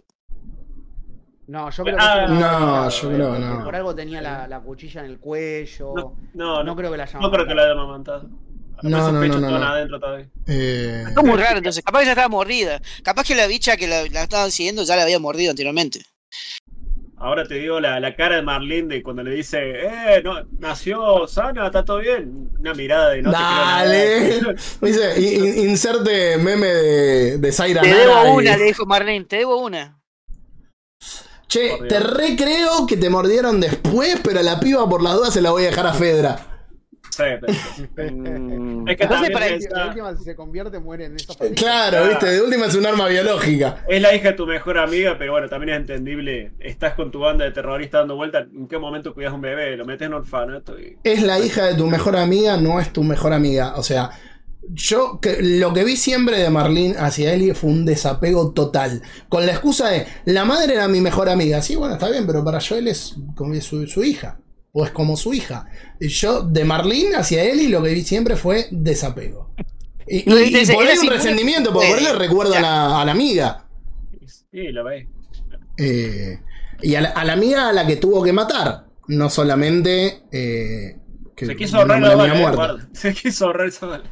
[1.48, 3.64] No, yo creo que Ah, no, yo porque creo no.
[3.64, 5.94] Por algo tenía la, la cuchilla en el cuello.
[5.95, 8.30] No, no, No no, creo que la haya no creo que la haya amamantado.
[8.84, 9.68] No, No, no, no, no, estaban no.
[9.68, 10.30] adentro todavía.
[10.48, 11.84] eh, Está muy raro, entonces.
[11.84, 12.80] Capaz que ya estaba mordida.
[13.03, 16.06] Capaz que la bicha que la, la estaban siguiendo ya la había mordido anteriormente.
[17.23, 21.27] Ahora te digo la, la cara de Marlene de cuando le dice, eh, no, nació
[21.27, 22.49] sana, está todo bien.
[22.60, 24.19] Una mirada de no Dale.
[24.19, 24.61] te creo nada.
[24.81, 28.85] Dice, in- in- inserte meme de, de Zaira Te Nara debo y- una, le dijo
[28.88, 29.99] Marlene, te debo una.
[31.48, 35.41] Che, te recreo que te mordieron después, pero a la piba por la duda se
[35.41, 36.51] la voy a dejar a Fedra.
[37.11, 37.23] Sí,
[38.11, 38.88] Mm.
[38.88, 41.33] Es que Entonces, también para es, la última, si se convierte, muere en esa.
[41.55, 43.83] Claro, viste, de última es un arma biológica.
[43.88, 46.53] es la hija de tu mejor amiga, pero bueno, también es entendible.
[46.59, 48.47] Estás con tu banda de terroristas dando vueltas.
[48.55, 49.75] ¿En qué momento cuidas a un bebé?
[49.77, 50.97] Lo metes en orfanato y.
[51.03, 53.73] Es la hija de tu mejor amiga, no es tu mejor amiga.
[53.75, 54.11] O sea,
[54.69, 59.01] yo que- lo que vi siempre de Marlene hacia Ellie fue un desapego total.
[59.29, 61.61] Con la excusa de, la madre era mi mejor amiga.
[61.61, 64.38] Sí, bueno, está bien, pero para Joel es como su, su hija.
[64.73, 65.68] O es como su hija.
[65.99, 69.49] Y yo, de Marlene hacia Ellie, lo que vi siempre fue desapego.
[70.07, 73.06] Y, y- y por ahí un resentimiento, porque por ahí le recuerda a la, a
[73.06, 73.65] la amiga.
[74.52, 75.07] Sí, lo ves.
[75.77, 76.39] Eh,
[76.81, 78.85] Y a la, a la amiga a la que tuvo que matar.
[79.07, 80.23] No solamente.
[80.31, 80.98] eh,
[81.35, 82.88] que Se quiso ahorrar la bala.
[82.93, 84.03] Se quiso ahorrar esa bala.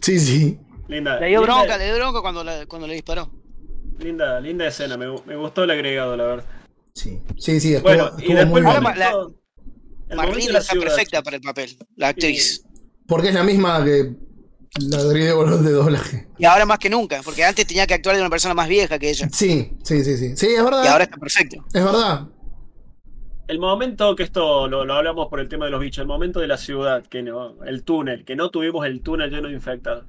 [0.00, 0.58] Sí, sí.
[0.88, 1.18] Linda.
[1.20, 3.30] Le dio linda- bronca, le dio bronca cuando, la- cuando le disparó.
[3.98, 6.44] Linda, linda escena, me, me gustó el agregado, la verdad.
[6.96, 7.74] Sí, sí, sí.
[7.74, 8.76] Estuvo, Bueno, y estuvo después muy bien.
[8.76, 9.36] El momento
[10.16, 10.86] Marlene la está ciudad.
[10.86, 12.64] perfecta para el papel, la actriz.
[13.06, 14.14] Porque es la misma que
[14.80, 16.28] la de de doblaje.
[16.38, 18.98] Y ahora más que nunca, porque antes tenía que actuar de una persona más vieja
[18.98, 19.28] que ella.
[19.30, 20.36] Sí, sí, sí, sí.
[20.36, 20.84] Sí, es verdad.
[20.84, 21.64] Y ahora está perfecto.
[21.72, 22.28] Es verdad.
[23.48, 26.40] El momento que esto lo, lo hablamos por el tema de los bichos, el momento
[26.40, 30.04] de la ciudad, que no, el túnel, que no tuvimos el túnel lleno de infectados.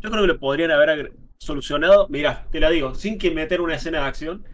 [0.00, 3.74] Yo creo que lo podrían haber solucionado, mira, te la digo, sin que meter una
[3.74, 4.44] escena de acción.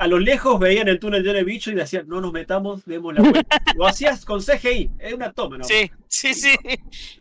[0.00, 3.14] A lo lejos veían el túnel lleno de bichos y decían, no nos metamos, demos
[3.14, 3.42] la vuelta.
[3.76, 5.64] Lo hacías con CGI, es una toma, ¿no?
[5.64, 6.54] Sí, sí, sí.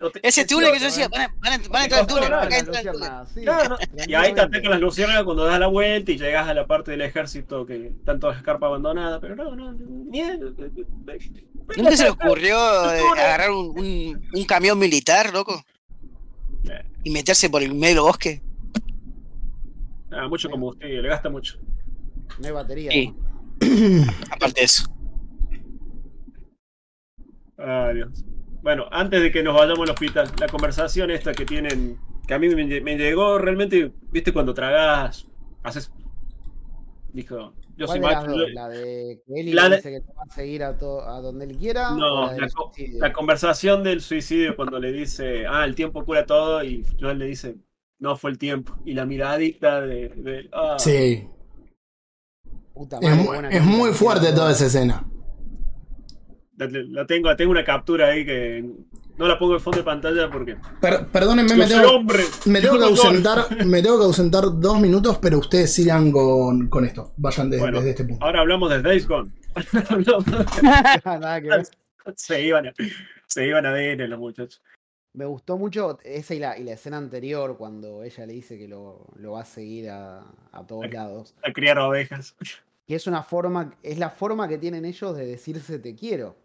[0.01, 1.09] No te- Ese es túnel que yo decía, ¿eh?
[1.11, 2.93] van a, van a- van a entrar al túnel, Claro, acá la entra el túnel.
[2.99, 3.41] luciérnaga, sí.
[3.41, 3.77] Claro,
[4.07, 6.91] y ahí te atacan las luciérnagas cuando das la vuelta y llegas a la parte
[6.91, 10.21] del ejército que tanto escarpa abandonada, pero no, no, ni
[11.77, 12.55] ¿Nunca se le ocurrió
[12.91, 15.63] eh, agarrar un, un- un camión militar, loco?
[16.69, 16.83] Eh.
[17.03, 18.41] Y meterse por el medio del bosque?
[20.11, 21.57] Ah, mucho combustible, le gasta mucho.
[22.39, 22.91] No hay batería.
[22.91, 23.13] Sí.
[24.31, 24.85] Aparte de eso.
[27.57, 28.25] Ay, Dios.
[28.61, 32.39] Bueno, antes de que nos vayamos al hospital, la conversación esta que tienen, que a
[32.39, 35.27] mí me, lle- me llegó realmente, viste, cuando tragas,
[35.63, 35.91] haces.
[37.11, 38.37] Dijo, yo soy ¿Cuál de las macho.
[38.37, 38.47] dos?
[38.47, 41.01] yo- La de que Eli La de- dice que te va a seguir a, to-
[41.01, 41.91] a donde él quiera.
[41.91, 42.99] No, la, la, del co- suicidio?
[43.01, 47.25] la conversación del suicidio cuando le dice, ah, el tiempo cura todo, y Joel le
[47.25, 47.57] dice,
[47.99, 48.77] no fue el tiempo.
[48.85, 50.09] Y la miradita de.
[50.09, 51.27] de, ah, Sí.
[52.73, 55.05] Puta Es, madre, mu- buena es muy fuerte toda esa escena.
[56.57, 58.63] La, la tengo, tengo una captura ahí que
[59.17, 60.57] no la pongo en fondo de pantalla porque.
[60.81, 62.23] Per- perdónenme, me tengo, hombre.
[62.45, 66.67] me yo tengo que ausentar, me tengo que ausentar dos minutos, pero ustedes sigan con,
[66.69, 67.13] con esto.
[67.17, 68.25] Vayan de- Bueno, desde este punto.
[68.25, 69.31] ahora hablamos de Days Gone.
[72.15, 72.73] Se iban a,
[73.27, 74.61] se iban a DN los muchachos.
[75.15, 78.67] Me gustó mucho esa y la, y la escena anterior cuando ella le dice que
[78.67, 81.35] lo, lo va a seguir a, a todos lados.
[81.43, 82.35] A criar ovejas.
[82.85, 86.35] Que es una forma, es la forma que tienen ellos de decirse te quiero.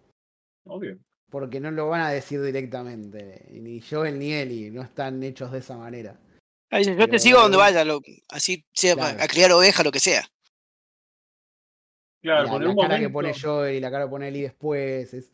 [0.68, 0.96] Obvio.
[1.30, 3.44] Porque no lo van a decir directamente.
[3.50, 6.12] Ni Joel ni Eli no están hechos de esa manera.
[6.70, 9.18] Yo Pero- te sigo donde vaya, lo- así sea Claro.
[9.20, 10.22] a criar oveja, lo que sea.
[12.22, 13.08] Claro, la por la un cara momento.
[13.08, 15.14] que pone Joel y la cara que pone Eli después.
[15.14, 15.32] Es,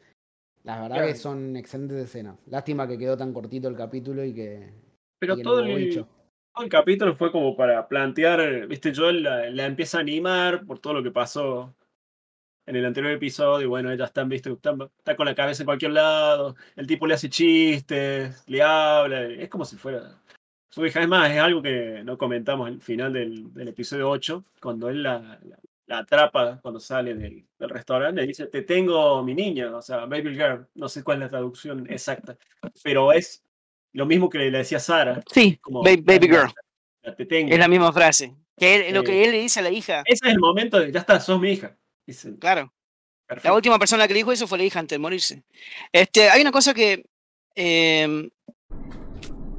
[0.64, 1.12] la verdad Claro.
[1.12, 2.36] que son excelentes escenas.
[2.46, 4.72] Lástima que quedó tan cortito el capítulo y que,
[5.18, 8.92] pero y que no todo hubo el, todo el capítulo fue como para plantear, viste,
[8.94, 11.74] Joel la, la empieza a animar por todo lo que pasó
[12.66, 13.62] en el anterior episodio.
[13.64, 16.56] Y bueno, ella está, viste, está, está con la cabeza en cualquier lado.
[16.76, 19.22] El tipo le hace chistes, le habla.
[19.26, 20.18] Es como si fuera
[20.70, 21.02] su hija.
[21.02, 25.02] Es más, es algo que no comentamos al final del, del episodio 8, cuando él
[25.02, 29.77] la, la- la atrapa cuando sale del, del restaurante, le dice, te tengo mi niña,
[29.77, 32.36] o sea, baby girl, no sé cuál es la traducción exacta,
[32.82, 33.43] pero es
[33.93, 35.23] lo mismo que le decía Sara.
[35.32, 36.52] Sí, como, baby, girl.
[37.02, 37.52] la- te tengo.
[37.52, 38.35] Es la misma frase.
[38.56, 40.02] Que él- lo Eh, que él le dice a la hija.
[40.06, 41.77] Ese es el momento de, ya está, sos mi hija.
[42.06, 42.73] Dice, Claro.
[43.43, 45.43] La última persona que le dijo eso fue la hija antes de morirse.
[45.93, 47.05] Este, hay una cosa que.
[47.56, 48.28] eh,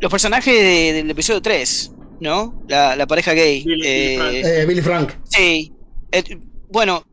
[0.02, 2.62] los personajes de- del episodio 3, ¿no?
[2.68, 3.64] La, la pareja gay.
[3.64, 4.34] Billy- Billy eh, Frank.
[4.46, 5.12] Eh, Billy Frank.
[5.24, 5.72] sí.
[6.18, 6.40] Eh,
[6.70, 7.06] bueno,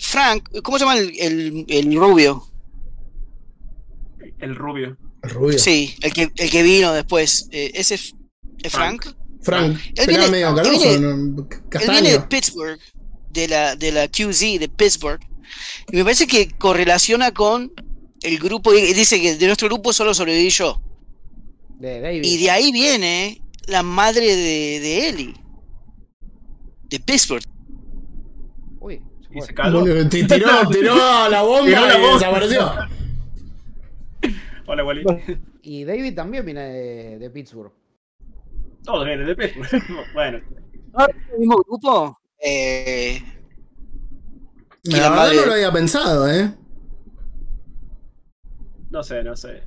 [0.00, 2.44] Frank, ¿cómo se llama el, el- el rubio?
[4.38, 4.96] El rubio.
[5.22, 5.58] El rubio.
[5.58, 7.48] Sí, el que, el que vino después.
[7.52, 8.14] Eh, ¿Ese es
[8.62, 9.06] es Frank?
[9.42, 9.76] Frank.
[9.88, 11.48] Él Pero viene- medio él viene- ¿no?
[11.80, 12.20] Él viene de.
[12.20, 12.80] Pittsburgh,
[13.30, 15.20] de la, de la QZ de Pittsburgh.
[15.92, 17.72] Y me parece que correlaciona con
[18.22, 18.74] el grupo.
[18.74, 20.80] y Dice que de nuestro grupo solo sobreviví yo.
[21.78, 22.22] De David.
[22.24, 25.34] Y de ahí viene la madre de, de Ellie.
[26.88, 27.44] De Pittsburgh.
[29.36, 29.52] Y se
[30.26, 32.14] Tiró, tiró la bomba Tiró la y bomba.
[32.18, 32.72] desapareció.
[34.66, 35.04] Hola, Wally.
[35.62, 37.72] Y David también viene de, de Pittsburgh.
[38.84, 39.68] Todos vienen de Pittsburgh.
[40.14, 40.38] bueno,
[41.32, 42.18] ¿El mismo grupo?
[42.42, 43.20] Eh,
[44.84, 46.54] La la verdad madre- no lo había pensado, ¿eh?
[48.90, 49.62] no sé, no sé.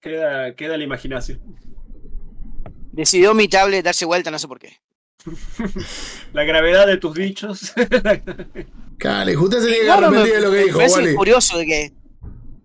[0.00, 1.40] Queda, queda la imaginación.
[2.92, 4.76] decidió mi tablet darse vuelta, no sé por qué.
[6.32, 7.72] La gravedad de tus dichos.
[8.98, 11.14] Cale, usted se tiene que Bueno, arrepentir me- de lo que me dijo, parece Wally.
[11.14, 11.92] curioso de que,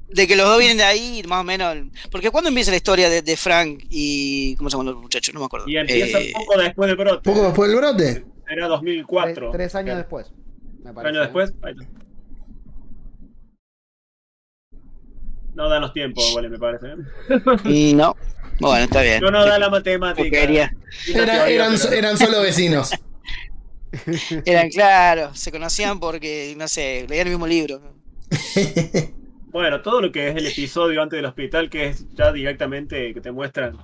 [0.10, 1.78] de que los dos vienen de ahí, más o menos.
[2.12, 4.56] Porque cuando empieza la historia de, de Frank y.
[4.58, 5.34] ¿Cómo se llaman los muchachos?
[5.34, 5.68] No me acuerdo.
[5.70, 7.22] y empieza Eh, poco después del brote.
[7.30, 8.10] Poco después del brote.
[8.48, 9.52] Era Tres, 2004.
[9.52, 10.32] tres años después.
[10.84, 11.10] Me parece.
[11.18, 11.54] años después.
[11.64, 11.86] ahí está.
[15.56, 16.88] No dan los tiempos, Wally, me parece.
[16.88, 17.94] ¿eh?
[17.96, 18.16] No.
[18.60, 19.22] Bueno, está bien.
[19.22, 20.38] No nos da la matemática.
[20.40, 20.72] Era-
[21.48, 22.92] eran, pero- eran solo vecinos.
[24.46, 27.82] Eran, claro, se conocían porque, no sé, leían el mismo libro.
[29.52, 33.22] Bueno, todo lo que es el episodio antes del hospital, que es ya directamente que
[33.22, 33.78] te muestran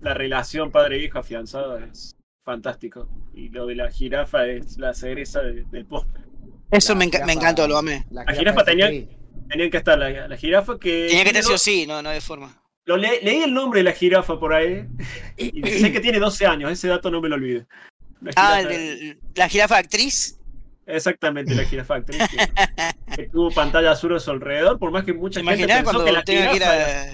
[0.00, 3.06] la relación padre-hijo afianzada, es fantástico.
[3.34, 6.22] Y lo de la jirafa es la cereza de- del postre.
[6.70, 8.06] Eso me, enca- me jirafa- encantó, lo amé.
[8.10, 9.08] La La jirafa de tenía- CGI.
[9.50, 11.06] Tenían que estar la, la jirafa que...
[11.08, 12.56] Tenía que tener sí o sí, no, no de forma.
[12.86, 14.86] Lo le- leí el nombre de la jirafa por ahí.
[15.36, 17.64] Y sé que tiene 12 años, ese dato no me lo olvido.
[18.22, 20.36] La Ah, el- la jirafa actriz.
[20.86, 22.36] Exactamente, la jirafa actriz que,
[23.16, 26.04] que tuvo pantalla azul a su alrededor, por más que mucha ¿Te gente pensó cuando
[26.04, 26.76] que la tengan que ir jirafa a,
[27.06, 27.12] era-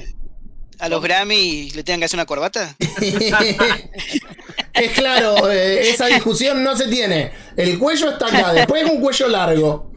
[0.78, 2.74] a los Grammy y le tengan que hacer una corbata?
[4.72, 7.32] es claro, eh, esa discusión no se tiene.
[7.56, 9.93] El cuello está acá, después es un cuello largo.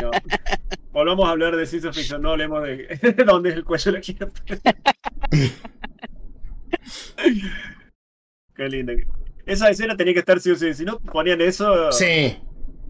[0.00, 0.10] No.
[0.92, 4.02] Volvamos a hablar de ciencia ficción, no hablemos de dónde es el cuello de la.
[8.54, 8.92] Qué linda.
[9.46, 12.36] Esa escena tenía que estar sí o sí, si no ponían eso Sí.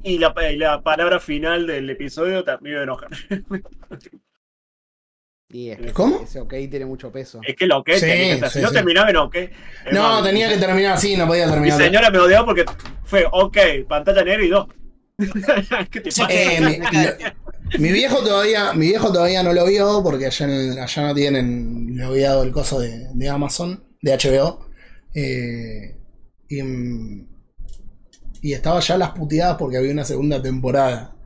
[0.03, 3.11] y, la, y la palabra final del episodio también me iba a enojar.
[5.49, 6.23] Y es que ¿Cómo?
[6.23, 7.41] Ese ok tiene mucho peso.
[7.47, 8.51] Es que lo que Sí, tenía que estar.
[8.51, 8.75] sí, si no sí.
[8.75, 9.37] terminaba en ok.
[9.93, 11.79] No, tenía que terminar así, no podía Mi terminar.
[11.79, 12.65] señora me odiaba porque
[13.05, 13.59] fue ok,
[13.89, 14.67] pantalla negra y dos.
[15.91, 16.27] ¿Qué te pasa?
[16.31, 20.79] Eh, mi, lo- mi viejo todavía, mi viejo todavía no lo vio porque allá, en-
[20.79, 24.67] allá no tienen logueado el coso de, de Amazon, de HBO.
[25.15, 25.99] eh,
[26.49, 27.29] y, mm,
[28.43, 31.17] y estaba ya las puteadas porque había una segunda temporada.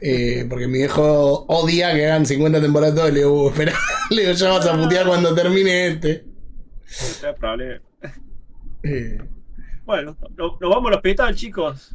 [0.00, 3.72] Eh, porque mi viejo odia que hagan 50 temporadas todo y le digo, "Uh, espera,
[4.10, 6.24] le digo, ya vas a putear cuando termine este.
[6.88, 7.80] Es probable.
[8.84, 9.18] Eh,
[9.84, 11.94] Bueno, no- nos vamos al hospital, chicos.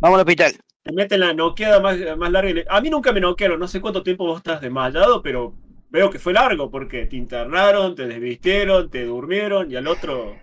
[0.00, 0.52] Vamos al hospital.
[0.82, 2.52] Te meten la noqueada más, más larga.
[2.52, 5.54] le- A mí nunca me noquearon, no sé cuánto tiempo vos estás desmayado, pero
[5.90, 10.36] veo que fue largo porque te internaron, te desvistieron, te durmieron y al otro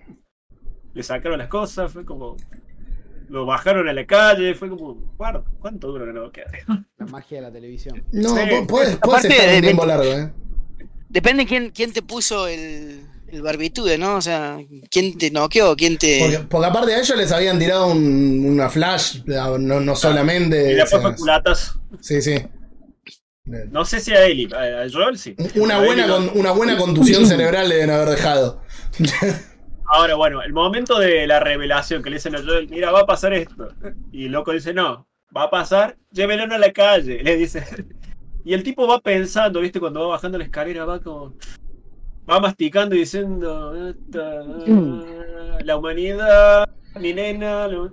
[0.93, 1.91] le sacaron las cosas.
[1.91, 2.35] Fue como.
[3.29, 4.95] Lo bajaron a la calle, fue como.
[5.17, 6.51] "Guarda, ¿Cuánto dura la noqueada?
[6.97, 8.03] La magia de la televisión.
[8.11, 8.35] no, Sí.
[8.35, 10.31] pu- puedes, estar de- un tiempo largo, ¿eh?
[11.09, 13.01] Depende quién, quién te puso el,
[13.33, 14.15] el barbitude, ¿no?
[14.17, 14.57] O sea,
[14.89, 16.19] quién te noqueó, quién te.
[16.21, 20.71] Porque, porque aparte a ellos les habían tirado un- una flash, no, no solamente.
[20.71, 21.73] Y después fue culatas.
[21.99, 22.35] sí, sí.
[23.45, 25.35] No sé si a Eli, a a Joel sí.
[25.55, 28.61] Una A buena, con- una buena contusión cerebral le deben haber dejado.
[29.85, 33.05] Ahora, bueno, el momento de la revelación que le dicen a Joel, mira, va a
[33.05, 33.67] pasar esto.
[34.11, 37.19] Y el loco dice, no, va a pasar, llévenlo a la calle.
[37.23, 37.63] Le dice.
[38.45, 39.79] Y el tipo va pensando, ¿viste?
[39.79, 41.33] Cuando va bajando la escalera, va como.
[42.29, 43.89] Va masticando y diciendo.
[43.89, 44.43] "Esta,
[45.63, 46.69] La humanidad,
[46.99, 47.67] mi nena.
[47.67, 47.89] lo-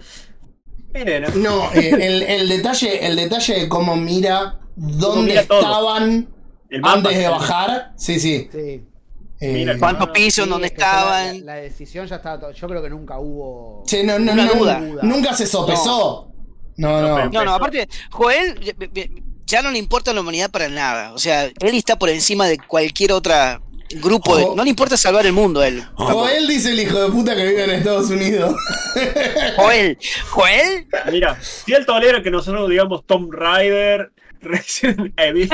[0.95, 1.29] Mi nena.
[1.37, 5.61] No, eh, el, el detalle, el detalle de cómo mira dónde mira todo.
[5.61, 6.29] estaban
[6.69, 7.93] El antes de bajar.
[7.97, 8.49] Sí, sí.
[8.53, 8.85] Sí.
[9.43, 10.45] Eh, Mira, ¿Cuántos Ah, pisos?
[10.45, 11.47] Sí, ¿Dónde es que ya la- estaban?
[11.47, 12.41] La, la decisión ya estaba.
[12.41, 13.83] to- Yo creo que nunca hubo.
[13.87, 14.81] che, no, no, no, duda.
[15.03, 16.31] Nunca se sopesó.
[16.77, 17.31] No, no.
[17.31, 18.75] No, No, aparte, Joel ya-
[19.47, 21.13] ya no le importa a la humanidad para nada.
[21.15, 23.61] O sea, él está por encima de cualquier otra
[23.97, 24.37] grupo.
[24.37, 25.83] de- Jo- no le importa salvar el mundo a él.
[25.95, 28.55] Joel dice el hijo de puta que vive en Estados Unidos.
[29.57, 29.99] Joel,
[30.31, 34.11] Joel, Mira, si él tolera que nosotros digamos Tom Rider,
[34.43, 35.51] Resident Evil.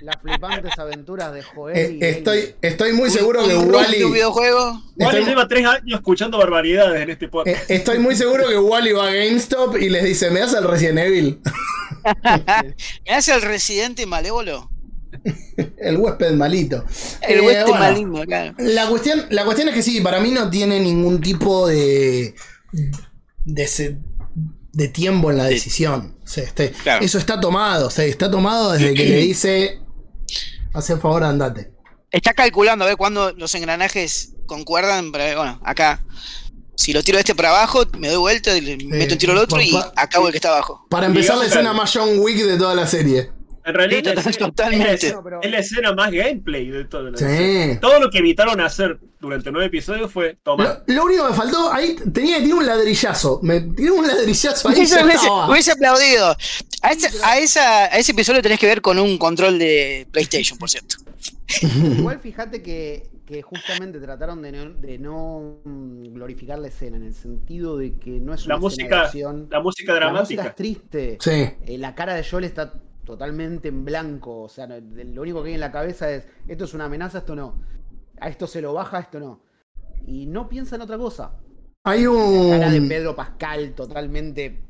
[0.00, 1.76] Las flipantes aventuras de Joel.
[1.76, 4.02] Eh, y estoy, estoy muy un- seguro que un Wally.
[4.04, 4.82] un videojuego.
[4.96, 7.70] Wally Estoy- lleva tres años escuchando barbaridades en este Eh, podcast.
[7.70, 10.98] Estoy muy seguro que Wally va a GameStop y les dice, ¿me das el Resident
[11.00, 11.40] Evil?
[13.06, 14.70] ¿Me hace el residente malévolo?
[15.78, 16.84] El huésped malito.
[17.22, 18.54] El Eh, huésped bueno, maligno, claro.
[18.58, 22.34] La cuestión, la cuestión es que sí, para mí no tiene ningún tipo de.
[23.44, 23.98] de, se-
[24.72, 26.18] de tiempo en la decisión.
[26.22, 27.04] O sea, este- Claro.
[27.04, 27.86] Eso está tomado.
[27.86, 29.80] O sea, está tomado desde que le dice.
[30.74, 31.72] Hace el favor, andate.
[32.10, 36.04] Está calculando a ver cuándo los engranajes concuerdan para ver, bueno, acá.
[36.78, 39.32] Si lo tiro de este para abajo, me doy vuelta, y le meto un tiro
[39.32, 40.86] al otro pa- y acabo el que está abajo.
[40.90, 43.30] Para empezar, la escena más John Wick de toda la serie.
[43.66, 44.94] En realidad Sí, es la totalmente.
[45.42, 47.10] es, la escena más gameplay de todo.
[47.10, 47.78] la Sí.
[47.80, 50.84] Todo lo que evitaron hacer durante nueve episodios fue tomar.
[50.86, 53.40] Lo, lo único que me faltó, ahí tenía que tirar un ladrillazo.
[53.42, 54.80] Me tiró un ladrillazo ahí.
[54.82, 54.96] Eso
[55.50, 56.36] hubiese, aplaudido.
[56.82, 56.92] A,
[57.38, 60.96] esa, a ese episodio tenés que ver con un control de PlayStation, por cierto.
[61.98, 67.04] Igual fíjate que, que justamente trataron de no, de no mm, glorificar la escena, en
[67.04, 69.48] el sentido de que no es una La música- de acción.
[69.50, 70.42] La música La dramática.
[70.42, 71.18] música es triste.
[71.20, 71.30] Sí.
[71.66, 72.72] Eh, la cara de Joel está
[73.06, 74.42] totalmente en blanco.
[74.42, 77.34] O sea, lo único que hay en la cabeza es: esto es una amenaza, esto
[77.34, 77.62] no.
[78.20, 79.40] A esto se lo baja, esto no.
[80.06, 81.32] Y no piensa en otra cosa.
[81.84, 82.88] Hay La cara de un.
[82.88, 84.60] Pedro Pascal totalmente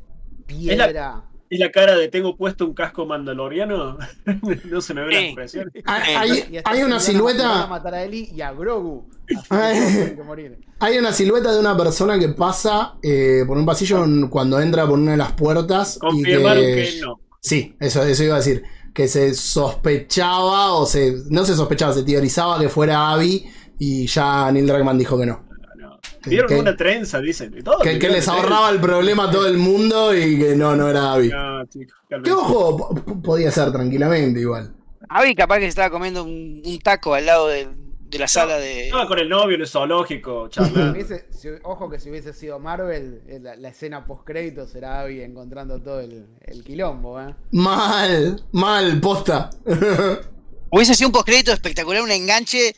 [0.47, 1.25] piedra.
[1.49, 3.97] y la cara de tengo puesto un casco mandaloriano.
[4.71, 5.73] no se me ve la expresión.
[5.87, 7.67] Hay, hay- una a silueta.
[7.69, 9.09] matar a Eli y a Grogu.
[9.27, 10.59] Que que.
[10.81, 14.99] Hay una silueta de una persona que pasa eh, por un pasillo cuando entra por
[14.99, 15.97] una de las puertas.
[15.97, 17.21] y Confirmaron que no.
[17.47, 18.65] Sí, eso, eso iba a decir.
[18.93, 21.15] Que se sospechaba o se.
[21.31, 23.47] No se sospechaba, se teorizaba que fuera Abby.
[23.79, 25.45] Y ya Neil Druckmann dijo que no.
[25.77, 25.99] no.
[26.25, 27.63] Vieron que- una trenza, dicen.
[27.63, 30.89] todo, Que, que les ahorraba el problema a todo el mundo y que no, no
[30.89, 31.29] era Abby.
[31.29, 32.33] No, Que cálmense.
[32.33, 34.73] ojo, po- po- podía ser tranquilamente igual.
[35.09, 37.69] Avi capaz que estaba comiendo un, un taco al lado de,
[38.09, 38.85] de la sala de.
[38.87, 40.93] Estaba con el novio en el zoológico, charlando.
[40.93, 45.01] Hubiese- si- ojo que si hubiese sido Marvel, eh, la, la escena post crédito será
[45.01, 47.35] Abby encontrando todo el, el quilombo, ¿eh?
[47.53, 49.51] Mal, mal, posta.
[50.71, 52.75] Hubiese sido un postcrédito espectacular, un enganche.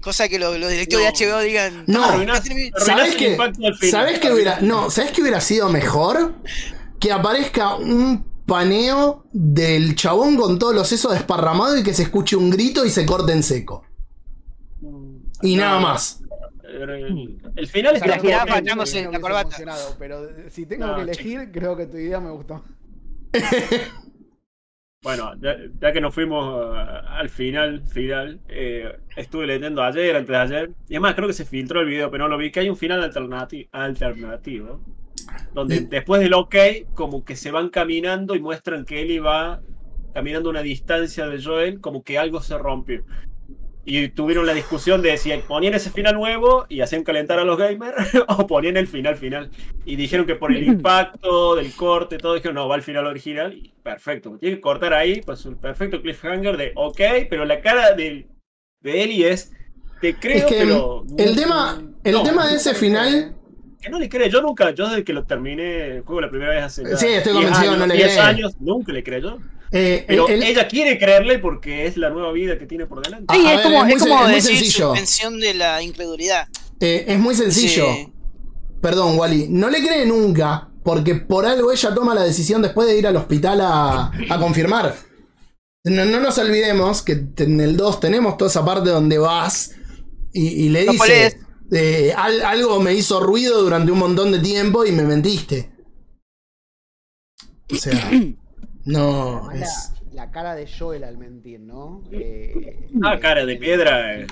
[0.00, 1.10] Cosa que los, los directivos No.
[1.10, 1.84] de HBO digan.
[1.88, 2.04] No.
[2.04, 3.90] "Ah, Arruinaste- ¿Sabes del final.
[3.90, 6.34] ¿Sabes qué hubiera, no, ¿sabes qué hubiera sido mejor?
[7.00, 12.36] Que aparezca un paneo del chabón con todos los sesos desparramados y que se escuche
[12.36, 13.82] un grito y se corte en seco.
[15.42, 16.22] Y No, nada más.
[17.56, 19.42] El, final es Y la que jirafa echándose la corbata.
[19.42, 22.62] emocionado, pero si tengo No, que elegir, creo que tu idea me gustó.
[25.00, 30.28] Bueno, ya, ya que nos fuimos uh, al final, final, eh, estuve leyendo ayer, antes
[30.28, 32.60] de ayer, y además creo que se filtró el video, pero no lo vi, que
[32.60, 34.80] hay un final alternati- alternativo,
[35.54, 36.56] donde después del ok,
[36.94, 39.62] como que se van caminando y muestran que Ellie va
[40.14, 43.04] caminando una distancia de Joel, como que algo se rompió.
[43.90, 47.56] Y tuvieron la discusión de si ponían ese final nuevo y hacían calentar a los
[47.56, 47.96] gamers
[48.28, 49.50] o ponían el final final.
[49.86, 53.54] Y dijeron que por el impacto del corte, todo, dijeron no, va al final original.
[53.54, 57.00] Y perfecto, tiene que cortar ahí, pues un perfecto cliffhanger de ok,
[57.30, 58.28] pero la cara de,
[58.80, 59.52] de Ellie es
[60.02, 61.04] te creo, Es que pero.
[61.16, 63.34] el tema, el no, tema de ese final.
[63.80, 66.50] Que no le cree, yo nunca, yo desde que lo terminé el juego la primera
[66.50, 66.84] vez hace.
[66.96, 68.20] Sí, estoy 10 convencido, años, no le 10 cree.
[68.20, 69.38] años, nunca le creyó.
[69.72, 73.34] Eh, Pero el- ella quiere creerle porque es la nueva vida que tiene por delante.
[73.34, 74.88] Sí, A- a es ver, como, es es como es decir sencillo.
[74.88, 76.48] suspensión de la incredulidad.
[76.80, 77.86] eh, es muy sencillo.
[77.94, 78.12] Sí.
[78.80, 79.46] Perdón, Wally.
[79.48, 80.64] No le cree nunca.
[80.84, 84.94] Porque por algo ella toma la decisión después de ir al hospital a, a confirmar.
[85.84, 89.72] No, no nos olvidemos que en el 2 tenemos toda esa parte donde vas
[90.32, 91.36] y, y le No dice:
[91.72, 95.70] eh, "Al- Algo me hizo ruido durante un montón de tiempo y me mentiste.
[97.70, 98.10] O sea,
[98.92, 99.48] no.
[99.52, 102.02] La, Es, la cara de Joel al mentir, ¿no?
[102.10, 104.16] Eh, Ah, eh, cara de piedra.
[104.20, 104.26] eh.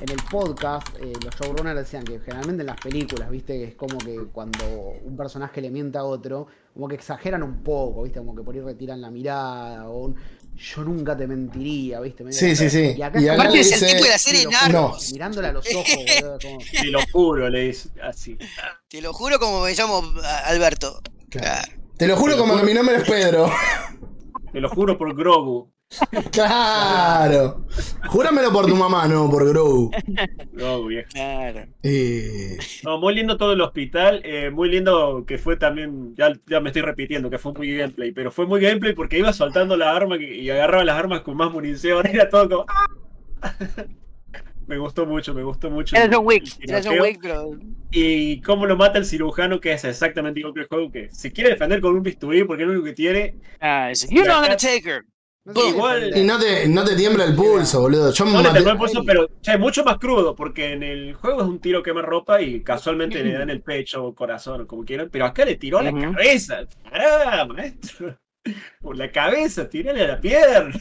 [0.00, 3.74] En el podcast, eh, los showrunners decían que generalmente en las películas, viste, que es
[3.76, 4.64] como que cuando
[5.04, 8.54] un personaje le miente a otro, como que exageran un poco, viste, como que por
[8.56, 10.16] ahí retiran la mirada o un
[10.56, 12.24] yo nunca te mentiría, viste.
[12.32, 12.94] Sí, sí, sí.
[12.96, 15.12] Y acá Y Aparte es el tipo de la serie Narcos.
[15.12, 15.86] Mirándola a los ojos,
[16.20, 18.36] boludo, como- Te lo juro, le dice así.
[18.88, 20.02] Te lo juro como me llamo
[20.44, 21.00] Alberto.
[21.30, 21.72] Claro.
[21.96, 23.50] Te lo juro como que mi nombre es Pedro.
[24.52, 25.72] Te lo juro por Grogu.
[26.32, 27.66] Claro.
[28.08, 29.90] Júramelo por tu mamá, no por Grogu.
[30.52, 31.08] Grogu, viejo.
[31.12, 31.66] Claro.
[31.82, 34.20] Eh, No, muy lindo todo el hospital.
[34.24, 36.14] eh, muy lindo que fue también.
[36.16, 38.10] Ya, ya me estoy repitiendo que fue muy gameplay.
[38.12, 41.52] Pero fue muy gameplay porque iba soltando la arma y agarraba las armas con más
[41.52, 42.06] munición.
[42.12, 42.66] Era todo como.
[44.66, 45.96] Me gustó mucho, me gustó mucho.
[45.96, 46.44] El- John Wick.
[46.48, 47.02] John tiroteo.
[47.02, 47.50] Wick, pero.
[47.90, 50.90] Y cómo lo mata el cirujano, que es exactamente igual que el juego.
[50.90, 53.36] Que se quiere defender con un bisturí porque es lo único que tiene.
[53.60, 53.90] Ah.
[54.10, 55.04] You're not gonna take her.
[55.46, 58.10] No Igual- y no te, no te tiembla el pulso, boludo.
[58.14, 61.12] Yo No le maté- tembló el pulso, pero es mucho más crudo, porque en el
[61.12, 64.66] juego es un tiro quema ropa y casualmente le dan el pecho o corazón o
[64.66, 66.60] como quieran, pero acá le tiró a la cabeza.
[66.90, 68.18] Pará, maestro.
[68.80, 70.72] Por la cabeza, tirale a la pierna.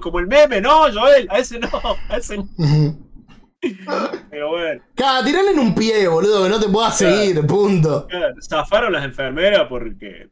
[0.00, 1.68] Como el meme, no, Joel, a ese no,
[2.08, 2.46] a ese no.
[4.30, 7.16] Pero bueno, Cada tirarle en un pie, boludo, que no te puedas Claro.
[7.16, 8.06] seguir, punto.
[8.06, 10.28] claro, zafaron las enfermeras porque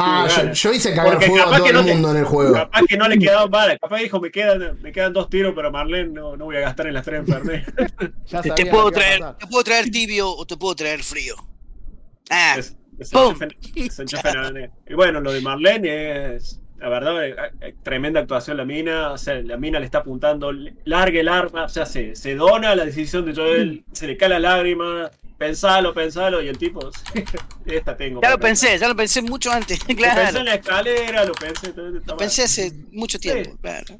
[0.00, 2.10] Ah, yo, yo hice cagar Porque fuego a capaz todo que el no te- mundo
[2.12, 2.52] en el juego.
[2.54, 3.78] capaz que no le quedaban balas.
[3.82, 6.86] Capaz dijo, me quedan, me quedan dos tiros, pero Marlene no, no voy a gastar
[6.86, 7.66] en las tres enfermeras.
[8.54, 11.34] Te, puedo traer, te puedo traer tibio o te puedo traer frío.
[12.30, 13.34] Ah, Es- es ¡Pum!
[13.74, 14.00] es.
[14.88, 19.10] Y bueno, lo de Marlene es, la verdad, eh, eh, tremenda actuación la mina.
[19.12, 20.52] O sea, la mina le está apuntando,
[20.84, 24.16] larga el arma, o sea, se, se dona a la decisión de Joel, se le
[24.16, 26.80] cae la lágrima, pensalo, pensalo, y el tipo,
[27.66, 28.20] esta tengo.
[28.22, 29.78] ya lo pensé, ya lo pensé mucho antes.
[29.86, 30.38] Lo pensé Claro.
[30.38, 31.72] en la escalera, lo pensé.
[32.06, 33.50] Lo pensé hace mucho tiempo.
[33.50, 33.56] Sí.
[33.60, 33.98] Claro.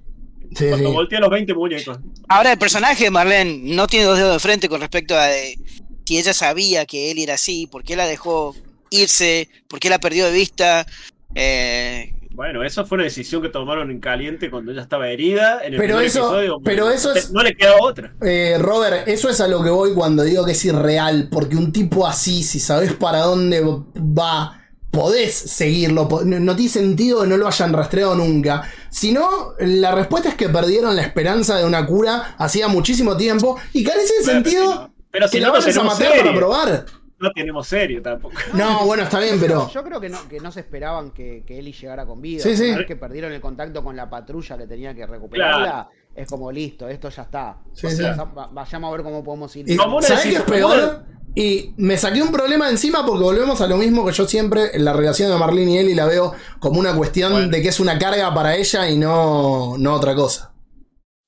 [0.56, 0.94] Sí, Cuando sí.
[0.94, 1.98] volteé a los 20 muñecos.
[2.28, 5.58] Ahora, el personaje de Marlene no tiene dos dedos de frente con respecto a de,
[6.06, 8.56] si ella sabía que él era así, por qué la dejó
[8.88, 10.86] irse, por qué la perdió de vista.
[11.34, 15.58] Eh, Bueno, eso fue una decisión que tomaron en caliente cuando ella estaba herida.
[15.64, 18.14] En el Pero eso- episodio, pero eso es- No le queda otra.
[18.22, 21.72] Eh, Robert, eso es a lo que voy cuando digo que es irreal, porque un
[21.72, 24.62] tipo así, si sabes para dónde va,
[24.92, 28.70] podés seguirlo, no, no tiene sentido que no lo hayan rastreado nunca.
[28.88, 33.82] Sino, la respuesta es que perdieron la esperanza de una cura hacía muchísimo tiempo y
[33.82, 36.86] carece de sentido Pero que si la no, no vayas a matar para probar.
[37.20, 38.34] No tenemos serio tampoco.
[38.54, 39.68] No, bueno, está bien, pero.
[39.70, 42.42] Yo creo que no, que no se esperaban que, que Ellie llegara con vida.
[42.42, 42.72] Sí, sí.
[42.86, 47.08] Que perdieron el contacto con la patrulla que tenía que recuperarla, es como listo, esto
[47.08, 47.58] ya está.
[47.72, 47.96] Sí, O sí.
[47.96, 49.66] sea, va- vayamos a ver cómo podemos ir.
[50.02, 51.02] ¿Sabés qué es peor?
[51.34, 54.74] Y me saqué un problema de encima porque volvemos a lo mismo que yo siempre
[54.74, 57.48] en la relación de Marlene y Ellie la veo como una cuestión Bueno.
[57.48, 60.52] de que es una carga para ella y no, no otra cosa.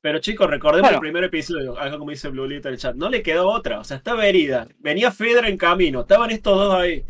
[0.03, 0.97] Pero chicos, recordemos Bueno.
[0.97, 2.95] el primer episodio, algo como dice Blulita en el chat.
[2.95, 4.67] No le quedó otra, o sea, estaba herida.
[4.79, 7.05] Venía Fedra en camino, estaban estos dos ahí.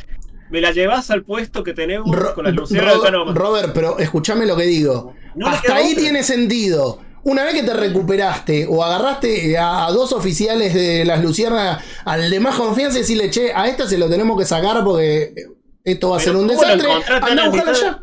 [0.51, 3.35] Me la llevas al puesto que tenemos Ro- con las luciérnagas Ro- acá nomás.
[3.37, 5.15] Robert, pero escúchame lo que digo.
[5.37, 6.03] No Hasta ahí otra.
[6.03, 6.99] tiene sentido.
[7.23, 12.29] Una vez que te recuperaste o agarraste a, a dos oficiales de las Luciernas al
[12.29, 15.35] de más confianza y decirle, che, a esta se lo tenemos que sacar porque
[15.85, 17.15] esto va a Pero ser un ¿cómo lo desastre.
[17.15, 18.03] Anda a la ya.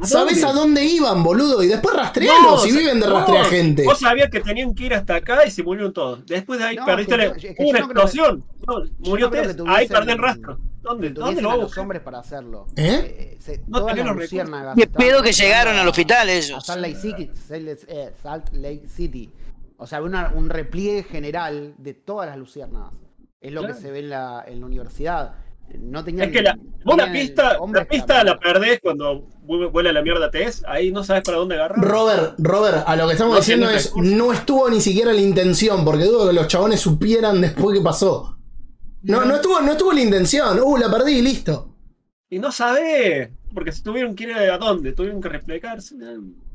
[0.00, 0.46] ¿A ¿Sabés dónde?
[0.58, 1.62] a dónde iban, boludo?
[1.62, 3.84] Y después rastrealos No, si viven de no, rastrear gente.
[3.84, 6.24] Vos sabías que tenían que ir hasta acá y se murieron todos.
[6.26, 8.44] Después de ahí No, perdiste que la- es que una que- explosión.
[8.66, 10.58] No, murió que Ahí perdí el rastro.
[10.82, 11.08] ¿Dónde?
[11.08, 12.66] que ¿Dónde lo a los hombres para hacerlo.
[12.76, 13.36] ¿Eh?
[13.40, 16.64] se- No todas los luciérnagas Qué pedo que llegaron al hospital a ellos.
[16.64, 17.30] Salt Lake City.
[17.48, 19.30] Salt- eh, Salt Lake City.
[19.78, 22.94] O sea, una- un repliegue general de todas las luciérnagas.
[23.40, 23.74] Es lo Claro.
[23.76, 25.34] que se ve en la, en la universidad.
[25.80, 29.26] No tenían, Es que la, vos la tenían pista, la pista para- la perdés cuando
[29.46, 30.62] vu- vuela la mierda Tess.
[30.66, 31.78] Ahí no sabes para dónde agarrar.
[31.84, 34.12] Robert, Robert, a lo que estamos No diciendo es, recursos.
[34.16, 38.36] no estuvo ni siquiera la intención, porque dudo que los chabones supieran después qué pasó.
[39.02, 41.74] No, no estuvo, no estuvo la intención, uh, la perdí y listo.
[42.30, 43.30] Y no sabés.
[43.54, 45.94] Porque si tuvieron que ir a dónde, tuvieron que replegarse.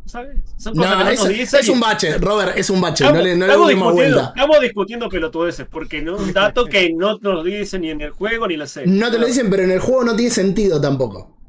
[0.05, 0.37] Sabes.
[0.57, 3.23] Son cosas que No, no es, es un bache, Robert, es un bache, Estamos, no
[3.23, 7.17] le, no le estamos más discutiendo, estamos discutiendo pelotudeces, porque no un dato que no
[7.19, 8.93] nos dicen ni en el juego ni en la serie.
[8.93, 11.39] No te lo dicen, pero en el juego no tiene sentido tampoco.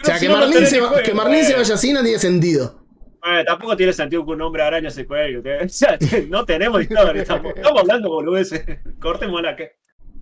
[0.00, 2.84] O sea, si que no tenés se, juego, que vaya así no tiene sentido.
[3.26, 5.38] Eh, tampoco tiene sentido que un hombre araña se cuelgue.
[5.38, 5.46] ¿ok?
[5.64, 7.22] O sea, no tenemos historia.
[7.22, 8.64] Estamos, estamos hablando boludeces.
[9.00, 9.64] Cortémosla acá.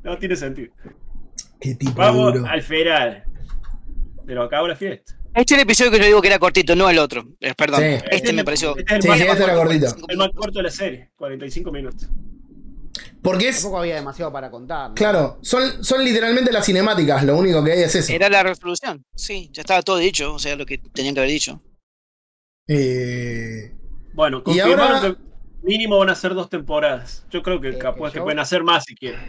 [0.02, 0.72] No tiene sentido.
[1.60, 2.46] Qué tipo Vamos duro.
[2.46, 3.24] al feral.
[4.26, 5.18] Pero acabo la fiesta.
[5.34, 7.26] Este es el episodio que yo digo que era cortito, no el otro.
[7.40, 7.80] Eh, perdón.
[7.80, 8.04] Sí.
[8.10, 8.76] Este me pareció.
[8.76, 9.86] Este es el Sí, más, este era cortito.
[10.08, 11.10] el más corto de la serie.
[11.16, 12.08] 45 minutos.
[13.22, 14.90] Porque es, Tampoco había demasiado para contar.
[14.90, 14.94] ¿no?
[14.94, 18.12] claro, son, son literalmente las cinemáticas, lo único que hay es eso.
[18.12, 19.04] Era la resolución.
[19.14, 21.62] Sí, ya estaba todo dicho, o sea, lo que tenían que haber dicho.
[22.68, 23.72] Eh,
[24.14, 25.16] Bueno, Y confirmaron ahora- que
[25.66, 27.24] mínimo van a ser dos temporadas.
[27.30, 29.20] Yo creo que Eh, capaz que yo- pueden hacer más si quieren.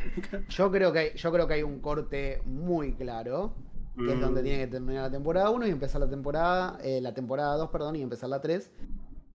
[0.49, 3.55] Yo creo que hay, yo creo que hay un corte muy claro,
[3.95, 4.21] que es Mm.
[4.21, 7.69] donde tiene que terminar la temporada 1 y empezar la temporada, eh, la temporada 2,
[7.69, 8.71] perdón, y empezar la 3.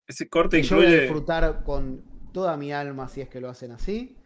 [0.08, 1.02] Ese corte Yo voy a incluye.
[1.02, 2.02] disfrutar con
[2.32, 4.16] toda mi alma si es que lo hacen así.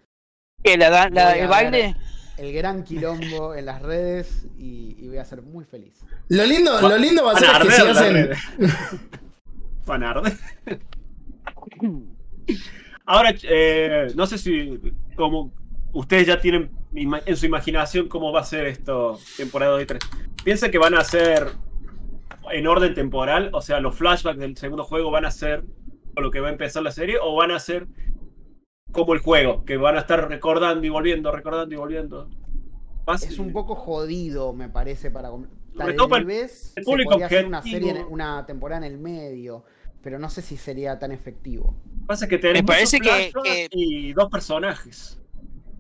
[0.63, 1.05] ¿Qué, la,
[1.35, 1.97] ¿El baile?
[2.37, 6.05] El gran quilombo en las redes y, y voy a ser muy feliz.
[6.29, 8.31] lo, lindo, lo lindo va a ser que si hacen.
[10.03, 10.33] arder.
[13.07, 14.81] Ahora, eh, no sé si
[15.17, 15.53] como
[15.93, 20.01] ustedes ya tienen en su imaginación cómo va a ser esto temporada 2 y 3.
[20.45, 21.49] ¿Piensa que van a ser
[22.53, 23.51] en orden temporal?
[23.53, 25.65] O sea, los flashbacks del segundo juego van a ser
[26.15, 27.87] con lo que va a empezar la serie o van a ser
[28.93, 32.29] como el juego, que van a estar recordando y volviendo, recordando y volviendo.
[33.07, 35.31] Más- Es un poco jodido, me parece, para...
[35.77, 39.65] Tal vez el se público podría hacer una serie, en- una temporada en el medio,
[40.03, 41.77] pero no sé si sería tan efectivo.
[42.07, 45.20] Pasa que tenés Me parece que- que- y dos personajes.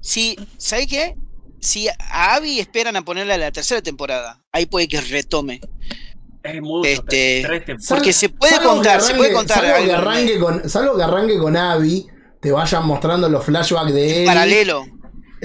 [0.01, 1.15] Si, ¿sabes qué?
[1.61, 5.61] Si a Abby esperan a ponerla a la tercera temporada, ahí puede que retome.
[6.43, 6.89] Es mucho.
[6.89, 7.89] Este, tres temporadas.
[7.89, 11.39] Porque se puede Salvo contar, se puede contar Salvo que, arranque con, salvo que arranque
[11.39, 12.07] con Abby,
[12.41, 14.27] te vayan mostrando los flashbacks de Ellie.
[14.27, 14.87] paralelo.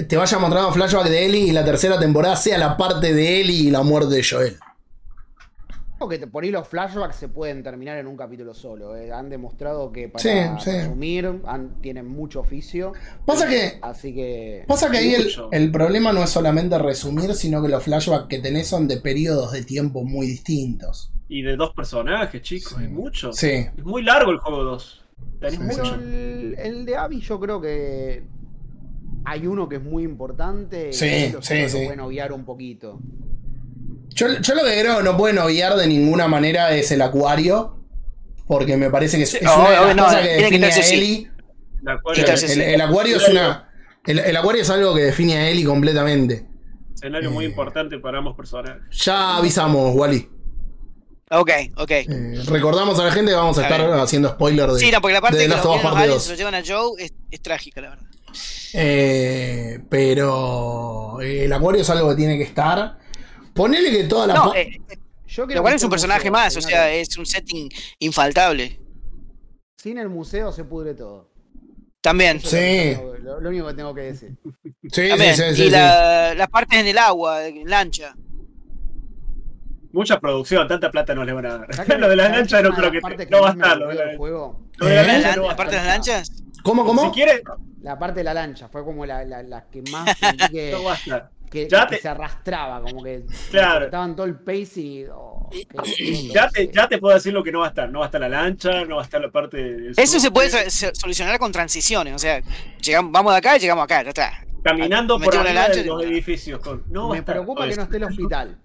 [0.08, 3.68] Te vayan mostrando flashbacks de Ellie y la tercera temporada sea la parte de Ellie
[3.68, 4.58] y la muerte de Joel.
[5.98, 8.94] Porque te- por ahí los flashbacks se pueden terminar en un capítulo solo.
[8.96, 9.10] eh.
[9.12, 10.28] Han demostrado que para Sí,
[10.62, 10.70] sí.
[10.76, 12.92] resumir han- tienen mucho oficio.
[13.24, 13.78] Pasa que.
[13.80, 14.64] Así que.
[14.68, 15.14] Pasa que ahí
[15.52, 19.52] el, problema no es solamente resumir, sino que los flashbacks que tenés son de periodos
[19.52, 21.10] de tiempo muy distintos.
[21.28, 22.84] Y de dos personajes, chicos, Sí.
[22.84, 23.32] es mucho.
[23.32, 23.66] Sí.
[23.76, 25.02] Es muy largo el juego 2.
[25.40, 25.94] Tenés Sí, Pero mucho.
[25.96, 28.22] el, el de Abby yo creo que
[29.24, 30.90] hay uno que es muy importante.
[30.90, 31.78] y Sí, los sí, otros sí.
[31.80, 33.00] lo pueden obviar un poquito.
[34.16, 37.72] Yo, yo lo que creo que no pueden obviar de ninguna manera es el acuario.
[38.48, 42.38] Porque me parece que es, una de las no, cosas que define a Está, el,
[42.38, 42.60] sí, sí.
[42.60, 43.70] el acuario es una.
[44.04, 46.46] El, el acuario es algo que define a Ellie completamente.
[46.94, 47.48] escenario muy Eh.
[47.48, 48.82] importante para ambos personajes.
[49.04, 50.28] Ya avisamos, Wally.
[51.30, 51.90] Ok, ok.
[51.90, 55.14] Eh, recordamos a la gente que vamos a estar haciendo spoiler de, Sí, no, porque
[55.14, 56.22] la parte de que The los, los parte aliens 2.
[56.22, 58.04] se lo llevan a Joe es, es trágica, la verdad.
[58.74, 62.98] Eh, pero el acuario es algo que tiene que estar.
[63.56, 64.36] Ponele que todas las.
[64.36, 64.78] No, eh,
[65.26, 67.68] Yo creo lo cual que es un personaje museo, más, o sea, es un setting
[67.98, 68.80] infaltable.
[69.76, 71.30] Sin el museo se pudre todo.
[72.00, 72.36] También.
[72.36, 72.96] Eso Sí.
[73.22, 74.36] Lo, único que tengo que decir.
[74.92, 75.34] sí, También.
[75.34, 75.70] sí, sí, y sí, sí.
[75.70, 78.14] la- las partes en el agua, en lancha.
[79.92, 81.74] Mucha producción, tanta plata no le van a dar.
[81.74, 83.00] ¿Sabes que- lo de las lanchas no creo que
[83.30, 83.78] no va a estar.
[83.78, 84.60] Lo de la, del juego?
[84.76, 86.32] lo de la La, no la parte de las lanchas.
[86.62, 87.06] ¿Cómo, cómo?
[87.06, 87.42] Si quiere,
[87.80, 90.04] La parte de la lancha fue como la, la- la que más
[90.52, 91.30] que, no va a estar.
[91.50, 93.84] Que- Ya que te- se arrastraba, como que Claro.
[93.86, 95.04] estaban todo el pace y.
[95.12, 97.88] oh, qué- Ya te, ya te puedo decir lo que no va a estar.
[97.90, 100.30] No va a estar la lancha, no va a estar la parte del Eso se
[100.30, 102.42] puede solucionar con transiciones, o sea,
[102.82, 104.44] llegamos, vamos de acá y llegamos acá, ya está.
[104.64, 106.58] Caminando por Metemos la arriba lancha de y- los edificios.
[106.60, 106.82] Con...
[106.88, 108.58] No Me estar preocupa que no esté el hospital.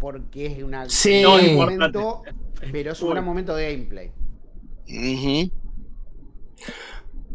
[0.00, 1.22] Porque es una Sí.
[1.22, 1.98] No, es importante.
[1.98, 2.22] momento,
[2.72, 4.10] pero es un gran momento de gameplay.
[4.88, 5.50] Ujú.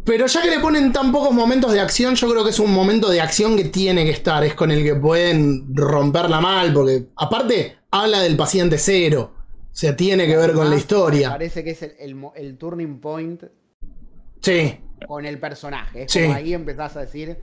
[0.03, 2.73] Pero ya que le ponen tan pocos momentos de acción, yo creo que es un
[2.73, 4.43] momento de acción que tiene que estar.
[4.43, 9.33] Es con el que pueden romperla mal, porque aparte habla del paciente cero.
[9.71, 11.29] O sea, tiene que ver con la Además, Me historia.
[11.29, 13.43] parece que es el, el mo- el turning point
[14.41, 16.03] Sí, con el personaje.
[16.03, 16.21] Es Sí.
[16.23, 17.37] como ahí empezás a decir,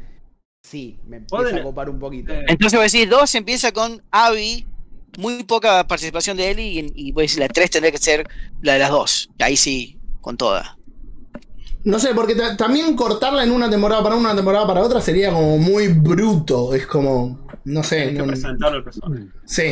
[0.62, 2.32] sí, me empieza a copar un poquito.
[2.32, 4.66] Eh, Entonces voy a decir, dos empieza con Abby,
[5.16, 8.28] muy poca participación de Ellie, y, y voy a decir, la tres tendría que ser
[8.62, 9.30] la de las dos.
[9.38, 10.77] Ahí sí, con toda.
[11.84, 15.30] No sé, porque ta- también cortarla en una temporada para una temporada para otra sería
[15.32, 16.74] como muy bruto.
[16.74, 19.26] Es como, no sé, no- presentarlo al personaje.
[19.44, 19.62] sí,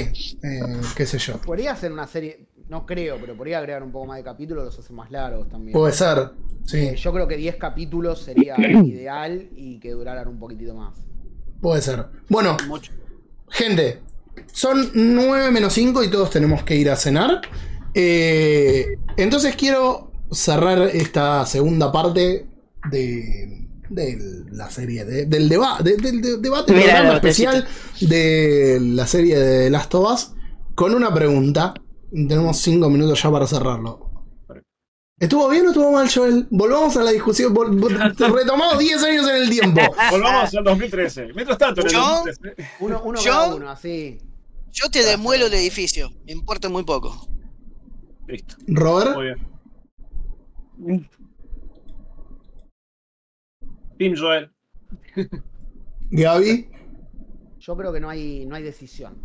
[0.43, 1.39] eh, qué sé yo.
[1.39, 4.79] Podría hacer una serie, no creo, pero podría agregar un poco más de capítulos, los
[4.79, 5.73] hace más largos también.
[5.73, 6.31] Puede ser,
[6.65, 10.97] sí, Eh, yo creo que 10 capítulos sería ideal y que duraran un poquitito más.
[11.61, 12.07] puede ser.
[12.29, 12.93] Bueno, Mucho.
[13.49, 14.01] Gente,
[14.53, 17.41] son 9 menos 5 y todos tenemos que ir a cenar.
[17.95, 22.47] Eh, entonces quiero cerrar esta segunda parte
[22.91, 27.67] de, de la serie, de- del deba- de- del de- debate Mira, programa no, especial
[28.01, 30.33] de la serie de Last of Us
[30.75, 31.75] con una pregunta.
[32.11, 34.05] Tenemos 5 minutos ya para cerrarlo.
[35.19, 36.47] ¿Estuvo bien o estuvo mal, Joel?
[36.51, 37.55] Volvamos a la discusión.
[37.55, 39.81] vol- vol- retomamos 10 años en el tiempo.
[40.11, 41.29] Volvamos al 2013.
[41.35, 42.01] Mientras tanto, en el ¿Yo?
[42.27, 42.69] 2013.
[42.81, 43.31] Uno, uno ¿Yo?
[43.33, 44.19] cada uno, así.
[44.73, 47.29] Yo te demuelo el edificio, me importa muy poco.
[48.29, 48.57] Listo.
[48.67, 49.37] Robert, Muy bien.
[53.99, 54.51] Team Joel.
[56.11, 56.69] Gaby.
[57.59, 59.17] Yo creo que no hay, no hay decisión.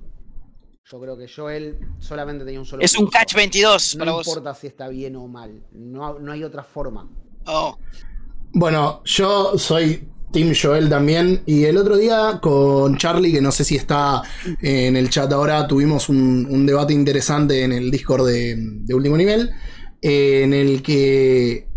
[0.89, 2.81] Yo creo que Joel solamente tenía un solo.
[2.83, 3.17] Es un punto.
[3.17, 4.27] catch 22 No para vos.
[4.27, 5.63] importa si está bien o mal.
[5.71, 7.09] No, no hay otra forma.
[7.45, 7.77] Oh.
[8.53, 11.43] Bueno, yo soy Team Joel también.
[11.45, 14.21] Y el otro día con Charlie, que no sé si está
[14.61, 19.15] en el chat ahora, tuvimos un, un debate interesante en el Discord de, de último
[19.17, 19.51] nivel.
[20.01, 21.67] Eh, en el que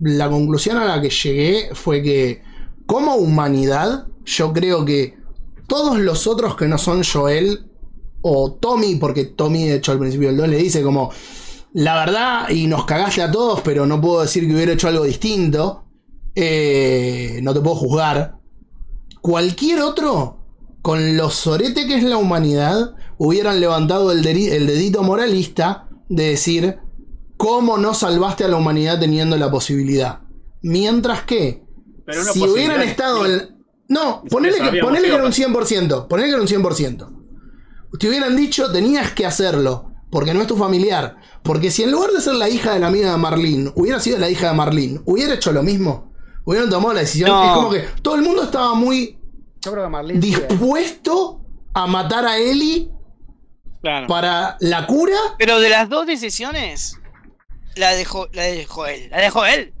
[0.00, 2.42] la conclusión a la que llegué fue que,
[2.86, 5.16] como humanidad, yo creo que
[5.66, 7.70] todos los otros que no son Joel,
[8.22, 11.10] o Tommy, porque Tommy, de hecho, al principio del 2 le dice como.
[11.72, 15.04] La verdad, y nos cagaste a todos, pero no puedo decir que hubiera hecho algo
[15.04, 15.84] distinto.
[16.34, 18.38] Eh, no te puedo juzgar.
[19.20, 20.38] Cualquier otro,
[20.82, 26.78] con lo sorete que es la humanidad, hubieran levantado el, el dedito moralista de decir,
[27.40, 30.20] ¿cómo no salvaste a la humanidad teniendo la posibilidad?
[30.62, 31.64] Mientras que,
[32.04, 33.64] Pero si hubieran estado que- en...
[33.88, 36.46] No, ponele que, ponele que que era un iba a 100%, ponele que era un
[36.48, 37.16] 100%.
[37.98, 41.16] Te hubieran dicho, tenías que hacerlo, porque no es tu familiar.
[41.42, 44.18] Porque si en lugar de ser la hija de la amiga de Marlene, hubiera sido
[44.18, 46.12] la hija de Marlene, hubiera hecho lo mismo.
[46.44, 47.30] Hubieran tomado la decisión.
[47.30, 47.44] No.
[47.44, 49.18] Es como que todo el mundo estaba muy
[49.62, 50.20] Yo creo que Marlene.
[50.22, 50.46] sigue.
[50.48, 51.40] dispuesto
[51.74, 52.90] a matar a Ellie
[53.82, 54.06] Claro.
[54.08, 55.16] para la cura.
[55.38, 56.96] Pero de las dos decisiones,
[57.80, 59.72] la de, Jo- la de Joel, la de Joel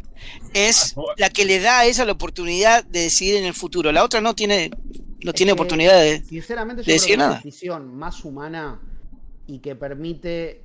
[0.54, 3.92] es la que le da a esa la oportunidad de decidir en el futuro.
[3.92, 4.70] La otra no tiene,
[5.24, 6.22] no Es tiene que, oportunidad de.
[6.24, 7.36] Sinceramente, yo de creo que la nada.
[7.36, 8.80] decisión más humana
[9.46, 10.62] y que permite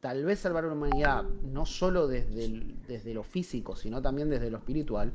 [0.00, 4.30] tal vez salvar a la humanidad no solo desde, el- desde lo físico, sino también
[4.30, 5.12] desde lo espiritual.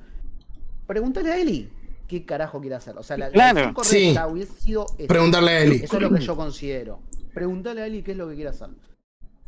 [0.85, 1.69] Pregúntale a Eli
[2.07, 2.97] qué carajo quiere hacer.
[2.97, 3.83] O sea, la, la Claro, correcta
[4.27, 4.31] sí.
[4.31, 4.85] hubiese sido.
[5.07, 5.83] Preguntarle a Ellie.
[5.83, 7.01] Eso es lo que yo considero.
[7.33, 8.69] Pregúntale a Eli qué es lo que quiere hacer.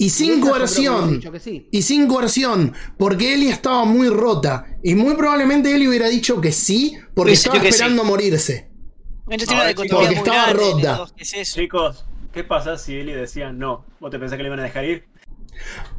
[0.02, 1.22] Y sin coerción.
[1.42, 1.68] sí.
[1.72, 4.66] Y sin coerción, porque Ellie estaba muy rota.
[4.82, 8.70] Y muy probablemente Ellie hubiera dicho que sí, porque Hubiese estaba esperando morirse.
[9.30, 10.64] Entonces porque muy estaba grande
[10.94, 11.06] rota.
[11.44, 13.86] Chicos, ¿qué pasa si Eli decía no?
[14.00, 15.04] ¿Vos te pensás que le iban a dejar ir?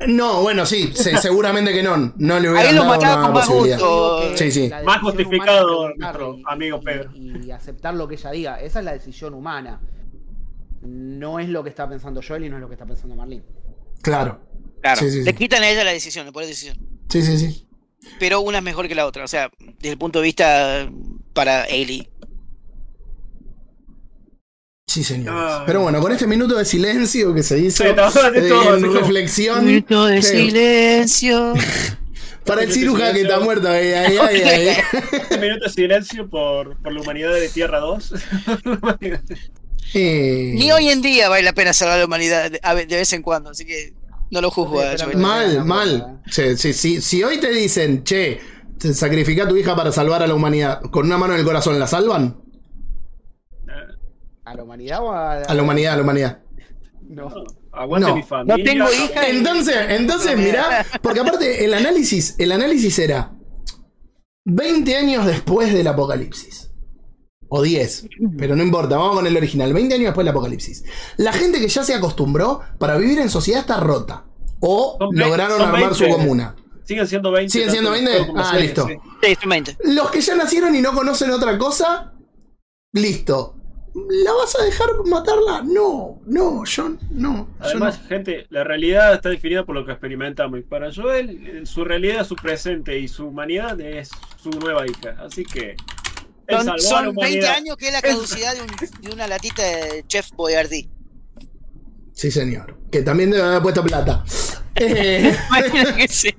[0.09, 2.14] No, bueno, sí, se- seguramente que no.
[2.16, 3.78] No le Ahí hubieran lo dado mataba una con más posibilidad.
[3.78, 4.36] gusto.
[4.36, 4.70] Sí, sí.
[4.82, 7.10] Más justificado nuestro amigo Pedro.
[7.14, 8.60] Y, y aceptar lo que ella diga.
[8.62, 9.78] Esa es la decisión humana.
[10.81, 13.43] No es lo que está pensando Joel y no es lo que está pensando Marlene.
[14.02, 14.40] Claro.
[14.82, 15.36] Claro, Sí, sí, le sí.
[15.36, 16.78] quitan a ella la decisión, le ponen decisión.
[17.09, 17.66] Sí, sí, sí.
[18.18, 20.89] Pero una es mejor que la otra, o sea, desde el punto de vista
[21.35, 22.09] para Ellie.
[24.86, 25.40] Sí, señores.
[25.59, 25.62] Ay.
[25.66, 28.74] Pero bueno, con este minuto de silencio que se hizo Sí, no, de eh, todo,
[28.74, 28.98] en de todo.
[29.01, 31.55] reflexión Minuto de silencio.
[32.44, 33.68] para el Minuto de ciruja que está muerto.
[33.68, 34.77] ay, ay, ay, ay.
[35.31, 38.14] Un minuto de silencio por, por la humanidad de Tierra 2.
[39.94, 42.86] Eh, Ni hoy en día vale la pena salvar a la humanidad de, a ve-
[42.86, 43.92] de vez en cuando, así que
[44.30, 45.18] no lo juzgo a Sí, pero Joel.
[45.18, 46.22] Mal, mal.
[46.30, 47.00] Sí, sí.
[47.00, 48.40] Si hoy te dicen, che,
[48.94, 51.78] sacrifica a tu hija para salvar a la humanidad, con una mano en el corazón,
[51.78, 52.40] ¿la salvan?
[54.44, 56.42] ¿A la humanidad o a, A la humanidad, a la humanidad.
[57.08, 57.28] No.
[57.72, 58.16] Aguante No.
[58.16, 58.56] mi familia.
[58.56, 59.28] No tengo hija.
[59.28, 63.32] Entonces, entonces, mirá, porque aparte el análisis, el análisis era
[64.44, 66.69] 20 años después del apocalipsis.
[67.52, 68.06] O 10,
[68.39, 69.72] pero no importa, vamos con el original.
[69.72, 70.85] 20 años después del apocalipsis.
[71.16, 74.24] La gente que ya se acostumbró para vivir en sociedad está rota.
[74.60, 76.18] O Son lograron son armar su 20.
[76.18, 76.55] comuna.
[76.85, 77.51] Siguen siendo 20.
[77.52, 78.27] ¿Siguen siendo tanto 20?
[78.28, 78.86] como la Ah, listo.
[78.89, 79.77] sí.
[79.85, 82.12] Los que ya nacieron y no conocen otra cosa,
[82.93, 83.56] listo.
[83.94, 85.62] ¿La vas a dejar matarla?
[85.64, 87.35] No, no, yo no.
[87.36, 90.60] yo Además, gente, la realidad está definida por lo que experimentamos.
[90.60, 94.10] Y para Joel, eh, su realidad, su presente y su humanidad es
[94.40, 95.16] su nueva hija.
[95.24, 95.74] Así que.
[96.51, 97.55] Son, salvó a la son 20 humanidad.
[97.56, 100.89] años que es la caducidad de, un- de una latita de Chef Boyardee.
[100.89, 101.01] no.
[102.12, 102.77] Sí, señor.
[102.90, 104.24] Que también debe haber puesto plata.
[104.77, 106.32] Eh, Imagino que sí.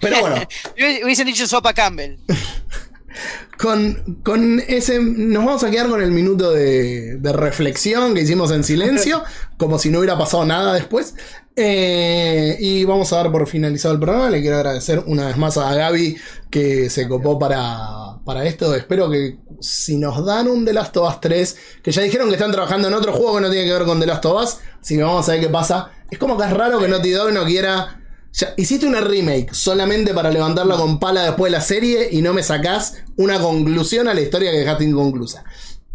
[0.00, 0.36] pero bueno,
[1.04, 2.16] Hubiesen dicho sopa Campbell.
[3.58, 4.98] con, con ese.
[5.00, 9.22] Nos vamos a quedar con el minuto de, de reflexión que hicimos en silencio,
[9.58, 11.14] como si no hubiera pasado nada después.
[11.54, 14.30] Eh, y vamos a dar por finalizado el programa.
[14.30, 16.16] Le quiero agradecer una vez más a Gaby
[16.50, 18.74] que se copó para, para esto.
[18.74, 22.34] Espero que si nos dan un The Last of Us 3, que ya dijeron que
[22.34, 24.56] están trabajando en otro juego que no tiene que ver con The Last of Us,
[24.80, 25.90] así que vamos a ver qué pasa.
[26.10, 27.98] Es como que es raro que Naughty Dog no quiera.
[28.34, 32.32] Ya, hiciste una remake solamente para levantarla con pala después de la serie y no
[32.32, 35.44] me sacás una conclusión a la historia que dejaste inconclusa.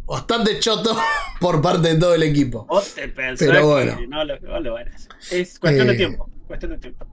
[0.07, 0.95] Bastante choto
[1.39, 2.65] por parte de todo el equipo.
[2.69, 3.97] O te pensás Pero bueno.
[3.97, 5.11] que no lo, no lo van a hacer.
[5.31, 6.29] Es cuestión Eh, de tiempo.
[6.47, 7.05] Cuestión de tiempo.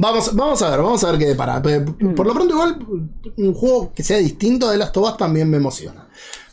[0.00, 1.60] Vamos, vamos a ver, vamos a ver qué depara.
[1.60, 2.78] Pe- Por lo pronto, igual,
[3.36, 6.06] un juego que sea distinto de Last of Us también me emociona.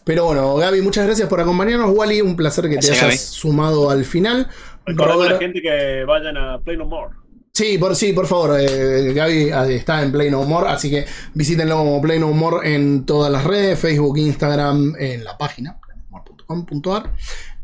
[0.03, 1.91] Pero bueno, Gaby, muchas gracias por acompañarnos.
[1.95, 3.17] Wally, un placer que te hayas Gaby.
[3.17, 4.47] sumado al final.
[4.85, 7.13] Recordemos a la gente que vayan a Play No More.
[7.55, 11.77] Sí, por, sí, por favor, eh, Gaby está en Play No More, así que visítenlo
[11.77, 17.13] como Play No More en todas las redes, Facebook, Instagram, en la página, playnomore.com.ar.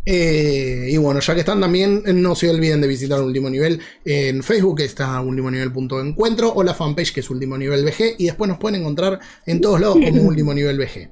[0.05, 4.41] Eh, y bueno, ya que están también, no se olviden de visitar Último Nivel en
[4.43, 7.83] Facebook, que está Último Nivel punto de encuentro, o la fanpage que es Último Nivel
[7.83, 11.09] VG, y después nos pueden encontrar en todos lados como Último Nivel VG.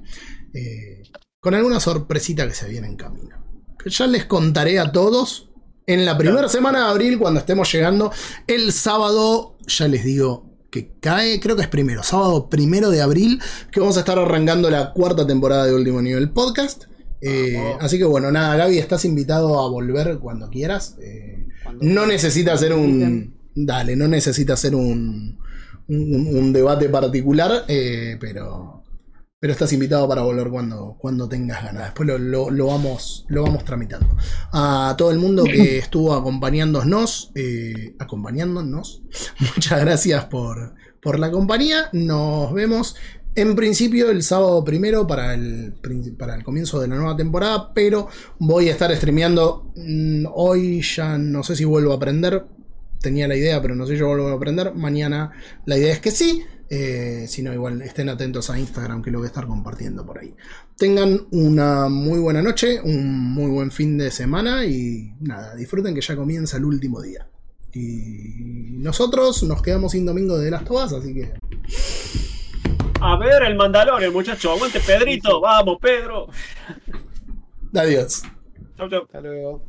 [0.54, 1.02] Eh,
[1.38, 3.44] con alguna sorpresita que se viene en camino.
[3.78, 5.49] Que ya les contaré a todos
[5.92, 8.12] en la primera semana de abril, cuando estemos llegando,
[8.46, 13.40] el sábado, ya les digo que cae, creo que es primero, sábado primero de abril,
[13.72, 16.84] que vamos a estar arrancando la cuarta temporada de Último Nivel Podcast.
[17.20, 20.96] Eh, así que bueno, nada, Gaby, estás invitado a volver cuando quieras.
[21.02, 23.34] Eh, Cuando no necesita hacer un.
[23.54, 25.38] Dale, no necesita hacer un,
[25.88, 28.79] un, un debate particular, eh, pero.
[29.40, 31.84] Pero estás invitado para volver cuando, cuando tengas ganas.
[31.84, 34.14] Después lo, lo- lo vamos, lo vamos tramitando.
[34.52, 39.02] A todo el mundo que estuvo acompañándonos, eh, acompañándonos,
[39.56, 41.88] muchas gracias por, por la compañía.
[41.94, 42.96] Nos vemos
[43.34, 45.72] en principio el sábado primero para el,
[46.18, 48.08] para el comienzo de la nueva temporada, pero
[48.38, 49.72] voy a estar streameando.
[49.74, 52.44] mm, Hoy ya no sé si vuelvo a aprender.
[53.00, 54.74] Tenía la idea, pero no sé si yo vuelvo a aprender.
[54.74, 55.32] Mañana
[55.64, 56.44] la idea es que sí.
[56.72, 60.20] Eh, si no, igual estén atentos a Instagram, que lo voy a estar compartiendo por
[60.20, 60.32] ahí.
[60.76, 66.00] Tengan una muy buena noche, un muy buen fin de semana y nada, disfruten que
[66.00, 67.26] ya comienza el último día.
[67.74, 71.32] Y nosotros nos quedamos sin domingo de las tobas, así que
[73.00, 74.52] A ver, el Mandalorian, muchacho.
[74.52, 75.40] Aguante, Pedrito.
[75.40, 76.28] Vamos, Pedro.
[77.74, 78.22] adiós.
[78.76, 79.02] Chau, chau.
[79.02, 79.64] Hasta luego.